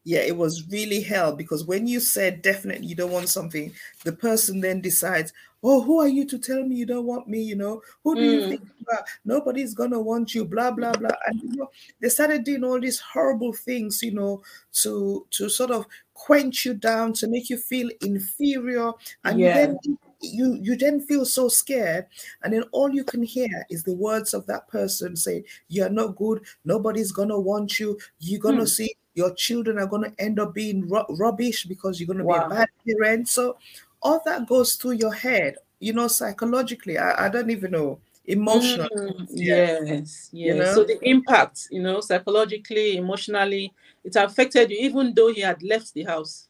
yeah, 0.05 0.21
it 0.21 0.37
was 0.37 0.67
really 0.69 1.03
hell 1.03 1.37
because 1.37 1.65
when 1.65 1.87
you 1.87 2.01
said 2.01 2.43
definitely 2.43 2.87
you 2.87 2.95
don't 2.95 3.13
want 3.13 3.29
something, 3.29 3.73
the 4.05 4.13
person 4.13 4.61
then 4.61 4.81
decides, 4.81 5.33
oh, 5.63 5.83
who 5.83 6.01
are 6.01 6.09
you 6.09 6.25
to 6.27 6.39
tell 6.39 6.65
me 6.65 6.77
you 6.77 6.87
don't 6.87 7.07
want 7.07 7.29
me? 7.29 7.43
You 7.43 7.57
know, 7.57 7.83
who 8.03 8.15
do 8.17 8.23
mm. 8.23 8.33
you 8.33 8.49
think 8.49 8.63
about? 8.81 9.05
Nobody's 9.25 9.75
gonna 9.75 10.01
want 10.01 10.35
you, 10.35 10.45
blah 10.45 10.71
blah 10.71 10.93
blah. 10.93 11.11
And 11.27 11.43
you 11.43 11.57
know, 11.57 11.71
they 12.01 12.09
started 12.09 12.43
doing 12.43 12.65
all 12.65 12.81
these 12.81 12.99
horrible 12.99 13.53
things, 13.53 14.03
you 14.03 14.13
know, 14.13 14.43
to 14.83 15.27
to 15.31 15.49
sort 15.49 15.71
of 15.71 15.87
quench 16.15 16.65
you 16.65 16.75
down, 16.75 17.13
to 17.13 17.29
make 17.29 17.49
you 17.51 17.59
feel 17.59 17.91
inferior, 18.01 18.93
and 19.25 19.39
yeah. 19.39 19.67
then 19.67 19.79
you 20.21 20.59
you 20.61 20.77
then 20.77 21.01
feel 21.01 21.25
so 21.25 21.49
scared 21.49 22.07
and 22.43 22.53
then 22.53 22.65
all 22.73 22.91
you 22.91 23.05
can 23.05 23.23
hear 23.23 23.65
is 23.71 23.85
the 23.85 23.93
words 23.93 24.35
of 24.35 24.47
that 24.47 24.67
person 24.69 25.17
saying 25.17 25.45
you're 25.69 25.89
not 25.89 26.17
good. 26.17 26.43
Nobody's 26.65 27.13
gonna 27.13 27.39
want 27.39 27.79
you. 27.79 27.99
You're 28.19 28.41
gonna 28.41 28.61
hmm. 28.61 28.67
see 28.67 28.95
your 29.15 29.35
children 29.35 29.79
are 29.79 29.87
gonna 29.87 30.13
end 30.19 30.39
up 30.39 30.55
being 30.55 30.89
ru- 30.89 31.07
rubbish 31.11 31.65
because 31.65 32.01
you're 32.01 32.07
gonna 32.07 32.25
wow. 32.25 32.49
be 32.49 32.55
a 32.55 32.59
bad 32.59 32.69
parent. 32.87 33.29
So 33.29 33.59
all 34.03 34.23
that 34.25 34.49
goes 34.49 34.75
through 34.75 34.93
your 34.93 35.13
head 35.13 35.57
you 35.81 35.93
know 35.93 36.09
psychologically. 36.09 36.99
I, 36.99 37.27
I 37.27 37.29
don't 37.29 37.51
even 37.51 37.73
know 37.73 38.01
emotional 38.29 38.89
mm, 38.95 39.27
yes 39.31 39.81
yes 39.89 40.29
you 40.33 40.55
know? 40.55 40.75
so 40.75 40.85
the 40.85 40.99
impact 41.03 41.67
you 41.71 41.83
know 41.83 41.99
psychologically 42.01 42.99
emotionally 42.99 43.73
it 44.05 44.15
affected 44.17 44.71
you 44.71 44.77
even 44.81 45.15
though 45.15 45.33
he 45.33 45.41
had 45.41 45.63
left 45.63 45.95
the 45.95 46.05
house 46.05 46.47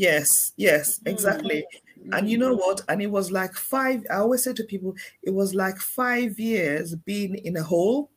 yes 0.00 0.52
yes 0.56 1.00
exactly 1.06 1.64
mm. 1.74 1.80
And 2.12 2.30
you 2.30 2.38
know 2.38 2.54
what? 2.54 2.80
And 2.88 3.02
it 3.02 3.10
was 3.10 3.30
like 3.30 3.54
five, 3.54 4.02
I 4.10 4.16
always 4.16 4.44
say 4.44 4.54
to 4.54 4.64
people, 4.64 4.94
it 5.22 5.34
was 5.34 5.54
like 5.54 5.76
five 5.76 6.40
years 6.40 6.94
being 6.94 7.34
in 7.34 7.56
a 7.58 7.62
hole 7.62 8.10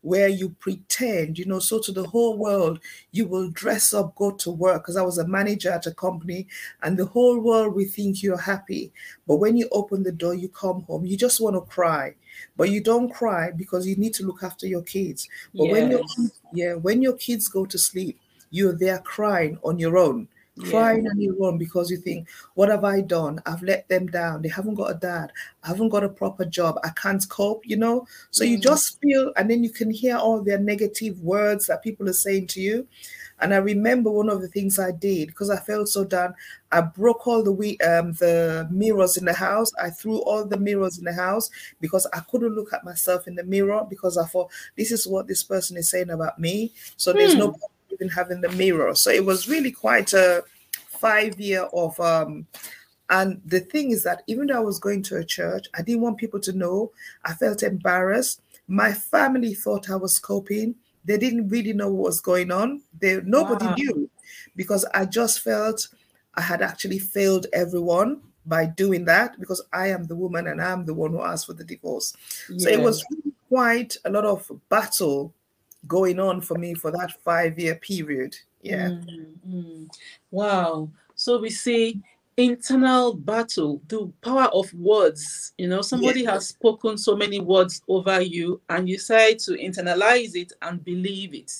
where 0.00 0.28
you 0.28 0.50
pretend, 0.60 1.36
you 1.36 1.44
know, 1.44 1.58
so 1.58 1.80
to 1.80 1.90
the 1.90 2.06
whole 2.06 2.38
world, 2.38 2.78
you 3.10 3.26
will 3.26 3.50
dress 3.50 3.92
up, 3.92 4.14
go 4.14 4.30
to 4.30 4.50
work. 4.50 4.82
Because 4.82 4.96
I 4.96 5.02
was 5.02 5.18
a 5.18 5.26
manager 5.26 5.70
at 5.70 5.86
a 5.86 5.92
company, 5.92 6.46
and 6.82 6.96
the 6.96 7.06
whole 7.06 7.40
world 7.40 7.74
will 7.74 7.88
think 7.88 8.22
you're 8.22 8.38
happy. 8.38 8.92
But 9.26 9.36
when 9.36 9.56
you 9.56 9.68
open 9.72 10.04
the 10.04 10.12
door, 10.12 10.34
you 10.34 10.48
come 10.48 10.82
home, 10.82 11.04
you 11.04 11.16
just 11.16 11.40
want 11.40 11.56
to 11.56 11.60
cry. 11.60 12.14
But 12.56 12.70
you 12.70 12.80
don't 12.80 13.12
cry 13.12 13.50
because 13.50 13.86
you 13.86 13.96
need 13.96 14.14
to 14.14 14.24
look 14.24 14.42
after 14.44 14.66
your 14.66 14.82
kids. 14.82 15.28
But 15.54 15.64
yes. 15.64 15.72
when 15.72 15.90
your 15.90 16.02
yeah, 16.52 16.74
when 16.74 17.02
your 17.02 17.14
kids 17.14 17.48
go 17.48 17.66
to 17.66 17.78
sleep, 17.78 18.20
you're 18.50 18.78
there 18.78 19.00
crying 19.00 19.58
on 19.64 19.78
your 19.78 19.98
own 19.98 20.28
crying 20.64 21.04
yeah. 21.04 21.10
on 21.10 21.20
your 21.20 21.44
own 21.44 21.58
because 21.58 21.90
you 21.90 21.96
think, 21.98 22.28
what 22.54 22.68
have 22.68 22.84
I 22.84 23.00
done? 23.00 23.40
I've 23.46 23.62
let 23.62 23.88
them 23.88 24.06
down. 24.06 24.42
They 24.42 24.48
haven't 24.48 24.74
got 24.74 24.90
a 24.90 24.94
dad. 24.94 25.32
I 25.62 25.68
haven't 25.68 25.90
got 25.90 26.04
a 26.04 26.08
proper 26.08 26.44
job. 26.44 26.78
I 26.84 26.90
can't 26.90 27.26
cope, 27.28 27.66
you 27.66 27.76
know? 27.76 28.06
So 28.30 28.44
mm. 28.44 28.50
you 28.50 28.58
just 28.58 29.00
feel, 29.00 29.32
and 29.36 29.50
then 29.50 29.62
you 29.62 29.70
can 29.70 29.90
hear 29.90 30.16
all 30.16 30.42
their 30.42 30.58
negative 30.58 31.20
words 31.20 31.66
that 31.66 31.82
people 31.82 32.08
are 32.08 32.14
saying 32.14 32.48
to 32.48 32.60
you. 32.60 32.86
And 33.40 33.52
I 33.52 33.58
remember 33.58 34.10
one 34.10 34.30
of 34.30 34.40
the 34.40 34.48
things 34.48 34.78
I 34.78 34.92
did 34.92 35.28
because 35.28 35.50
I 35.50 35.58
felt 35.58 35.88
so 35.88 36.04
down. 36.04 36.34
I 36.72 36.80
broke 36.80 37.26
all 37.26 37.42
the 37.42 37.52
we 37.52 37.78
um 37.78 38.12
the 38.14 38.66
mirrors 38.70 39.16
in 39.16 39.26
the 39.26 39.34
house. 39.34 39.72
I 39.80 39.90
threw 39.90 40.18
all 40.22 40.46
the 40.46 40.56
mirrors 40.56 40.98
in 40.98 41.04
the 41.04 41.12
house 41.12 41.50
because 41.80 42.06
I 42.14 42.20
couldn't 42.30 42.54
look 42.54 42.72
at 42.72 42.84
myself 42.84 43.28
in 43.28 43.34
the 43.34 43.44
mirror 43.44 43.86
because 43.88 44.16
I 44.16 44.24
thought 44.24 44.50
this 44.76 44.90
is 44.90 45.06
what 45.06 45.26
this 45.26 45.42
person 45.42 45.76
is 45.76 45.90
saying 45.90 46.10
about 46.10 46.38
me. 46.38 46.72
So 46.96 47.12
there's 47.12 47.34
no 47.34 47.58
even 47.96 48.08
having 48.08 48.40
the 48.40 48.48
mirror. 48.50 48.94
So 48.94 49.10
it 49.10 49.24
was 49.24 49.48
really 49.48 49.70
quite 49.70 50.12
a 50.12 50.44
five 50.72 51.38
year 51.38 51.62
of 51.72 51.98
um 52.00 52.46
and 53.08 53.40
the 53.44 53.60
thing 53.60 53.92
is 53.92 54.02
that 54.02 54.22
even 54.26 54.48
though 54.48 54.56
I 54.56 54.60
was 54.60 54.80
going 54.80 55.02
to 55.04 55.18
a 55.18 55.24
church, 55.24 55.66
I 55.74 55.82
didn't 55.82 56.00
want 56.00 56.18
people 56.18 56.40
to 56.40 56.52
know. 56.52 56.90
I 57.24 57.34
felt 57.34 57.62
embarrassed. 57.62 58.42
My 58.66 58.92
family 58.92 59.54
thought 59.54 59.90
I 59.90 59.96
was 59.96 60.18
coping. 60.18 60.74
They 61.04 61.16
didn't 61.16 61.48
really 61.48 61.72
know 61.72 61.88
what 61.88 62.06
was 62.06 62.20
going 62.20 62.50
on. 62.50 62.82
They 62.98 63.20
nobody 63.22 63.66
wow. 63.66 63.74
knew 63.76 64.10
because 64.56 64.84
I 64.92 65.04
just 65.04 65.40
felt 65.40 65.86
I 66.34 66.40
had 66.40 66.62
actually 66.62 66.98
failed 66.98 67.46
everyone 67.52 68.22
by 68.44 68.66
doing 68.66 69.04
that 69.04 69.38
because 69.38 69.62
I 69.72 69.88
am 69.88 70.04
the 70.04 70.16
woman 70.16 70.48
and 70.48 70.60
I'm 70.60 70.84
the 70.84 70.94
one 70.94 71.12
who 71.12 71.22
asked 71.22 71.46
for 71.46 71.52
the 71.52 71.64
divorce. 71.64 72.12
So 72.58 72.68
it 72.68 72.80
was 72.80 73.04
really 73.10 73.32
quite 73.48 73.96
a 74.04 74.10
lot 74.10 74.24
of 74.24 74.50
battle 74.68 75.32
going 75.86 76.18
on 76.18 76.40
for 76.40 76.56
me 76.56 76.74
for 76.74 76.90
that 76.90 77.12
five 77.22 77.58
year 77.58 77.76
period. 77.76 78.36
Yeah. 78.62 78.88
Mm-hmm. 78.88 79.84
Wow. 80.30 80.90
So 81.14 81.40
we 81.40 81.50
see 81.50 82.02
internal 82.36 83.14
battle, 83.14 83.80
the 83.88 84.12
power 84.20 84.48
of 84.52 84.72
words. 84.74 85.52
You 85.56 85.68
know, 85.68 85.82
somebody 85.82 86.22
yes. 86.22 86.32
has 86.32 86.48
spoken 86.48 86.98
so 86.98 87.16
many 87.16 87.40
words 87.40 87.82
over 87.88 88.20
you, 88.20 88.60
and 88.68 88.88
you 88.88 88.96
decide 88.96 89.38
to 89.40 89.52
internalize 89.52 90.34
it 90.34 90.52
and 90.62 90.84
believe 90.84 91.34
it. 91.34 91.52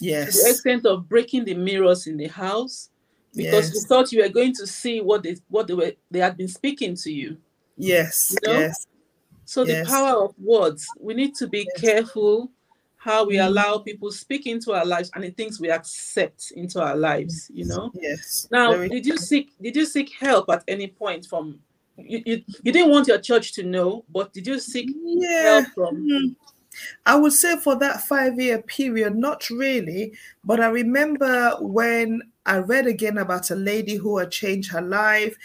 Yes. 0.00 0.36
To 0.36 0.44
the 0.44 0.50
extent 0.50 0.86
of 0.86 1.08
breaking 1.08 1.44
the 1.44 1.54
mirrors 1.54 2.06
in 2.06 2.16
the 2.16 2.28
house 2.28 2.90
because 3.34 3.66
yes. 3.66 3.74
you 3.74 3.80
thought 3.82 4.12
you 4.12 4.22
were 4.22 4.28
going 4.28 4.54
to 4.54 4.66
see 4.66 5.00
what 5.00 5.22
they 5.22 5.36
what 5.48 5.66
they 5.66 5.74
were 5.74 5.92
they 6.10 6.20
had 6.20 6.36
been 6.36 6.48
speaking 6.48 6.94
to 6.96 7.12
you. 7.12 7.36
Yes. 7.76 8.34
You 8.42 8.52
know? 8.52 8.58
Yes. 8.58 8.86
So 9.44 9.64
yes. 9.64 9.86
the 9.86 9.92
power 9.92 10.24
of 10.24 10.34
words, 10.38 10.86
we 11.00 11.14
need 11.14 11.34
to 11.36 11.46
be 11.46 11.66
yes. 11.74 11.80
careful 11.80 12.50
how 13.08 13.24
we 13.24 13.36
mm. 13.36 13.46
allow 13.46 13.78
people 13.78 14.12
speak 14.12 14.46
into 14.46 14.72
our 14.72 14.84
lives 14.84 15.10
and 15.14 15.24
the 15.24 15.30
things 15.30 15.58
we 15.58 15.70
accept 15.70 16.52
into 16.56 16.78
our 16.80 16.94
lives 16.94 17.50
you 17.54 17.64
know 17.64 17.90
yes 17.94 18.46
now 18.50 18.72
Very 18.72 18.88
did 18.90 19.06
you 19.06 19.16
seek 19.16 19.54
did 19.62 19.74
you 19.74 19.86
seek 19.86 20.12
help 20.12 20.50
at 20.50 20.62
any 20.68 20.88
point 20.88 21.24
from 21.24 21.58
you, 21.96 22.22
you, 22.26 22.42
you 22.62 22.70
didn't 22.70 22.90
want 22.90 23.08
your 23.08 23.18
church 23.18 23.54
to 23.54 23.62
know 23.62 24.04
but 24.10 24.34
did 24.34 24.46
you 24.46 24.60
seek 24.60 24.90
yeah. 25.02 25.42
help 25.42 25.68
from 25.74 25.96
mm. 25.96 26.36
I 27.06 27.16
would 27.16 27.32
say 27.32 27.56
for 27.56 27.74
that 27.76 28.02
five 28.02 28.38
year 28.38 28.62
period, 28.62 29.16
not 29.16 29.50
really. 29.50 30.12
But 30.44 30.60
I 30.60 30.68
remember 30.68 31.56
when 31.60 32.22
I 32.46 32.58
read 32.58 32.86
again 32.86 33.18
about 33.18 33.50
a 33.50 33.56
lady 33.56 33.96
who 33.96 34.18
had 34.18 34.30
changed 34.30 34.70
her 34.70 34.82
life. 34.82 35.36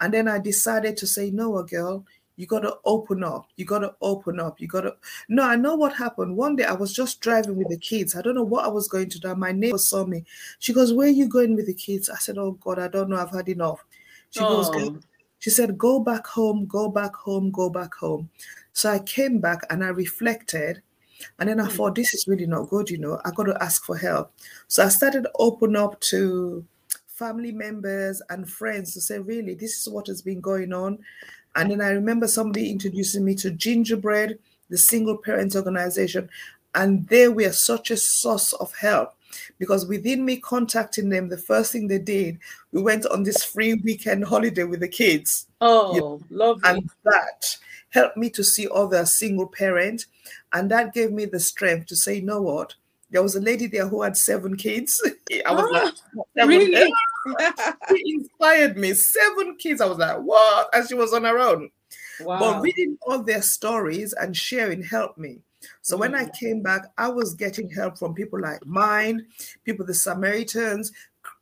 And 0.00 0.12
then 0.12 0.26
I 0.26 0.38
decided 0.38 0.96
to 0.96 1.06
say, 1.06 1.30
no, 1.30 1.62
girl, 1.62 2.06
you 2.40 2.46
got 2.46 2.60
to 2.60 2.78
open 2.86 3.22
up. 3.22 3.50
You 3.56 3.66
got 3.66 3.80
to 3.80 3.94
open 4.00 4.40
up. 4.40 4.62
You 4.62 4.66
got 4.66 4.80
to. 4.80 4.96
No, 5.28 5.42
I 5.42 5.56
know 5.56 5.74
what 5.74 5.94
happened. 5.94 6.34
One 6.34 6.56
day 6.56 6.64
I 6.64 6.72
was 6.72 6.94
just 6.94 7.20
driving 7.20 7.54
with 7.54 7.68
the 7.68 7.76
kids. 7.76 8.16
I 8.16 8.22
don't 8.22 8.34
know 8.34 8.42
what 8.42 8.64
I 8.64 8.68
was 8.68 8.88
going 8.88 9.10
to 9.10 9.20
do. 9.20 9.34
My 9.34 9.52
neighbor 9.52 9.76
saw 9.76 10.06
me. 10.06 10.24
She 10.58 10.72
goes, 10.72 10.94
Where 10.94 11.08
are 11.08 11.10
you 11.10 11.28
going 11.28 11.54
with 11.54 11.66
the 11.66 11.74
kids? 11.74 12.08
I 12.08 12.16
said, 12.16 12.38
Oh 12.38 12.52
God, 12.52 12.78
I 12.78 12.88
don't 12.88 13.10
know. 13.10 13.16
I've 13.16 13.30
had 13.30 13.50
enough. 13.50 13.84
She 14.30 14.40
oh. 14.40 14.72
goes, 14.72 15.02
She 15.38 15.50
said, 15.50 15.76
Go 15.76 16.00
back 16.00 16.26
home, 16.26 16.64
go 16.64 16.88
back 16.88 17.14
home, 17.14 17.50
go 17.50 17.68
back 17.68 17.92
home. 17.94 18.30
So 18.72 18.90
I 18.90 19.00
came 19.00 19.38
back 19.38 19.60
and 19.68 19.84
I 19.84 19.88
reflected. 19.88 20.80
And 21.38 21.50
then 21.50 21.60
I 21.60 21.68
mm. 21.68 21.72
thought, 21.72 21.94
This 21.94 22.14
is 22.14 22.26
really 22.26 22.46
not 22.46 22.70
good. 22.70 22.88
You 22.88 22.98
know, 22.98 23.20
I 23.26 23.32
got 23.32 23.44
to 23.44 23.62
ask 23.62 23.84
for 23.84 23.98
help. 23.98 24.32
So 24.66 24.82
I 24.82 24.88
started 24.88 25.26
open 25.38 25.76
up 25.76 26.00
to 26.08 26.64
family 27.06 27.52
members 27.52 28.22
and 28.30 28.48
friends 28.48 28.94
to 28.94 29.00
say, 29.02 29.18
Really, 29.18 29.52
this 29.52 29.76
is 29.76 29.92
what 29.92 30.06
has 30.06 30.22
been 30.22 30.40
going 30.40 30.72
on 30.72 31.00
and 31.56 31.70
then 31.70 31.80
I 31.80 31.90
remember 31.90 32.28
somebody 32.28 32.70
introducing 32.70 33.24
me 33.24 33.34
to 33.36 33.50
Gingerbread, 33.50 34.38
the 34.68 34.78
single 34.78 35.16
parent 35.16 35.56
organization. 35.56 36.28
And 36.74 37.06
they 37.08 37.28
were 37.28 37.52
such 37.52 37.90
a 37.90 37.96
source 37.96 38.52
of 38.54 38.72
help 38.74 39.14
because 39.58 39.86
within 39.86 40.24
me 40.24 40.36
contacting 40.36 41.08
them, 41.08 41.28
the 41.28 41.36
first 41.36 41.72
thing 41.72 41.88
they 41.88 41.98
did, 41.98 42.38
we 42.72 42.80
went 42.80 43.06
on 43.06 43.24
this 43.24 43.42
free 43.42 43.74
weekend 43.74 44.24
holiday 44.24 44.64
with 44.64 44.80
the 44.80 44.88
kids. 44.88 45.48
Oh, 45.60 45.94
you 45.94 46.00
know, 46.00 46.20
lovely. 46.30 46.62
And 46.68 46.90
that 47.04 47.56
helped 47.90 48.16
me 48.16 48.30
to 48.30 48.44
see 48.44 48.68
other 48.72 49.04
single 49.04 49.48
parent. 49.48 50.06
And 50.52 50.70
that 50.70 50.94
gave 50.94 51.10
me 51.10 51.24
the 51.24 51.40
strength 51.40 51.86
to 51.88 51.96
say, 51.96 52.16
you 52.16 52.22
know 52.22 52.42
what? 52.42 52.74
There 53.10 53.22
was 53.22 53.34
a 53.34 53.40
lady 53.40 53.66
there 53.66 53.88
who 53.88 54.02
had 54.02 54.16
seven 54.16 54.56
kids. 54.56 55.00
I 55.46 55.52
was 55.52 55.70
ah, 55.74 55.92
like, 56.36 56.46
really? 56.46 56.74
she 57.88 58.02
inspired 58.06 58.76
me. 58.76 58.94
Seven 58.94 59.56
kids. 59.56 59.80
I 59.80 59.86
was 59.86 59.98
like, 59.98 60.18
what? 60.18 60.68
And 60.72 60.88
she 60.88 60.94
was 60.94 61.12
on 61.12 61.24
her 61.24 61.38
own. 61.38 61.70
Wow. 62.20 62.38
But 62.38 62.62
reading 62.62 62.96
all 63.02 63.22
their 63.22 63.42
stories 63.42 64.12
and 64.12 64.36
sharing 64.36 64.82
helped 64.82 65.18
me. 65.18 65.40
So 65.82 65.96
mm. 65.96 66.00
when 66.00 66.14
I 66.14 66.24
mm. 66.24 66.38
came 66.38 66.62
back, 66.62 66.86
I 66.98 67.08
was 67.08 67.34
getting 67.34 67.68
help 67.68 67.98
from 67.98 68.14
people 68.14 68.40
like 68.40 68.64
Mind, 68.64 69.22
people, 69.64 69.84
the 69.84 69.94
Samaritans, 69.94 70.92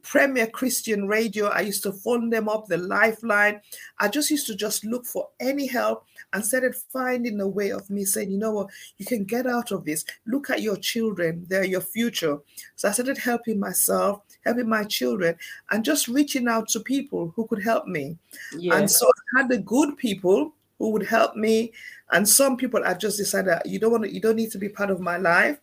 Premier 0.02 0.46
Christian 0.46 1.06
Radio. 1.06 1.48
I 1.48 1.60
used 1.60 1.82
to 1.82 1.92
phone 1.92 2.30
them 2.30 2.48
up, 2.48 2.66
the 2.66 2.78
Lifeline. 2.78 3.60
I 3.98 4.08
just 4.08 4.30
used 4.30 4.46
to 4.46 4.56
just 4.56 4.84
look 4.84 5.04
for 5.04 5.28
any 5.38 5.66
help 5.66 6.06
and 6.32 6.44
started 6.44 6.74
finding 6.74 7.40
a 7.40 7.48
way 7.48 7.70
of 7.70 7.88
me 7.90 8.04
saying, 8.04 8.30
you 8.30 8.38
know 8.38 8.52
what, 8.52 8.70
you 8.96 9.04
can 9.04 9.24
get 9.24 9.46
out 9.46 9.70
of 9.70 9.84
this. 9.84 10.04
Look 10.26 10.50
at 10.50 10.62
your 10.62 10.76
children, 10.76 11.44
they're 11.48 11.64
your 11.64 11.80
future. 11.80 12.38
So 12.76 12.88
I 12.88 12.92
started 12.92 13.18
helping 13.18 13.60
myself, 13.60 14.22
helping 14.44 14.68
my 14.68 14.84
children, 14.84 15.36
and 15.70 15.84
just 15.84 16.08
reaching 16.08 16.48
out 16.48 16.68
to 16.68 16.80
people 16.80 17.32
who 17.36 17.46
could 17.46 17.62
help 17.62 17.86
me. 17.86 18.16
Yes. 18.56 18.78
And 18.78 18.90
so 18.90 19.06
I 19.06 19.40
had 19.40 19.48
the 19.48 19.58
good 19.58 19.96
people 19.96 20.54
who 20.78 20.90
would 20.90 21.06
help 21.06 21.36
me. 21.36 21.72
And 22.10 22.28
some 22.28 22.56
people 22.56 22.82
I 22.84 22.94
just 22.94 23.18
decided 23.18 23.60
you 23.64 23.78
don't 23.78 23.92
want 23.92 24.04
to, 24.04 24.12
you 24.12 24.20
don't 24.20 24.36
need 24.36 24.52
to 24.52 24.58
be 24.58 24.68
part 24.68 24.90
of 24.90 25.00
my 25.00 25.16
life. 25.16 25.58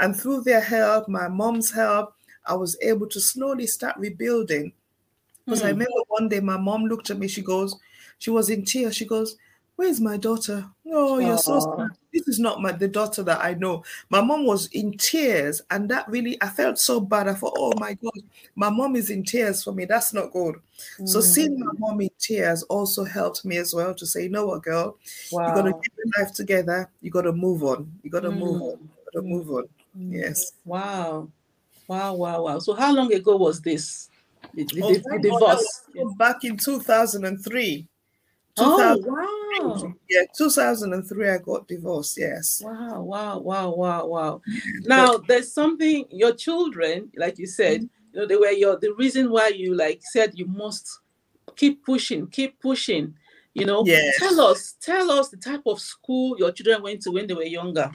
And 0.00 0.16
through 0.16 0.42
their 0.42 0.60
help, 0.60 1.08
my 1.08 1.28
mom's 1.28 1.70
help, 1.70 2.13
I 2.46 2.54
was 2.54 2.76
able 2.82 3.08
to 3.08 3.20
slowly 3.20 3.66
start 3.66 3.96
rebuilding. 3.96 4.72
Because 5.44 5.62
mm. 5.62 5.66
I 5.66 5.72
hmm. 5.72 5.78
remember 5.78 6.00
one 6.08 6.28
day 6.28 6.40
my 6.40 6.56
mom 6.56 6.84
looked 6.84 7.10
at 7.10 7.18
me, 7.18 7.28
she 7.28 7.42
goes, 7.42 7.76
she 8.18 8.30
was 8.30 8.48
in 8.48 8.64
tears. 8.64 8.96
She 8.96 9.04
goes, 9.04 9.36
Where's 9.76 10.00
my 10.00 10.16
daughter? 10.16 10.64
Oh, 10.86 11.18
you're 11.18 11.36
so 11.36 11.58
sad. 11.58 11.88
This 12.12 12.28
is 12.28 12.38
not 12.38 12.62
my 12.62 12.70
the 12.70 12.86
daughter 12.86 13.24
that 13.24 13.44
I 13.44 13.54
know. 13.54 13.82
My 14.08 14.20
mom 14.20 14.46
was 14.46 14.68
in 14.68 14.96
tears, 14.96 15.62
and 15.68 15.88
that 15.88 16.08
really 16.08 16.38
I 16.40 16.48
felt 16.48 16.78
so 16.78 17.00
bad. 17.00 17.26
I 17.26 17.34
thought, 17.34 17.56
oh 17.58 17.72
my 17.80 17.94
God, 17.94 18.12
my 18.54 18.70
mom 18.70 18.94
is 18.94 19.10
in 19.10 19.24
tears 19.24 19.64
for 19.64 19.72
me. 19.72 19.84
That's 19.84 20.12
not 20.12 20.32
good. 20.32 20.56
Mm. 21.00 21.08
So 21.08 21.20
seeing 21.20 21.58
my 21.58 21.72
mom 21.78 22.00
in 22.02 22.10
tears 22.20 22.62
also 22.64 23.02
helped 23.02 23.44
me 23.44 23.56
as 23.56 23.74
well 23.74 23.92
to 23.94 24.06
say, 24.06 24.22
you 24.22 24.28
know 24.28 24.46
what, 24.46 24.62
girl, 24.62 24.96
wow. 25.32 25.48
you 25.48 25.54
gotta 25.54 25.72
get 25.72 25.92
your 25.96 26.24
life 26.24 26.32
together, 26.32 26.88
you 27.00 27.10
gotta 27.10 27.32
move 27.32 27.64
on. 27.64 27.90
You 28.04 28.10
gotta 28.10 28.30
mm. 28.30 28.38
move 28.38 28.62
on. 28.62 28.78
You 28.78 28.88
gotta 29.12 29.26
move 29.26 29.50
on. 29.50 29.64
Yes. 29.96 30.52
Wow. 30.64 31.28
Wow, 31.88 32.14
wow, 32.14 32.42
wow. 32.42 32.58
So 32.58 32.74
how 32.74 32.92
long 32.92 33.12
ago 33.12 33.36
was 33.36 33.60
this? 33.60 34.08
The, 34.54 34.64
the, 34.64 34.82
oh, 34.82 34.94
the 34.94 35.18
divorce? 35.20 35.82
Back 36.16 36.44
in 36.44 36.56
2003. 36.56 37.88
Oh, 38.56 38.96
wow. 39.04 39.94
Yeah, 40.08 40.22
2003, 40.36 41.30
I 41.30 41.38
got 41.38 41.66
divorced. 41.66 42.18
Yes. 42.18 42.62
Wow, 42.64 43.02
wow, 43.02 43.38
wow, 43.38 43.70
wow, 43.70 44.06
wow. 44.06 44.42
Now, 44.82 45.16
there's 45.16 45.52
something, 45.52 46.06
your 46.10 46.34
children, 46.34 47.10
like 47.16 47.38
you 47.38 47.46
said, 47.46 47.80
mm-hmm. 47.80 47.86
you 48.12 48.20
know, 48.20 48.26
they 48.26 48.36
were 48.36 48.50
your, 48.50 48.78
the 48.78 48.94
reason 48.94 49.30
why 49.30 49.48
you 49.48 49.74
like 49.74 50.00
said 50.02 50.32
you 50.34 50.46
must 50.46 51.00
keep 51.56 51.84
pushing, 51.84 52.26
keep 52.28 52.60
pushing. 52.60 53.14
You 53.54 53.66
know, 53.66 53.84
yes. 53.86 54.18
tell 54.18 54.40
us, 54.40 54.74
tell 54.80 55.10
us 55.10 55.28
the 55.28 55.36
type 55.36 55.62
of 55.66 55.80
school 55.80 56.36
your 56.38 56.50
children 56.50 56.82
went 56.82 57.02
to 57.02 57.12
when 57.12 57.26
they 57.26 57.34
were 57.34 57.44
younger. 57.44 57.90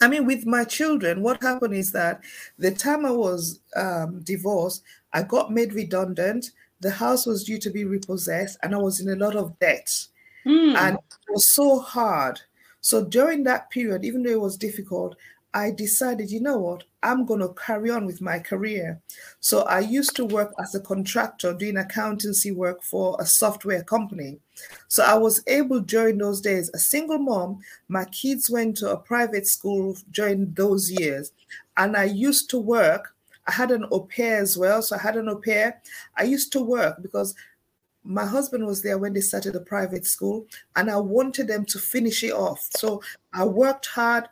I 0.00 0.08
mean, 0.08 0.24
with 0.24 0.46
my 0.46 0.64
children, 0.64 1.22
what 1.22 1.42
happened 1.42 1.74
is 1.74 1.92
that 1.92 2.22
the 2.58 2.70
time 2.70 3.04
I 3.04 3.10
was 3.10 3.60
um, 3.76 4.20
divorced, 4.20 4.82
I 5.12 5.22
got 5.22 5.52
made 5.52 5.74
redundant. 5.74 6.50
The 6.80 6.90
house 6.90 7.26
was 7.26 7.44
due 7.44 7.58
to 7.58 7.70
be 7.70 7.84
repossessed, 7.84 8.58
and 8.62 8.74
I 8.74 8.78
was 8.78 9.00
in 9.00 9.10
a 9.10 9.16
lot 9.16 9.36
of 9.36 9.58
debt. 9.58 9.90
Mm. 10.46 10.74
And 10.74 10.96
it 10.96 11.32
was 11.32 11.52
so 11.54 11.80
hard. 11.80 12.40
So 12.80 13.04
during 13.04 13.44
that 13.44 13.70
period, 13.70 14.04
even 14.04 14.22
though 14.22 14.30
it 14.30 14.40
was 14.40 14.56
difficult, 14.56 15.16
I 15.52 15.72
decided, 15.72 16.30
you 16.30 16.40
know 16.40 16.58
what, 16.58 16.84
I'm 17.02 17.26
going 17.26 17.40
to 17.40 17.54
carry 17.54 17.90
on 17.90 18.06
with 18.06 18.20
my 18.20 18.38
career. 18.38 19.00
So 19.40 19.62
I 19.62 19.80
used 19.80 20.14
to 20.16 20.24
work 20.24 20.52
as 20.60 20.74
a 20.74 20.80
contractor 20.80 21.52
doing 21.52 21.76
accountancy 21.76 22.52
work 22.52 22.82
for 22.82 23.16
a 23.18 23.26
software 23.26 23.82
company. 23.82 24.38
So 24.88 25.04
I 25.04 25.14
was 25.14 25.42
able 25.46 25.80
during 25.80 26.18
those 26.18 26.40
days, 26.40 26.70
a 26.74 26.78
single 26.78 27.18
mom, 27.18 27.60
my 27.88 28.04
kids 28.06 28.50
went 28.50 28.76
to 28.78 28.90
a 28.90 28.96
private 28.96 29.46
school 29.46 29.96
during 30.10 30.52
those 30.54 30.90
years. 30.90 31.32
And 31.76 31.96
I 31.96 32.04
used 32.04 32.50
to 32.50 32.58
work. 32.58 33.14
I 33.46 33.52
had 33.52 33.70
an 33.70 33.86
au 33.90 34.00
pair 34.00 34.40
as 34.40 34.56
well. 34.56 34.82
So 34.82 34.96
I 34.96 35.00
had 35.00 35.16
an 35.16 35.28
au 35.28 35.36
pair. 35.36 35.80
I 36.16 36.24
used 36.24 36.52
to 36.52 36.60
work 36.60 37.02
because 37.02 37.34
my 38.02 38.24
husband 38.24 38.66
was 38.66 38.82
there 38.82 38.98
when 38.98 39.12
they 39.12 39.20
started 39.20 39.54
a 39.54 39.60
private 39.60 40.06
school 40.06 40.46
and 40.74 40.90
I 40.90 40.96
wanted 40.96 41.48
them 41.48 41.64
to 41.66 41.78
finish 41.78 42.24
it 42.24 42.32
off. 42.32 42.66
So 42.76 43.02
I 43.32 43.44
worked 43.44 43.86
hard 43.86 44.28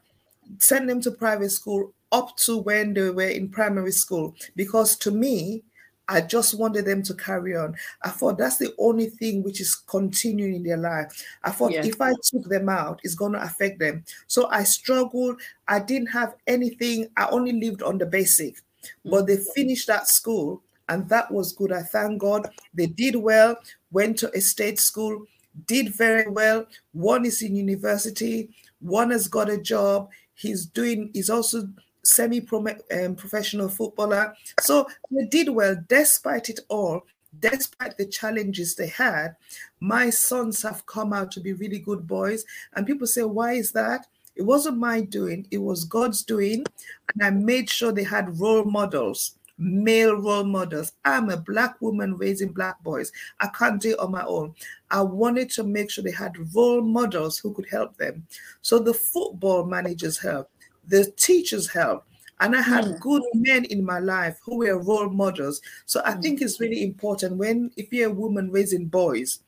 sent 0.58 0.86
them 0.86 1.00
to 1.02 1.10
private 1.10 1.50
school 1.50 1.92
up 2.10 2.36
to 2.38 2.56
when 2.58 2.94
they 2.94 3.10
were 3.10 3.28
in 3.28 3.48
primary 3.48 3.92
school 3.92 4.34
because 4.56 4.96
to 4.96 5.10
me 5.10 5.62
I 6.08 6.22
just 6.22 6.58
wanted 6.58 6.86
them 6.86 7.02
to 7.02 7.14
carry 7.14 7.54
on. 7.56 7.76
I 8.02 8.08
thought 8.08 8.38
that's 8.38 8.56
the 8.56 8.74
only 8.78 9.10
thing 9.10 9.42
which 9.42 9.60
is 9.60 9.74
continuing 9.74 10.56
in 10.56 10.62
their 10.62 10.78
life. 10.78 11.24
I 11.44 11.50
thought 11.50 11.72
if 11.72 12.00
I 12.00 12.12
took 12.22 12.44
them 12.44 12.68
out, 12.68 13.00
it's 13.04 13.14
going 13.14 13.32
to 13.32 13.42
affect 13.42 13.78
them. 13.78 14.04
So 14.26 14.48
I 14.48 14.64
struggled. 14.64 15.40
I 15.68 15.80
didn't 15.80 16.08
have 16.08 16.34
anything. 16.46 17.08
I 17.16 17.28
only 17.28 17.52
lived 17.52 17.82
on 17.82 17.98
the 17.98 18.06
basic. 18.06 18.56
Mm. 18.56 19.10
But 19.10 19.26
they 19.26 19.36
finished 19.54 19.86
that 19.88 20.08
school, 20.08 20.62
and 20.88 21.08
that 21.10 21.30
was 21.30 21.52
good. 21.52 21.72
I 21.72 21.82
thank 21.82 22.20
God. 22.20 22.48
They 22.72 22.86
did 22.86 23.16
well, 23.16 23.56
went 23.92 24.18
to 24.20 24.34
a 24.34 24.40
state 24.40 24.78
school, 24.78 25.26
did 25.66 25.94
very 25.94 26.28
well. 26.28 26.66
One 26.92 27.26
is 27.26 27.42
in 27.42 27.56
university, 27.56 28.50
one 28.80 29.10
has 29.10 29.28
got 29.28 29.50
a 29.50 29.58
job. 29.58 30.08
He's 30.34 30.66
doing, 30.66 31.10
he's 31.12 31.30
also 31.30 31.68
semi-professional 32.08 33.66
um, 33.66 33.70
footballer. 33.70 34.34
So 34.60 34.86
they 35.10 35.26
did 35.26 35.48
well 35.50 35.76
despite 35.88 36.48
it 36.48 36.60
all. 36.68 37.06
Despite 37.40 37.98
the 37.98 38.06
challenges 38.06 38.74
they 38.74 38.88
had, 38.88 39.36
my 39.80 40.10
sons 40.10 40.62
have 40.62 40.86
come 40.86 41.12
out 41.12 41.30
to 41.32 41.40
be 41.40 41.52
really 41.52 41.78
good 41.78 42.06
boys. 42.06 42.44
And 42.74 42.86
people 42.86 43.06
say, 43.06 43.22
why 43.22 43.52
is 43.52 43.70
that? 43.72 44.06
It 44.34 44.42
wasn't 44.42 44.78
my 44.78 45.02
doing, 45.02 45.46
it 45.50 45.58
was 45.58 45.84
God's 45.84 46.22
doing. 46.22 46.64
And 47.12 47.22
I 47.22 47.30
made 47.30 47.68
sure 47.68 47.92
they 47.92 48.04
had 48.04 48.40
role 48.40 48.64
models, 48.64 49.36
male 49.58 50.14
role 50.14 50.44
models. 50.44 50.92
I'm 51.04 51.28
a 51.28 51.36
black 51.36 51.80
woman 51.82 52.16
raising 52.16 52.52
black 52.52 52.82
boys. 52.82 53.12
I 53.40 53.48
can't 53.48 53.82
do 53.82 53.90
it 53.90 53.98
on 53.98 54.12
my 54.12 54.24
own. 54.24 54.54
I 54.90 55.02
wanted 55.02 55.50
to 55.50 55.64
make 55.64 55.90
sure 55.90 56.02
they 56.02 56.12
had 56.12 56.54
role 56.54 56.80
models 56.82 57.38
who 57.38 57.52
could 57.52 57.68
help 57.68 57.96
them. 57.96 58.26
So 58.62 58.78
the 58.78 58.94
football 58.94 59.66
managers 59.66 60.18
helped, 60.18 60.52
the 60.88 61.10
teachers 61.16 61.68
helped, 61.70 62.06
and 62.40 62.56
I 62.56 62.62
had 62.62 62.84
mm. 62.84 63.00
good 63.00 63.22
men 63.34 63.64
in 63.66 63.84
my 63.84 63.98
life 63.98 64.38
who 64.42 64.58
were 64.58 64.78
role 64.78 65.10
models. 65.10 65.60
So 65.86 66.00
I 66.04 66.12
mm. 66.12 66.22
think 66.22 66.40
it's 66.40 66.60
really 66.60 66.82
important 66.82 67.36
when, 67.36 67.70
if 67.76 67.92
you're 67.92 68.10
a 68.10 68.14
woman 68.14 68.50
raising 68.50 68.86
boys, 68.86 69.40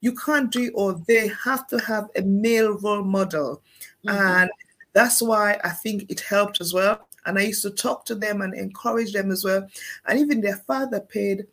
you 0.00 0.14
can't 0.14 0.50
do 0.50 0.64
it 0.64 0.74
all. 0.74 0.94
They 0.94 1.28
have 1.44 1.66
to 1.68 1.78
have 1.80 2.08
a 2.16 2.22
male 2.22 2.78
role 2.78 3.02
model. 3.02 3.62
Mm-hmm. 4.06 4.16
And 4.16 4.50
that's 4.92 5.22
why 5.22 5.58
I 5.64 5.70
think 5.70 6.10
it 6.10 6.20
helped 6.20 6.60
as 6.60 6.72
well. 6.72 7.08
And 7.24 7.38
I 7.38 7.42
used 7.42 7.62
to 7.62 7.70
talk 7.70 8.04
to 8.06 8.14
them 8.14 8.42
and 8.42 8.54
encourage 8.54 9.12
them 9.12 9.30
as 9.30 9.42
well. 9.44 9.66
And 10.06 10.18
even 10.18 10.40
their 10.40 10.56
father 10.56 11.00
paid 11.00 11.46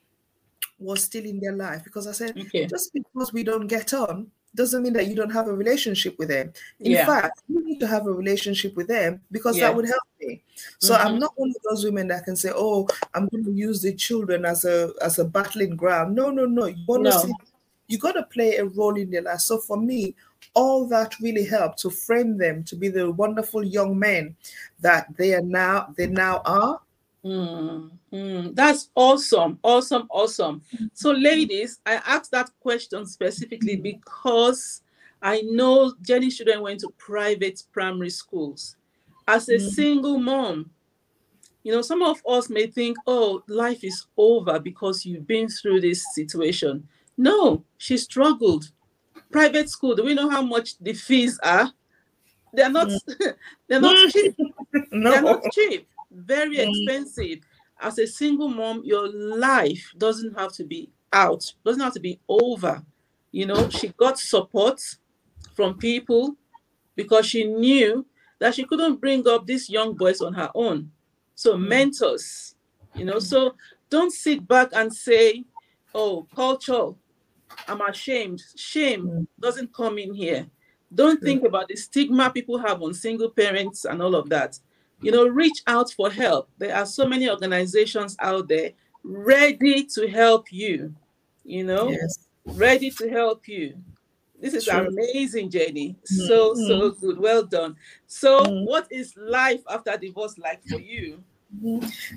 was 0.78 1.04
still 1.04 1.26
in 1.26 1.40
their 1.40 1.56
life 1.56 1.84
because 1.84 2.06
I 2.08 2.12
said, 2.12 2.38
okay. 2.38 2.68
just 2.68 2.94
because 2.94 3.34
we 3.34 3.44
don't 3.44 3.68
get 3.68 3.94
on 3.94 4.30
doesn't 4.56 4.84
mean 4.84 4.94
that 4.94 5.08
you 5.08 5.16
don't 5.16 5.32
have 5.32 5.48
a 5.48 5.54
relationship 5.54 6.16
with 6.20 6.30
them. 6.30 6.54
In 6.80 6.92
yeah. 6.92 7.06
fact, 7.06 7.42
you 7.48 7.64
need 7.66 7.80
to 7.80 7.88
have 7.88 8.06
a 8.06 8.12
relationship 8.12 8.76
with 8.76 8.88
them 8.88 9.22
because 9.32 9.58
yeah. 9.58 9.68
that 9.68 9.76
would 9.76 9.86
help 9.86 10.04
me. 10.22 10.44
So 10.80 10.94
mm-hmm. 10.94 11.08
I'm 11.08 11.20
not 11.20 11.34
one 11.36 11.50
of 11.50 11.62
those 11.70 11.84
women 11.84 12.08
that 12.10 12.26
can 12.26 12.36
say, 12.36 12.52
"Oh, 12.54 12.88
I'm 13.14 13.28
going 13.30 13.46
to 13.46 13.52
use 13.52 13.82
the 13.82 13.94
children 13.94 14.46
as 14.46 14.66
a 14.66 14.94
as 15.02 15.20
a 15.20 15.26
battling 15.26 15.76
ground." 15.76 16.16
No, 16.16 16.30
no, 16.30 16.46
no. 16.46 16.66
You 16.66 16.84
want 16.88 17.04
no. 17.04 17.12
to 17.12 17.20
see 17.20 17.34
you 17.88 17.98
got 17.98 18.14
to 18.14 18.24
play 18.24 18.58
a 18.58 18.66
role 18.66 18.96
in 18.96 19.12
their 19.12 19.22
life. 19.22 19.42
So 19.42 19.58
for 19.58 19.78
me, 19.78 20.16
all 20.54 20.88
that 20.88 21.20
really 21.20 21.46
helped 21.46 21.80
to 21.80 21.90
frame 21.90 22.38
them 22.38 22.64
to 22.66 22.76
be 22.76 22.90
the 22.90 23.12
wonderful 23.12 23.64
young 23.64 23.98
men 23.98 24.36
that 24.82 25.08
they 25.18 25.34
are 25.34 25.42
now 25.42 25.94
they 25.98 26.08
now 26.08 26.42
are 26.46 26.80
Mm, 27.26 27.90
mm, 28.12 28.56
that's 28.56 28.90
awesome, 28.96 29.58
awesome, 29.64 30.08
awesome. 30.10 30.62
So, 30.94 31.12
ladies, 31.12 31.80
I 31.86 31.94
asked 32.06 32.32
that 32.32 32.50
question 32.60 33.06
specifically 33.06 33.78
because 33.78 34.82
I 35.22 35.42
know 35.42 35.94
Jenny 36.02 36.30
children 36.30 36.62
went 36.62 36.82
to 36.82 36.90
private 36.98 37.64
primary 37.72 38.10
schools. 38.10 38.76
As 39.26 39.48
a 39.48 39.56
mm. 39.56 39.70
single 39.70 40.20
mom, 40.20 40.70
you 41.64 41.72
know, 41.72 41.82
some 41.82 42.02
of 42.02 42.22
us 42.28 42.50
may 42.50 42.68
think, 42.68 42.98
oh, 43.08 43.42
life 43.48 43.86
is 43.86 44.06
over 44.18 44.60
because 44.60 45.06
you've 45.06 45.26
been 45.26 45.48
through 45.48 45.80
this 45.80 46.04
situation. 46.14 46.86
No, 47.18 47.64
she 47.78 47.98
struggled. 47.98 48.70
Private 49.32 49.70
school, 49.70 49.96
do 49.96 50.04
we 50.04 50.14
know 50.14 50.30
how 50.30 50.42
much 50.42 50.78
the 50.80 50.92
fees 50.92 51.40
are? 51.42 51.72
They're 52.52 52.70
not, 52.70 52.88
mm. 52.88 53.34
they're 53.70 53.80
not 53.80 53.96
cheap. 54.12 54.36
no. 54.92 55.12
They're 55.12 55.22
not 55.22 55.44
cheap 55.54 55.88
very 56.14 56.58
mm. 56.58 56.70
expensive. 56.70 57.40
As 57.80 58.00
a 58.00 58.08
single 58.08 58.48
mom, 58.48 58.82
your 58.86 59.10
life 59.10 59.94
doesn't 59.98 60.38
have 60.38 60.54
to 60.54 60.64
be 60.64 60.90
out, 61.12 61.54
doesn't 61.66 61.82
have 61.82 61.94
to 61.94 62.00
be 62.00 62.20
over. 62.30 62.84
You 63.32 63.48
know, 63.48 63.70
she 63.70 63.90
got 63.90 64.20
support 64.20 64.82
from 65.54 65.78
people 65.78 66.36
because 66.96 67.26
she 67.26 67.46
knew 67.46 68.06
that 68.40 68.56
she 68.56 68.64
couldn't 68.66 69.02
bring 69.02 69.28
up 69.28 69.46
these 69.46 69.70
young 69.70 69.96
boys 69.96 70.22
on 70.22 70.34
her 70.34 70.50
own. 70.56 70.92
So, 71.36 71.56
mm. 71.56 71.68
mentors, 71.68 72.56
you 72.96 73.06
know, 73.06 73.20
so 73.20 73.56
don't 73.90 74.12
sit 74.12 74.48
back 74.48 74.70
and 74.74 74.94
say, 74.94 75.44
oh, 75.96 76.28
culture, 76.36 76.90
I'm 77.68 77.82
ashamed. 77.82 78.42
Shame 78.56 79.08
mm. 79.08 79.28
doesn't 79.40 79.74
come 79.74 79.98
in 79.98 80.14
here. 80.14 80.48
Don't 80.94 81.22
think 81.22 81.44
about 81.44 81.70
the 81.70 81.76
stigma 81.76 82.30
people 82.30 82.60
have 82.60 82.84
on 82.84 82.94
single 82.94 83.30
parents 83.30 83.86
and 83.86 84.00
all 84.02 84.16
of 84.16 84.30
that 84.30 84.60
you 85.04 85.12
know, 85.12 85.28
reach 85.28 85.62
out 85.68 85.92
for 85.92 86.10
help. 86.10 86.50
There 86.58 86.76
are 86.76 86.86
so 86.86 87.06
many 87.06 87.30
organizations 87.30 88.16
out 88.20 88.48
there 88.48 88.72
ready 89.04 89.86
to 89.96 90.08
help 90.08 90.52
you, 90.52 90.94
you 91.44 91.64
know, 91.64 91.90
yes. 91.90 92.28
ready 92.46 92.90
to 92.92 93.10
help 93.10 93.48
you. 93.48 93.76
This 94.40 94.54
is 94.54 94.66
True. 94.66 94.88
amazing, 94.88 95.50
Jenny. 95.50 95.90
Mm-hmm. 95.90 96.28
So, 96.28 96.54
so 96.56 96.92
good. 96.92 97.18
Well 97.18 97.44
done. 97.44 97.76
So, 98.08 98.42
mm-hmm. 98.42 98.66
what 98.66 98.88
is 98.92 99.14
life 99.16 99.62
after 99.70 99.98
divorce 99.98 100.38
like 100.38 100.62
for 100.66 100.80
you? 100.80 101.24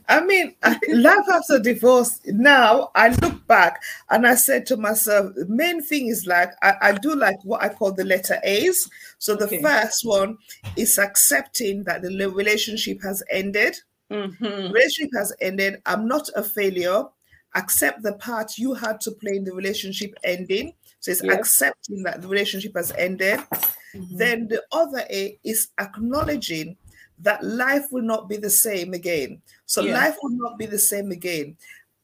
I 0.09 0.25
mean, 0.25 0.55
life 0.89 1.25
after 1.33 1.59
divorce, 1.59 2.21
now 2.27 2.91
I 2.95 3.09
look 3.09 3.47
back 3.47 3.83
and 4.11 4.27
I 4.27 4.35
said 4.35 4.67
to 4.67 4.77
myself, 4.77 5.35
the 5.35 5.47
main 5.47 5.83
thing 5.83 6.09
is 6.09 6.27
like, 6.27 6.51
I, 6.63 6.75
I 6.81 6.93
do 6.93 7.15
like 7.15 7.37
what 7.45 7.63
I 7.63 7.69
call 7.69 7.93
the 7.93 8.05
letter 8.05 8.39
A's. 8.45 8.89
So 9.19 9.35
the 9.37 9.47
okay. 9.47 9.63
first 9.63 10.05
one 10.05 10.39
is 10.77 10.99
accepting 10.99 11.85
that 11.85 12.03
the 12.03 12.31
relationship 12.31 13.03
has 13.03 13.23
ended. 13.31 13.77
Mm-hmm. 14.11 14.73
Relationship 14.73 15.11
has 15.17 15.35
ended. 15.41 15.81
I'm 15.87 16.09
not 16.09 16.29
a 16.35 16.43
failure. 16.43 17.05
Accept 17.55 18.03
the 18.03 18.15
part 18.15 18.59
you 18.59 18.75
had 18.75 19.01
to 19.03 19.11
play 19.13 19.37
in 19.37 19.45
the 19.45 19.55
relationship 19.55 20.15
ending. 20.25 20.73
So 21.01 21.11
it's 21.11 21.23
yes. 21.23 21.35
accepting 21.35 22.03
that 22.03 22.23
the 22.23 22.29
relationship 22.29 22.73
has 22.75 22.93
ended. 22.93 23.41
Mm-hmm. 23.95 24.17
Then 24.17 24.49
the 24.49 24.63
other 24.73 25.05
A 25.11 25.39
is 25.45 25.69
acknowledging 25.79 26.77
that 27.21 27.43
life 27.45 27.87
will 27.91 28.03
not 28.03 28.29
be 28.29 28.37
the 28.37 28.51
same 28.51 28.95
again. 28.95 29.41
So 29.67 29.83
yeah. 29.83 29.95
life 29.95 30.17
will 30.23 30.37
not 30.37 30.59
be 30.59 30.67
the 30.67 30.79
same 30.79 31.11
again. 31.11 31.57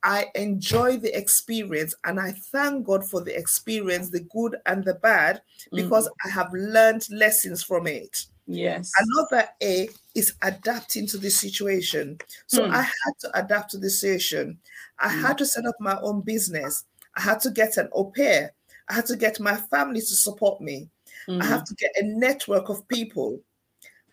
I 0.02 0.26
enjoy 0.34 0.96
the 0.96 1.16
experience 1.16 1.94
and 2.04 2.18
I 2.18 2.32
thank 2.50 2.86
God 2.86 3.04
for 3.08 3.20
the 3.20 3.36
experience, 3.38 4.10
the 4.10 4.26
good 4.32 4.56
and 4.66 4.84
the 4.84 4.94
bad, 4.94 5.42
because 5.72 6.08
mm. 6.08 6.12
I 6.26 6.30
have 6.30 6.52
learned 6.52 7.06
lessons 7.10 7.62
from 7.62 7.86
it. 7.86 8.26
Yes. 8.46 8.90
Another 8.98 9.48
A 9.62 9.88
is 10.14 10.34
adapting 10.42 11.06
to 11.08 11.18
the 11.18 11.30
situation. 11.30 12.18
So 12.46 12.66
mm. 12.66 12.70
I 12.70 12.82
had 12.82 13.18
to 13.20 13.38
adapt 13.38 13.70
to 13.72 13.78
the 13.78 13.90
situation. 13.90 14.58
I 14.98 15.08
mm. 15.08 15.20
had 15.20 15.38
to 15.38 15.46
set 15.46 15.66
up 15.66 15.76
my 15.78 15.98
own 16.00 16.22
business. 16.22 16.84
I 17.16 17.20
had 17.20 17.40
to 17.40 17.50
get 17.50 17.76
an 17.76 17.88
au 17.92 18.06
pair. 18.06 18.52
I 18.88 18.94
had 18.94 19.06
to 19.06 19.16
get 19.16 19.38
my 19.38 19.56
family 19.56 20.00
to 20.00 20.06
support 20.06 20.60
me. 20.60 20.88
Mm. 21.28 21.40
I 21.40 21.46
have 21.46 21.64
to 21.64 21.74
get 21.76 21.92
a 21.96 22.02
network 22.02 22.68
of 22.68 22.86
people. 22.88 23.40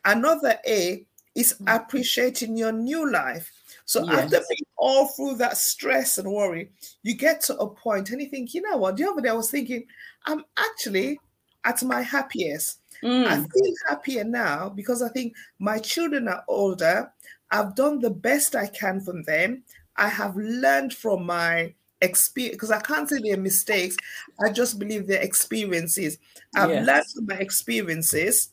Another 0.06 0.56
A 0.68 1.06
is 1.36 1.56
mm. 1.60 1.76
appreciating 1.76 2.58
your 2.58 2.72
new 2.72 3.12
life. 3.12 3.52
So 3.86 4.04
yes. 4.06 4.26
after 4.26 4.41
being 4.50 4.66
all 4.78 5.08
through 5.08 5.36
that 5.36 5.58
stress 5.58 6.18
and 6.18 6.32
worry, 6.32 6.70
you 7.02 7.16
get 7.16 7.41
to 7.41 7.58
a 7.58 7.68
point 7.68 8.12
and 8.12 8.22
you 8.22 8.28
think, 8.28 8.54
you 8.54 8.62
know 8.62 8.78
what? 8.78 8.97
The 8.97 9.10
other 9.10 9.22
day 9.22 9.30
I 9.30 9.34
was 9.34 9.50
thinking, 9.50 9.86
I'm 10.26 10.43
actually 10.58 11.20
at 11.66 11.82
my 11.84 12.02
happiest. 12.02 12.80
Mm. 13.04 13.26
I 13.26 13.36
feel 13.38 13.74
happier 13.88 14.24
now 14.24 14.70
because 14.70 15.02
I 15.02 15.10
think 15.10 15.34
my 15.58 15.80
children 15.80 16.28
are 16.28 16.43
older. 16.47 17.12
I've 17.52 17.76
done 17.76 18.00
the 18.00 18.10
best 18.10 18.56
I 18.56 18.68
can 18.68 19.02
from 19.02 19.24
them. 19.24 19.64
I 19.95 20.08
have 20.10 20.36
learned 20.36 20.93
from 20.93 21.26
my 21.26 21.74
experience 22.02 22.56
because 22.56 22.72
I 22.72 22.80
can't 22.80 23.10
say 23.10 23.20
they're 23.20 23.38
mistakes. 23.38 23.97
I 24.39 24.52
just 24.52 24.80
believe 24.80 25.08
they're 25.08 25.22
experiences. 25.22 26.18
I've 26.56 26.70
yes. 26.70 26.88
learned 26.88 27.06
from 27.16 27.26
my 27.26 27.36
experiences. 27.36 28.52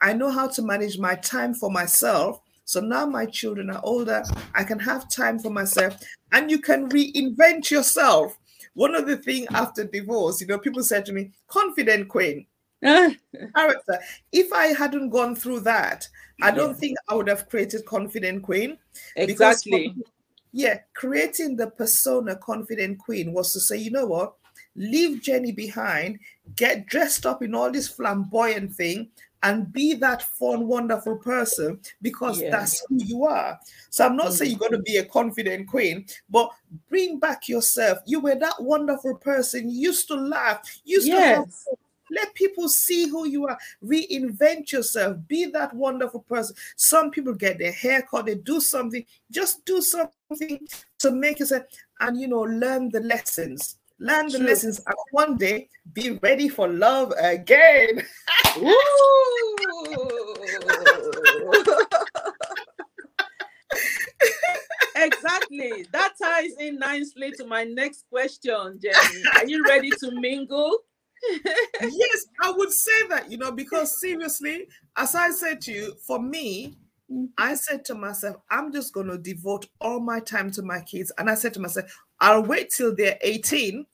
I 0.00 0.12
know 0.12 0.30
how 0.30 0.48
to 0.48 0.62
manage 0.62 0.98
my 0.98 1.14
time 1.16 1.54
for 1.54 1.70
myself. 1.70 2.40
So 2.64 2.80
now 2.80 3.06
my 3.06 3.24
children 3.26 3.70
are 3.70 3.80
older, 3.82 4.22
I 4.54 4.62
can 4.62 4.78
have 4.78 5.08
time 5.08 5.38
for 5.38 5.50
myself 5.50 5.96
and 6.32 6.50
you 6.50 6.58
can 6.58 6.88
reinvent 6.90 7.70
yourself. 7.70 8.38
One 8.74 8.94
of 8.94 9.06
the 9.06 9.16
things 9.16 9.48
after 9.52 9.84
divorce, 9.84 10.40
you 10.40 10.46
know, 10.46 10.58
people 10.58 10.82
said 10.82 11.06
to 11.06 11.12
me, 11.12 11.32
confident 11.48 12.08
queen. 12.08 12.46
character. 12.82 13.98
If 14.32 14.52
I 14.52 14.66
hadn't 14.66 15.10
gone 15.10 15.34
through 15.34 15.60
that, 15.60 16.08
I 16.42 16.50
don't 16.50 16.70
yeah. 16.70 16.76
think 16.76 16.98
I 17.08 17.14
would 17.14 17.28
have 17.28 17.48
created 17.48 17.84
confident 17.86 18.42
queen. 18.42 18.78
Exactly. 19.16 19.88
Because, 19.88 20.12
yeah, 20.52 20.78
creating 20.94 21.56
the 21.56 21.70
persona 21.70 22.36
confident 22.36 22.98
queen 22.98 23.32
was 23.32 23.52
to 23.52 23.60
say, 23.60 23.76
you 23.76 23.90
know 23.90 24.06
what, 24.06 24.34
leave 24.76 25.22
Jenny 25.22 25.52
behind, 25.52 26.20
get 26.54 26.86
dressed 26.86 27.26
up 27.26 27.42
in 27.42 27.54
all 27.54 27.70
this 27.70 27.88
flamboyant 27.88 28.72
thing, 28.72 29.08
and 29.42 29.72
be 29.72 29.94
that 29.94 30.22
fun, 30.22 30.66
wonderful 30.66 31.16
person 31.16 31.80
because 32.02 32.40
yeah. 32.40 32.50
that's 32.50 32.84
who 32.88 32.98
you 33.04 33.24
are. 33.24 33.58
So 33.90 34.06
I'm 34.06 34.16
not 34.16 34.26
mm-hmm. 34.26 34.34
saying 34.34 34.50
you're 34.50 34.58
going 34.58 34.72
to 34.72 34.78
be 34.78 34.96
a 34.96 35.04
confident 35.04 35.68
queen, 35.68 36.06
but 36.28 36.50
bring 36.88 37.18
back 37.18 37.48
yourself. 37.48 37.98
You 38.06 38.20
were 38.20 38.34
that 38.34 38.60
wonderful 38.60 39.16
person. 39.16 39.70
You 39.70 39.88
used 39.88 40.08
to 40.08 40.14
laugh. 40.14 40.60
Used 40.84 41.06
yes. 41.06 41.18
to 41.18 41.40
have 41.40 41.78
let 42.10 42.34
people 42.34 42.68
see 42.68 43.06
who 43.06 43.26
you 43.26 43.46
are. 43.46 43.58
Reinvent 43.84 44.72
yourself. 44.72 45.18
Be 45.26 45.46
that 45.46 45.74
wonderful 45.74 46.20
person. 46.20 46.56
Some 46.76 47.10
people 47.10 47.34
get 47.34 47.58
their 47.58 47.72
hair 47.72 48.02
cut, 48.02 48.26
they 48.26 48.36
do 48.36 48.60
something. 48.60 49.04
Just 49.30 49.64
do 49.64 49.80
something 49.80 50.66
to 50.98 51.10
make 51.10 51.38
yourself 51.38 51.64
and 52.00 52.20
you 52.20 52.28
know 52.28 52.40
learn 52.40 52.88
the 52.90 53.00
lessons 53.00 53.76
learn 54.00 54.28
the 54.28 54.38
True. 54.38 54.46
lessons, 54.46 54.80
and 54.86 54.94
one 55.10 55.36
day 55.36 55.68
be 55.92 56.18
ready 56.22 56.48
for 56.48 56.68
love 56.68 57.12
again. 57.20 58.04
exactly. 64.96 65.86
That 65.92 66.14
ties 66.20 66.52
in 66.58 66.78
nicely 66.78 67.32
to 67.32 67.46
my 67.46 67.64
next 67.64 68.04
question, 68.10 68.78
Jenny. 68.80 69.22
Are 69.36 69.46
you 69.46 69.64
ready 69.66 69.90
to 69.90 70.10
mingle? 70.12 70.78
yes, 71.80 72.26
I 72.42 72.50
would 72.50 72.72
say 72.72 73.08
that, 73.08 73.30
you 73.30 73.38
know, 73.38 73.52
because 73.52 74.00
seriously, 74.00 74.68
as 74.96 75.14
I 75.14 75.30
said 75.30 75.60
to 75.62 75.72
you, 75.72 75.94
for 76.06 76.20
me, 76.20 76.76
mm. 77.10 77.28
I 77.36 77.54
said 77.54 77.84
to 77.86 77.94
myself, 77.94 78.36
I'm 78.50 78.72
just 78.72 78.92
going 78.92 79.08
to 79.08 79.18
devote 79.18 79.66
all 79.80 80.00
my 80.00 80.20
time 80.20 80.50
to 80.52 80.62
my 80.62 80.80
kids. 80.80 81.12
And 81.18 81.28
I 81.28 81.34
said 81.34 81.54
to 81.54 81.60
myself, 81.60 81.86
I'll 82.20 82.42
wait 82.42 82.70
till 82.70 82.94
they're 82.94 83.18
18. 83.20 83.86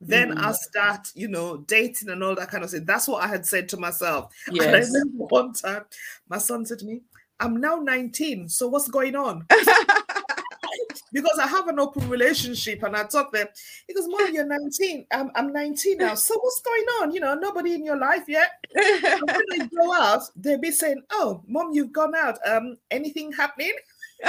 Then 0.00 0.30
mm. 0.30 0.38
I'll 0.38 0.54
start, 0.54 1.08
you 1.14 1.28
know, 1.28 1.58
dating 1.58 2.08
and 2.08 2.22
all 2.24 2.34
that 2.34 2.50
kind 2.50 2.64
of 2.64 2.70
thing. 2.70 2.84
That's 2.84 3.06
what 3.06 3.22
I 3.22 3.28
had 3.28 3.46
said 3.46 3.68
to 3.70 3.76
myself. 3.76 4.34
Yes. 4.50 4.66
And 4.66 4.76
I 4.76 4.80
remember 4.80 5.24
one 5.26 5.52
time 5.52 5.84
my 6.28 6.38
son 6.38 6.66
said 6.66 6.80
to 6.80 6.84
me, 6.84 7.02
I'm 7.38 7.60
now 7.60 7.76
19. 7.76 8.48
So 8.48 8.68
what's 8.68 8.88
going 8.88 9.14
on? 9.14 9.46
because 11.12 11.38
I 11.38 11.46
have 11.46 11.68
an 11.68 11.78
open 11.78 12.08
relationship 12.08 12.82
and 12.82 12.96
I 12.96 13.04
talk 13.04 13.32
them. 13.32 13.46
He 13.86 13.94
goes, 13.94 14.08
Mom, 14.08 14.32
you're 14.32 14.44
19. 14.44 15.06
I'm, 15.12 15.30
I'm 15.34 15.52
19 15.52 15.98
now. 15.98 16.14
So 16.14 16.38
what's 16.40 16.62
going 16.62 16.86
on? 17.00 17.12
You 17.12 17.20
know, 17.20 17.34
nobody 17.34 17.74
in 17.74 17.84
your 17.84 17.98
life 17.98 18.24
yet. 18.26 18.50
and 18.74 19.22
when 19.26 19.42
they 19.50 19.66
go 19.66 19.92
out, 19.92 20.22
they'll 20.36 20.58
be 20.58 20.70
saying, 20.70 21.02
Oh, 21.10 21.42
mom, 21.46 21.72
you've 21.72 21.92
gone 21.92 22.14
out. 22.16 22.38
Um, 22.46 22.76
anything 22.90 23.32
happening? 23.32 23.74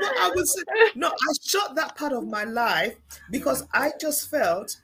no, 0.00 0.08
I 0.18 0.30
was 0.34 0.64
no, 0.94 1.08
I 1.08 1.32
shot 1.42 1.74
that 1.76 1.96
part 1.96 2.12
of 2.12 2.26
my 2.26 2.44
life 2.44 2.96
because 3.30 3.66
I 3.72 3.92
just 4.00 4.30
felt 4.30 4.76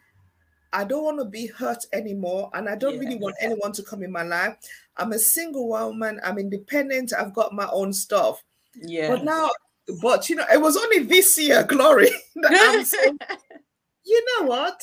I 0.72 0.84
don't 0.84 1.04
want 1.04 1.18
to 1.20 1.24
be 1.24 1.46
hurt 1.46 1.84
anymore, 1.92 2.50
and 2.54 2.68
I 2.68 2.76
don't 2.76 2.94
yeah. 2.94 3.00
really 3.00 3.16
want 3.16 3.36
anyone 3.40 3.72
to 3.72 3.82
come 3.82 4.02
in 4.02 4.12
my 4.12 4.22
life. 4.22 4.56
I'm 4.96 5.12
a 5.12 5.18
single 5.18 5.68
woman. 5.68 6.20
I'm 6.24 6.38
independent. 6.38 7.12
I've 7.18 7.34
got 7.34 7.54
my 7.54 7.68
own 7.72 7.92
stuff. 7.92 8.42
Yeah. 8.74 9.08
But 9.08 9.24
now, 9.24 9.50
but 10.02 10.28
you 10.28 10.36
know, 10.36 10.44
it 10.52 10.60
was 10.60 10.76
only 10.76 11.00
this 11.00 11.38
year, 11.38 11.62
Glory, 11.64 12.10
that 12.36 12.74
I'm 12.74 12.84
saying, 12.84 13.18
you 14.04 14.26
know 14.38 14.48
what? 14.48 14.82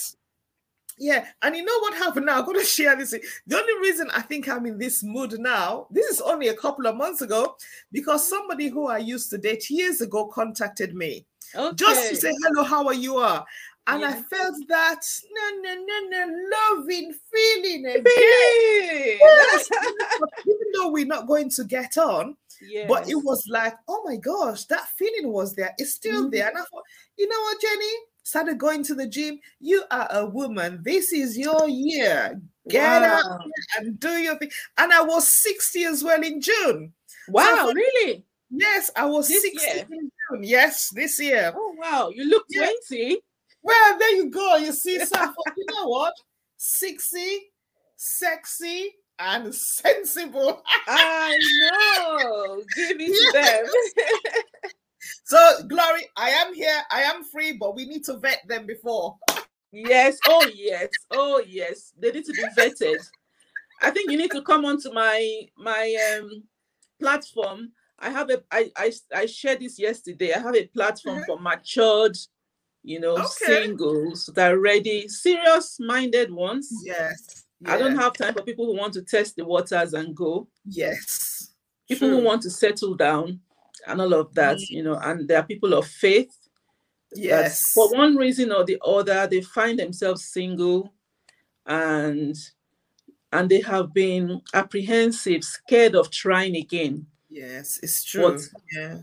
Yeah, 1.04 1.26
and 1.42 1.54
you 1.54 1.66
know 1.66 1.80
what 1.80 1.96
happened 1.96 2.28
now? 2.28 2.40
I'm 2.40 2.46
going 2.46 2.62
to 2.62 2.66
share 2.66 2.96
this. 2.96 3.12
The 3.46 3.58
only 3.58 3.74
reason 3.82 4.10
I 4.14 4.22
think 4.22 4.48
I'm 4.48 4.66
in 4.66 4.78
this 4.78 5.04
mood 5.04 5.38
now, 5.38 5.88
this 5.92 6.08
is 6.08 6.22
only 6.22 6.48
a 6.48 6.56
couple 6.56 6.88
of 6.88 6.96
months 6.96 7.22
ago, 7.22 7.58
because 7.92 8.28
somebody 8.30 8.70
who 8.70 8.88
I 8.88 9.00
used 9.00 9.30
to 9.32 9.38
date 9.38 9.70
years 9.70 10.00
ago 10.00 10.28
contacted 10.28 10.96
me 10.96 11.26
okay. 11.54 11.76
just 11.76 12.10
to 12.10 12.16
say 12.16 12.34
hello, 12.44 12.64
how 12.64 12.88
are 12.88 12.94
you? 12.94 13.18
Are 13.18 13.46
and 13.88 14.00
yeah. 14.00 14.12
I 14.12 14.14
felt 14.14 14.56
that 14.70 15.02
no, 15.36 15.50
no, 15.62 15.76
no, 15.76 16.10
no, 16.10 16.72
loving 16.72 17.14
feeling 17.32 17.86
again. 17.86 18.04
yes. 18.06 19.70
Even 20.48 20.68
though 20.74 20.90
we're 20.90 21.06
not 21.06 21.28
going 21.28 21.50
to 21.50 21.66
get 21.66 21.98
on, 21.98 22.38
yes. 22.62 22.86
but 22.88 23.10
it 23.10 23.16
was 23.16 23.46
like, 23.50 23.74
oh 23.90 24.04
my 24.06 24.16
gosh, 24.16 24.64
that 24.66 24.88
feeling 24.98 25.34
was 25.34 25.54
there. 25.54 25.74
It's 25.78 25.92
still 25.92 26.22
mm-hmm. 26.22 26.30
there. 26.30 26.48
And 26.48 26.58
I 26.58 26.62
thought, 26.62 26.84
you 27.18 27.28
know 27.28 27.40
what, 27.42 27.60
Jenny? 27.60 27.94
Started 28.24 28.58
going 28.58 28.84
to 28.86 28.96
the 28.96 29.08
gym. 29.08 29.40
You 29.60 29.84
are 29.92 30.08
a 30.10 30.26
woman. 30.26 30.82
This 30.84 31.12
is 31.12 31.38
your 31.38 31.68
year. 31.68 32.42
Get 32.70 33.02
wow. 33.02 33.22
out 33.24 33.42
and 33.78 34.00
do 34.00 34.10
your 34.10 34.38
thing. 34.38 34.50
And 34.78 34.94
I 34.94 35.02
was 35.02 35.28
60 35.42 35.84
as 35.84 36.04
well 36.04 36.24
in 36.24 36.40
June. 36.40 36.94
Wow, 37.28 37.66
so 37.68 37.74
really? 37.74 38.24
Yes, 38.50 38.92
I 38.96 39.06
was 39.06 39.28
this 39.28 39.42
60 39.42 39.66
year? 39.66 39.86
in 39.92 40.12
June. 40.32 40.44
Yes, 40.44 40.90
this 40.94 41.20
year. 41.22 41.54
Oh 41.56 41.76
wow, 41.78 42.10
you 42.14 42.26
look 42.26 42.46
yeah. 42.50 42.70
20. 42.90 43.20
Well, 43.62 44.00
there 44.00 44.16
you 44.16 44.30
go. 44.30 44.56
You 44.58 44.72
see, 44.72 45.04
so 45.04 45.20
you 45.58 45.66
know 45.70 45.88
what? 45.88 46.14
Sexy, 46.58 47.52
sexy, 47.98 48.96
and 49.20 49.54
sensible. 49.54 50.62
I 50.88 51.38
know. 51.60 52.62
Give 52.76 52.98
it 53.00 53.34
to 53.34 54.62
them. 54.62 54.72
so, 55.24 55.64
Glory, 55.68 56.08
I 56.16 56.30
am 56.30 56.54
here. 56.54 56.82
I 56.92 57.02
am 57.04 57.24
free, 57.24 57.54
but 57.54 57.76
we 57.76 57.86
need 57.86 58.04
to 58.06 58.18
vet 58.18 58.42
them 58.48 58.66
before. 58.66 59.18
yes. 59.72 60.18
Oh, 60.28 60.50
yes. 60.54 60.90
Oh, 61.12 61.44
yes. 61.46 61.94
They 61.98 62.12
need 62.12 62.26
to 62.26 62.34
be 62.34 62.44
vetted. 62.58 63.00
I 63.82 63.90
think 63.92 64.12
you 64.12 64.18
need 64.18 64.32
to 64.32 64.42
come 64.42 64.64
onto 64.66 64.92
my 64.92 65.42
my 65.58 65.96
um 66.14 66.44
platform. 67.00 67.72
I 68.00 68.10
have 68.10 68.30
a 68.30 68.42
I 68.52 68.72
I 68.78 68.92
I 69.14 69.26
shared 69.26 69.60
this 69.60 69.78
yesterday. 69.78 70.34
I 70.34 70.40
have 70.40 70.56
a 70.56 70.68
platform 70.68 71.18
mm-hmm. 71.18 71.26
for 71.26 71.40
matured 71.40 72.16
you 72.84 73.00
know, 73.00 73.14
okay. 73.16 73.28
singles 73.46 74.30
that 74.36 74.52
are 74.52 74.60
ready, 74.60 75.08
serious 75.08 75.78
minded 75.80 76.32
ones. 76.32 76.70
Yes. 76.84 77.46
I 77.66 77.78
don't 77.78 77.96
have 77.96 78.14
time 78.14 78.34
for 78.34 78.42
people 78.42 78.66
who 78.66 78.78
want 78.78 78.94
to 78.94 79.02
test 79.02 79.38
the 79.38 79.46
waters 79.46 79.94
and 79.94 80.14
go. 80.14 80.50
Yes. 80.66 81.54
People 81.88 82.10
True. 82.10 82.18
who 82.18 82.24
want 82.26 82.42
to 82.42 82.50
settle 82.50 82.94
down 82.96 83.40
and 83.88 84.02
all 84.02 84.14
of 84.14 84.34
that, 84.36 84.58
mm. 84.58 84.70
you 84.70 84.84
know, 84.84 84.96
and 84.96 85.28
there 85.28 85.40
are 85.40 85.46
people 85.46 85.74
of 85.74 85.88
faith. 85.88 86.36
Yes. 87.16 87.74
For 87.74 87.96
one 87.96 88.16
reason 88.16 88.52
or 88.52 88.64
the 88.64 88.80
other, 88.84 89.28
they 89.28 89.42
find 89.42 89.78
themselves 89.78 90.26
single 90.26 90.94
and 91.66 92.36
and 93.32 93.50
they 93.50 93.62
have 93.62 93.94
been 93.94 94.42
apprehensive, 94.54 95.44
scared 95.44 95.96
of 95.96 96.12
trying 96.12 96.56
again. 96.56 97.08
Yes, 97.30 97.80
it's 97.82 98.04
true. 98.04 98.34
But, 98.34 98.42
yeah. 98.72 98.98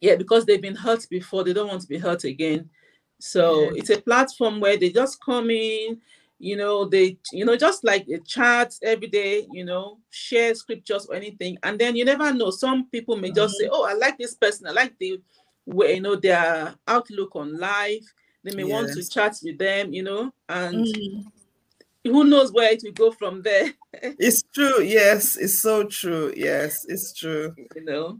Yeah, 0.00 0.16
because 0.16 0.46
they've 0.46 0.62
been 0.62 0.76
hurt 0.76 1.06
before, 1.10 1.44
they 1.44 1.52
don't 1.52 1.68
want 1.68 1.82
to 1.82 1.88
be 1.88 1.98
hurt 1.98 2.24
again. 2.24 2.70
So 3.18 3.64
yeah. 3.64 3.70
it's 3.74 3.90
a 3.90 4.00
platform 4.00 4.60
where 4.60 4.78
they 4.78 4.88
just 4.88 5.22
come 5.22 5.50
in, 5.50 6.00
you 6.40 6.56
know, 6.56 6.86
they, 6.86 7.18
you 7.32 7.44
know, 7.44 7.54
just 7.54 7.84
like 7.84 8.08
a 8.08 8.18
chat 8.18 8.74
every 8.82 9.08
day, 9.08 9.46
you 9.52 9.62
know, 9.62 9.98
share 10.08 10.54
scriptures 10.54 11.06
or 11.06 11.14
anything. 11.14 11.58
And 11.62 11.78
then 11.78 11.94
you 11.94 12.04
never 12.04 12.32
know. 12.32 12.50
Some 12.50 12.86
people 12.86 13.16
may 13.16 13.30
just 13.30 13.54
mm-hmm. 13.54 13.64
say, 13.64 13.70
Oh, 13.70 13.84
I 13.84 13.92
like 13.92 14.16
this 14.18 14.34
person, 14.34 14.66
I 14.66 14.70
like 14.70 14.98
the 14.98 15.20
way, 15.66 15.96
you 15.96 16.00
know, 16.00 16.16
their 16.16 16.74
outlook 16.88 17.36
on 17.36 17.58
life. 17.58 18.04
They 18.42 18.54
may 18.54 18.64
yes. 18.64 18.72
want 18.72 18.92
to 18.94 19.08
chat 19.08 19.36
with 19.42 19.58
them, 19.58 19.92
you 19.92 20.02
know, 20.02 20.32
and 20.48 20.86
mm-hmm. 20.86 22.10
who 22.10 22.24
knows 22.24 22.52
where 22.52 22.72
it 22.72 22.80
will 22.82 22.92
go 22.92 23.12
from 23.12 23.42
there. 23.42 23.74
it's 23.92 24.42
true, 24.54 24.82
yes, 24.82 25.36
it's 25.36 25.60
so 25.60 25.84
true. 25.84 26.32
Yes, 26.34 26.86
it's 26.88 27.12
true. 27.12 27.54
You 27.76 27.84
know. 27.84 28.18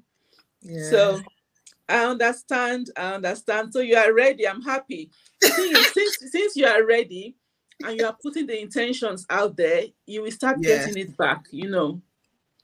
Yeah. 0.61 0.91
So 0.91 1.21
I 1.89 2.05
understand. 2.05 2.91
I 2.99 3.15
understand. 3.15 3.73
So 3.73 3.81
you 3.81 3.97
are 3.97 4.13
ready. 4.13 4.47
I'm 4.47 4.61
happy. 4.61 5.11
since, 5.41 6.19
since 6.31 6.55
you 6.55 6.67
are 6.67 6.85
ready 6.85 7.35
and 7.85 7.99
you 7.99 8.07
are 8.07 8.17
putting 8.23 8.47
the 8.47 8.61
intentions 8.61 9.27
out 9.31 9.57
there, 9.57 9.85
you 10.07 10.23
will 10.23 10.31
start 10.31 10.59
yes. 10.61 10.87
getting 10.87 11.03
it 11.03 11.17
back, 11.17 11.45
you 11.51 11.69
know. 11.71 12.01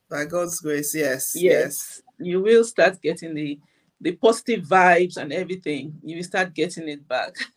By 0.09 0.25
God's 0.25 0.61
grace, 0.61 0.95
yes. 0.95 1.33
Yes. 1.35 1.43
yes. 1.43 2.03
You 2.19 2.41
will 2.41 2.65
start 2.65 3.01
getting 3.03 3.35
the 3.35 3.59
the 4.01 4.13
positive 4.13 4.65
vibes 4.65 5.17
and 5.17 5.33
everything. 5.33 5.99
You 6.03 6.17
will 6.17 6.25
start 6.25 6.53
getting 6.55 6.89
it 6.89 7.09
back. 7.09 7.35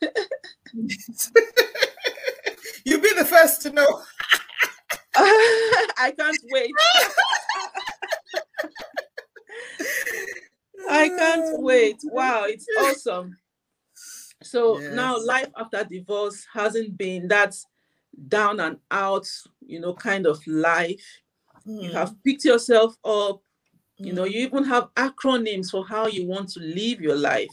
You'll 2.84 3.00
be 3.00 3.12
the 3.14 3.26
first 3.26 3.62
to 3.62 3.70
know. 3.70 4.02
I 5.16 6.12
can't 6.18 6.38
wait. 6.50 6.72
I 10.88 11.08
can't 11.08 11.60
wait. 11.60 11.96
Wow, 12.04 12.44
it's 12.46 12.66
awesome. 12.78 13.36
So 14.42 14.78
yes. 14.78 14.94
now 14.94 15.22
life 15.24 15.48
after 15.56 15.84
divorce 15.84 16.46
hasn't 16.52 16.96
been 16.96 17.28
that 17.28 17.56
down 18.28 18.60
and 18.60 18.78
out, 18.90 19.28
you 19.66 19.80
know, 19.80 19.94
kind 19.94 20.26
of 20.26 20.44
life. 20.46 21.04
Mm. 21.66 21.82
You 21.82 21.92
have 21.92 22.14
picked 22.24 22.44
yourself 22.44 22.96
up. 23.04 23.42
You 23.98 24.14
know, 24.14 24.24
you 24.24 24.40
mm. 24.40 24.48
even 24.48 24.64
have 24.64 24.88
acronyms 24.94 25.70
for 25.70 25.86
how 25.86 26.06
you 26.06 26.26
want 26.26 26.48
to 26.50 26.60
live 26.60 27.02
your 27.02 27.16
life. 27.16 27.50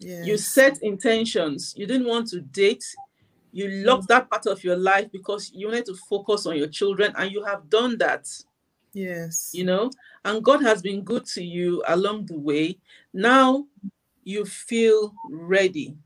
Yes. 0.00 0.26
You 0.26 0.36
set 0.36 0.82
intentions. 0.82 1.72
You 1.76 1.86
didn't 1.86 2.08
want 2.08 2.26
to 2.28 2.40
date. 2.40 2.84
You 3.52 3.68
locked 3.84 4.04
mm. 4.04 4.08
that 4.08 4.28
part 4.28 4.46
of 4.46 4.64
your 4.64 4.76
life 4.76 5.10
because 5.12 5.52
you 5.54 5.68
wanted 5.68 5.86
to 5.86 5.94
focus 5.94 6.46
on 6.46 6.56
your 6.56 6.66
children, 6.66 7.12
and 7.16 7.30
you 7.30 7.44
have 7.44 7.70
done 7.70 7.96
that. 7.98 8.28
Yes. 8.92 9.50
You 9.52 9.64
know, 9.64 9.90
and 10.24 10.42
God 10.42 10.62
has 10.62 10.82
been 10.82 11.02
good 11.04 11.24
to 11.26 11.44
you 11.44 11.82
along 11.86 12.26
the 12.26 12.38
way. 12.38 12.78
Now 13.12 13.66
you 14.24 14.44
feel 14.44 15.14
ready, 15.30 15.96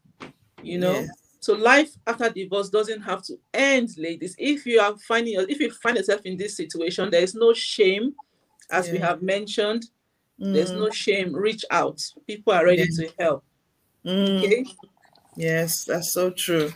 you 0.63 0.79
know. 0.79 0.93
Yes. 0.93 1.11
So 1.41 1.55
life 1.55 1.91
after 2.07 2.31
divorce 2.31 2.71
doesn't 2.71 3.03
have 3.03 3.23
to 3.25 3.37
end, 3.53 3.91
ladies. 3.97 4.37
If 4.39 4.65
you 4.65 4.81
are 4.81 4.97
finding 4.99 5.35
if 5.49 5.59
you 5.61 5.73
find 5.73 5.97
yourself 5.97 6.21
in 6.25 6.37
this 6.37 6.57
situation, 6.57 7.11
there 7.11 7.23
is 7.23 7.35
no 7.35 7.53
shame, 7.53 8.15
as 8.71 8.87
yeah. 8.87 8.93
we 8.93 8.99
have 8.99 9.23
mentioned. 9.23 9.87
Mm. 10.41 10.55
There's 10.55 10.71
no 10.71 10.91
shame. 10.91 11.35
Reach 11.35 11.65
out. 11.71 12.01
People 12.27 12.53
are 12.53 12.65
ready 12.65 12.87
yeah. 12.89 13.07
to 13.07 13.13
help. 13.19 13.45
Mm. 14.05 14.45
Okay. 14.45 14.65
Yes, 15.37 15.85
that's 15.85 16.13
so 16.13 16.31
true. 16.31 16.73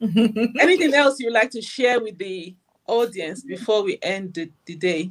Anything 0.00 0.94
else 0.94 1.20
you'd 1.20 1.32
like 1.32 1.50
to 1.50 1.62
share 1.62 2.00
with 2.00 2.18
the 2.18 2.54
audience 2.86 3.42
before 3.42 3.82
we 3.82 3.98
end 4.02 4.34
the, 4.34 4.50
the 4.66 4.76
day? 4.76 5.10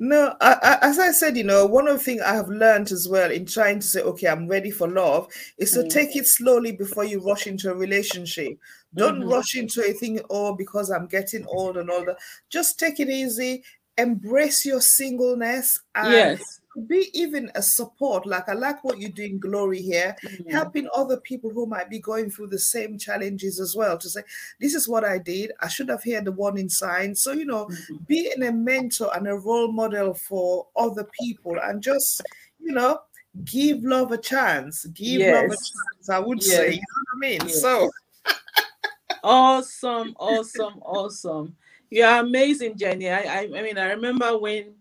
No, 0.00 0.36
I, 0.40 0.56
I, 0.62 0.78
as 0.82 0.98
I 0.98 1.10
said, 1.10 1.36
you 1.36 1.42
know, 1.42 1.66
one 1.66 1.88
of 1.88 1.98
the 1.98 2.04
things 2.04 2.22
I 2.22 2.34
have 2.34 2.48
learned 2.48 2.92
as 2.92 3.08
well 3.08 3.30
in 3.32 3.46
trying 3.46 3.80
to 3.80 3.86
say, 3.86 4.00
okay, 4.00 4.28
I'm 4.28 4.46
ready 4.46 4.70
for 4.70 4.86
love, 4.88 5.26
is 5.58 5.72
to 5.72 5.80
mm. 5.80 5.90
take 5.90 6.14
it 6.14 6.24
slowly 6.26 6.70
before 6.72 7.04
you 7.04 7.20
rush 7.20 7.48
into 7.48 7.70
a 7.70 7.74
relationship. 7.74 8.58
Don't 8.94 9.20
mm-hmm. 9.20 9.28
rush 9.28 9.56
into 9.56 9.82
a 9.82 9.92
thing, 9.92 10.20
oh, 10.30 10.54
because 10.54 10.90
I'm 10.90 11.06
getting 11.08 11.44
old 11.46 11.76
and 11.76 11.90
all 11.90 12.04
that. 12.04 12.18
Just 12.48 12.78
take 12.78 13.00
it 13.00 13.08
easy, 13.08 13.64
embrace 13.96 14.64
your 14.64 14.80
singleness, 14.80 15.80
and 15.96 16.12
yes 16.12 16.60
be 16.86 17.10
even 17.12 17.50
a 17.54 17.62
support. 17.62 18.26
Like 18.26 18.48
I 18.48 18.52
like 18.52 18.84
what 18.84 18.98
you're 18.98 19.10
doing, 19.10 19.38
Glory 19.38 19.80
here, 19.80 20.16
mm-hmm. 20.24 20.50
helping 20.50 20.88
other 20.94 21.18
people 21.18 21.50
who 21.50 21.66
might 21.66 21.90
be 21.90 21.98
going 21.98 22.30
through 22.30 22.48
the 22.48 22.58
same 22.58 22.98
challenges 22.98 23.60
as 23.60 23.74
well. 23.74 23.98
To 23.98 24.08
say, 24.08 24.22
this 24.60 24.74
is 24.74 24.88
what 24.88 25.04
I 25.04 25.18
did. 25.18 25.52
I 25.60 25.68
should 25.68 25.88
have 25.88 26.04
heard 26.04 26.24
the 26.24 26.32
warning 26.32 26.68
sign. 26.68 27.14
So 27.14 27.32
you 27.32 27.44
know, 27.44 27.66
mm-hmm. 27.66 27.96
being 28.06 28.42
a 28.42 28.52
mentor 28.52 29.10
and 29.14 29.26
a 29.28 29.34
role 29.34 29.72
model 29.72 30.14
for 30.14 30.66
other 30.76 31.08
people, 31.20 31.56
and 31.62 31.82
just 31.82 32.22
you 32.60 32.72
know, 32.72 33.00
give 33.44 33.82
love 33.82 34.12
a 34.12 34.18
chance. 34.18 34.84
Give 34.86 35.20
yes. 35.20 35.34
love 35.34 35.44
a 35.44 35.56
chance. 35.56 36.10
I 36.10 36.18
would 36.18 36.42
yes. 36.42 36.56
say, 36.56 36.70
you 36.72 36.80
know 36.80 37.04
what 37.12 37.16
I 37.16 37.28
mean. 37.28 37.40
Yes. 37.44 37.60
So. 37.60 37.90
awesome, 39.24 40.14
awesome, 40.18 40.78
awesome. 40.82 41.56
You're 41.90 42.18
amazing, 42.20 42.76
Jenny. 42.76 43.08
I, 43.08 43.20
I, 43.20 43.40
I 43.56 43.62
mean, 43.62 43.78
I 43.78 43.86
remember 43.92 44.36
when 44.36 44.74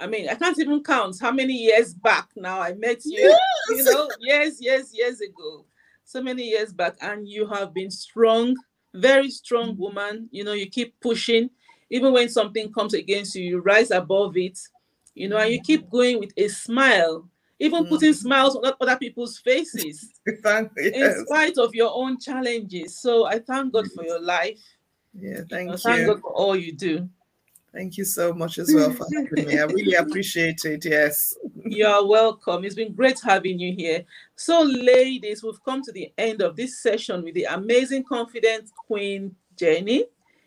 I 0.00 0.06
mean, 0.06 0.28
I 0.28 0.34
can't 0.34 0.58
even 0.58 0.82
count 0.82 1.16
how 1.20 1.32
many 1.32 1.54
years 1.54 1.94
back 1.94 2.28
now 2.36 2.60
I 2.60 2.74
met 2.74 3.04
you. 3.04 3.18
Yes. 3.20 3.38
You 3.70 3.84
know, 3.84 4.08
years, 4.20 4.60
years, 4.60 4.92
years 4.94 5.20
ago. 5.20 5.64
So 6.04 6.22
many 6.22 6.44
years 6.44 6.72
back. 6.72 6.96
And 7.00 7.28
you 7.28 7.46
have 7.48 7.72
been 7.72 7.90
strong, 7.90 8.56
very 8.94 9.30
strong 9.30 9.72
mm-hmm. 9.72 9.82
woman. 9.82 10.28
You 10.30 10.44
know, 10.44 10.52
you 10.52 10.68
keep 10.68 10.98
pushing. 11.00 11.50
Even 11.90 12.12
when 12.12 12.28
something 12.28 12.72
comes 12.72 12.94
against 12.94 13.34
you, 13.34 13.44
you 13.44 13.60
rise 13.60 13.90
above 13.90 14.36
it. 14.36 14.58
You 15.14 15.28
know, 15.28 15.36
and 15.36 15.52
you 15.52 15.60
keep 15.60 15.82
mm-hmm. 15.82 15.96
going 15.96 16.20
with 16.20 16.32
a 16.36 16.48
smile, 16.48 17.28
even 17.58 17.86
putting 17.86 18.10
mm-hmm. 18.10 18.26
smiles 18.26 18.56
on 18.56 18.72
other 18.80 18.96
people's 18.96 19.38
faces. 19.38 20.08
yes. 20.26 20.66
In 20.76 21.26
spite 21.26 21.58
of 21.58 21.74
your 21.74 21.92
own 21.94 22.18
challenges. 22.18 22.98
So 22.98 23.26
I 23.26 23.38
thank 23.38 23.72
God 23.72 23.90
for 23.92 24.04
your 24.04 24.20
life. 24.20 24.60
Yeah, 25.14 25.40
thank 25.50 25.70
you. 25.70 25.76
Thank 25.76 26.06
God 26.06 26.20
for 26.20 26.32
all 26.32 26.56
you 26.56 26.72
do. 26.72 27.08
Thank 27.72 27.96
you 27.96 28.04
so 28.04 28.34
much 28.34 28.58
as 28.58 28.72
well 28.74 28.90
for 28.90 29.06
having 29.14 29.46
me. 29.46 29.58
I 29.58 29.64
really 29.64 29.94
appreciate 29.98 30.64
it. 30.64 30.84
Yes. 30.84 31.34
You're 31.64 32.06
welcome. 32.06 32.64
It's 32.64 32.74
been 32.74 32.92
great 32.92 33.18
having 33.20 33.58
you 33.58 33.74
here. 33.74 34.04
So, 34.36 34.62
ladies, 34.62 35.42
we've 35.42 35.62
come 35.64 35.82
to 35.82 35.92
the 35.92 36.12
end 36.18 36.42
of 36.42 36.54
this 36.54 36.82
session 36.82 37.22
with 37.22 37.34
the 37.34 37.44
amazing, 37.44 38.04
confident 38.04 38.70
Queen 38.86 39.34
Jenny. 39.56 40.04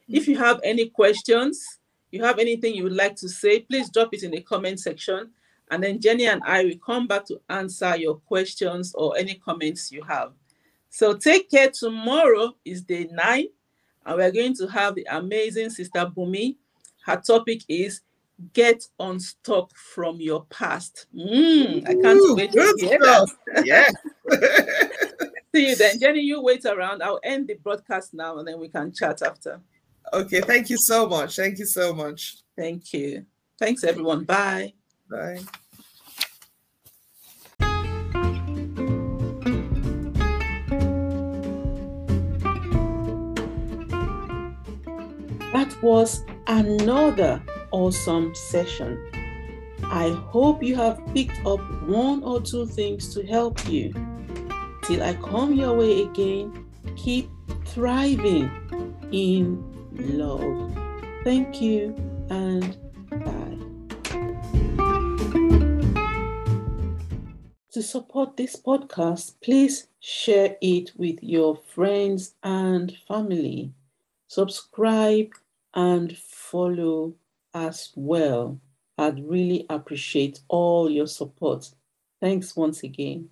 If 0.08 0.28
you 0.28 0.38
have 0.38 0.60
any 0.64 0.90
questions, 0.90 1.80
you 2.12 2.24
have 2.24 2.38
anything 2.38 2.76
you 2.76 2.84
would 2.84 2.96
like 2.96 3.16
to 3.18 3.28
say, 3.28 3.62
please 3.62 3.90
drop 3.90 4.14
it 4.14 4.22
in 4.22 4.32
the 4.32 4.42
comment 4.42 4.80
section. 4.80 5.32
And 5.72 5.84
then 5.84 6.00
Jenny 6.00 6.28
and 6.28 6.44
I 6.46 6.64
will 6.64 6.78
come 6.86 7.08
back 7.08 7.26
to 7.26 7.42
answer 7.50 7.96
your 7.98 8.18
questions 8.18 8.94
or 8.94 9.18
any 9.18 9.34
comments 9.34 9.92
you 9.92 10.04
have. 10.04 10.34
So 10.90 11.16
take 11.16 11.50
care. 11.50 11.72
Tomorrow 11.72 12.56
is 12.64 12.84
day 12.84 13.10
nine, 13.12 13.48
and 14.06 14.16
we're 14.16 14.32
going 14.32 14.54
to 14.58 14.68
have 14.68 14.94
the 14.94 15.08
amazing 15.10 15.72
Sister 15.72 16.06
Bumi. 16.06 16.56
Her 17.06 17.18
topic 17.18 17.62
is 17.70 18.02
get 18.54 18.84
unstuck 19.00 19.76
from 19.76 20.20
your 20.20 20.46
past. 20.46 21.06
Mm, 21.16 21.88
I 21.88 21.94
can't 21.94 22.20
Ooh, 22.20 22.36
wait 22.36 22.52
to 22.52 22.76
hear 22.80 23.00
stuff. 23.02 23.30
that. 23.54 23.66
Yeah. 23.66 23.90
See 25.54 25.70
you 25.70 25.76
then. 25.76 26.00
Jenny, 26.00 26.22
you 26.22 26.42
wait 26.42 26.66
around. 26.66 27.02
I'll 27.02 27.20
end 27.24 27.48
the 27.48 27.54
broadcast 27.54 28.14
now 28.14 28.40
and 28.40 28.48
then 28.48 28.60
we 28.60 28.68
can 28.68 28.92
chat 28.92 29.22
after. 29.22 29.62
Okay. 30.12 30.42
Thank 30.42 30.70
you 30.70 30.78
so 30.78 31.08
much. 31.08 31.36
Thank 31.36 31.60
you 31.60 31.66
so 31.66 31.94
much. 31.94 32.38
Thank 32.58 32.92
you. 32.92 33.26
Thanks, 33.60 33.84
everyone. 33.84 34.24
Bye. 34.24 34.74
Bye. 35.10 35.40
Was 45.82 46.24
another 46.48 47.42
awesome 47.72 48.34
session. 48.36 49.00
I 49.84 50.10
hope 50.10 50.64
you 50.64 50.76
have 50.76 51.02
picked 51.14 51.46
up 51.46 51.60
one 51.84 52.24
or 52.24 52.42
two 52.42 52.66
things 52.66 53.14
to 53.14 53.26
help 53.26 53.68
you. 53.68 53.94
Till 54.84 55.04
I 55.04 55.14
come 55.16 55.54
your 55.54 55.74
way 55.76 56.04
again, 56.04 56.66
keep 56.96 57.30
thriving 57.66 58.50
in 59.12 59.64
love. 60.18 60.74
Thank 61.24 61.62
you 61.62 61.96
and 62.30 62.78
bye. 63.10 63.46
To 67.72 67.82
support 67.84 68.38
this 68.38 68.56
podcast, 68.56 69.36
please 69.42 69.88
share 70.00 70.56
it 70.62 70.92
with 70.96 71.22
your 71.22 71.58
friends 71.58 72.36
and 72.44 72.96
family. 73.08 73.74
Subscribe 74.28 75.32
and 75.76 76.18
follow 76.18 77.16
as 77.54 77.92
well. 77.96 78.60
I'd 78.98 79.26
really 79.28 79.66
appreciate 79.70 80.40
all 80.48 80.90
your 80.90 81.08
support. 81.08 81.72
Thanks 82.22 82.56
once 82.56 82.84
again. 82.84 83.30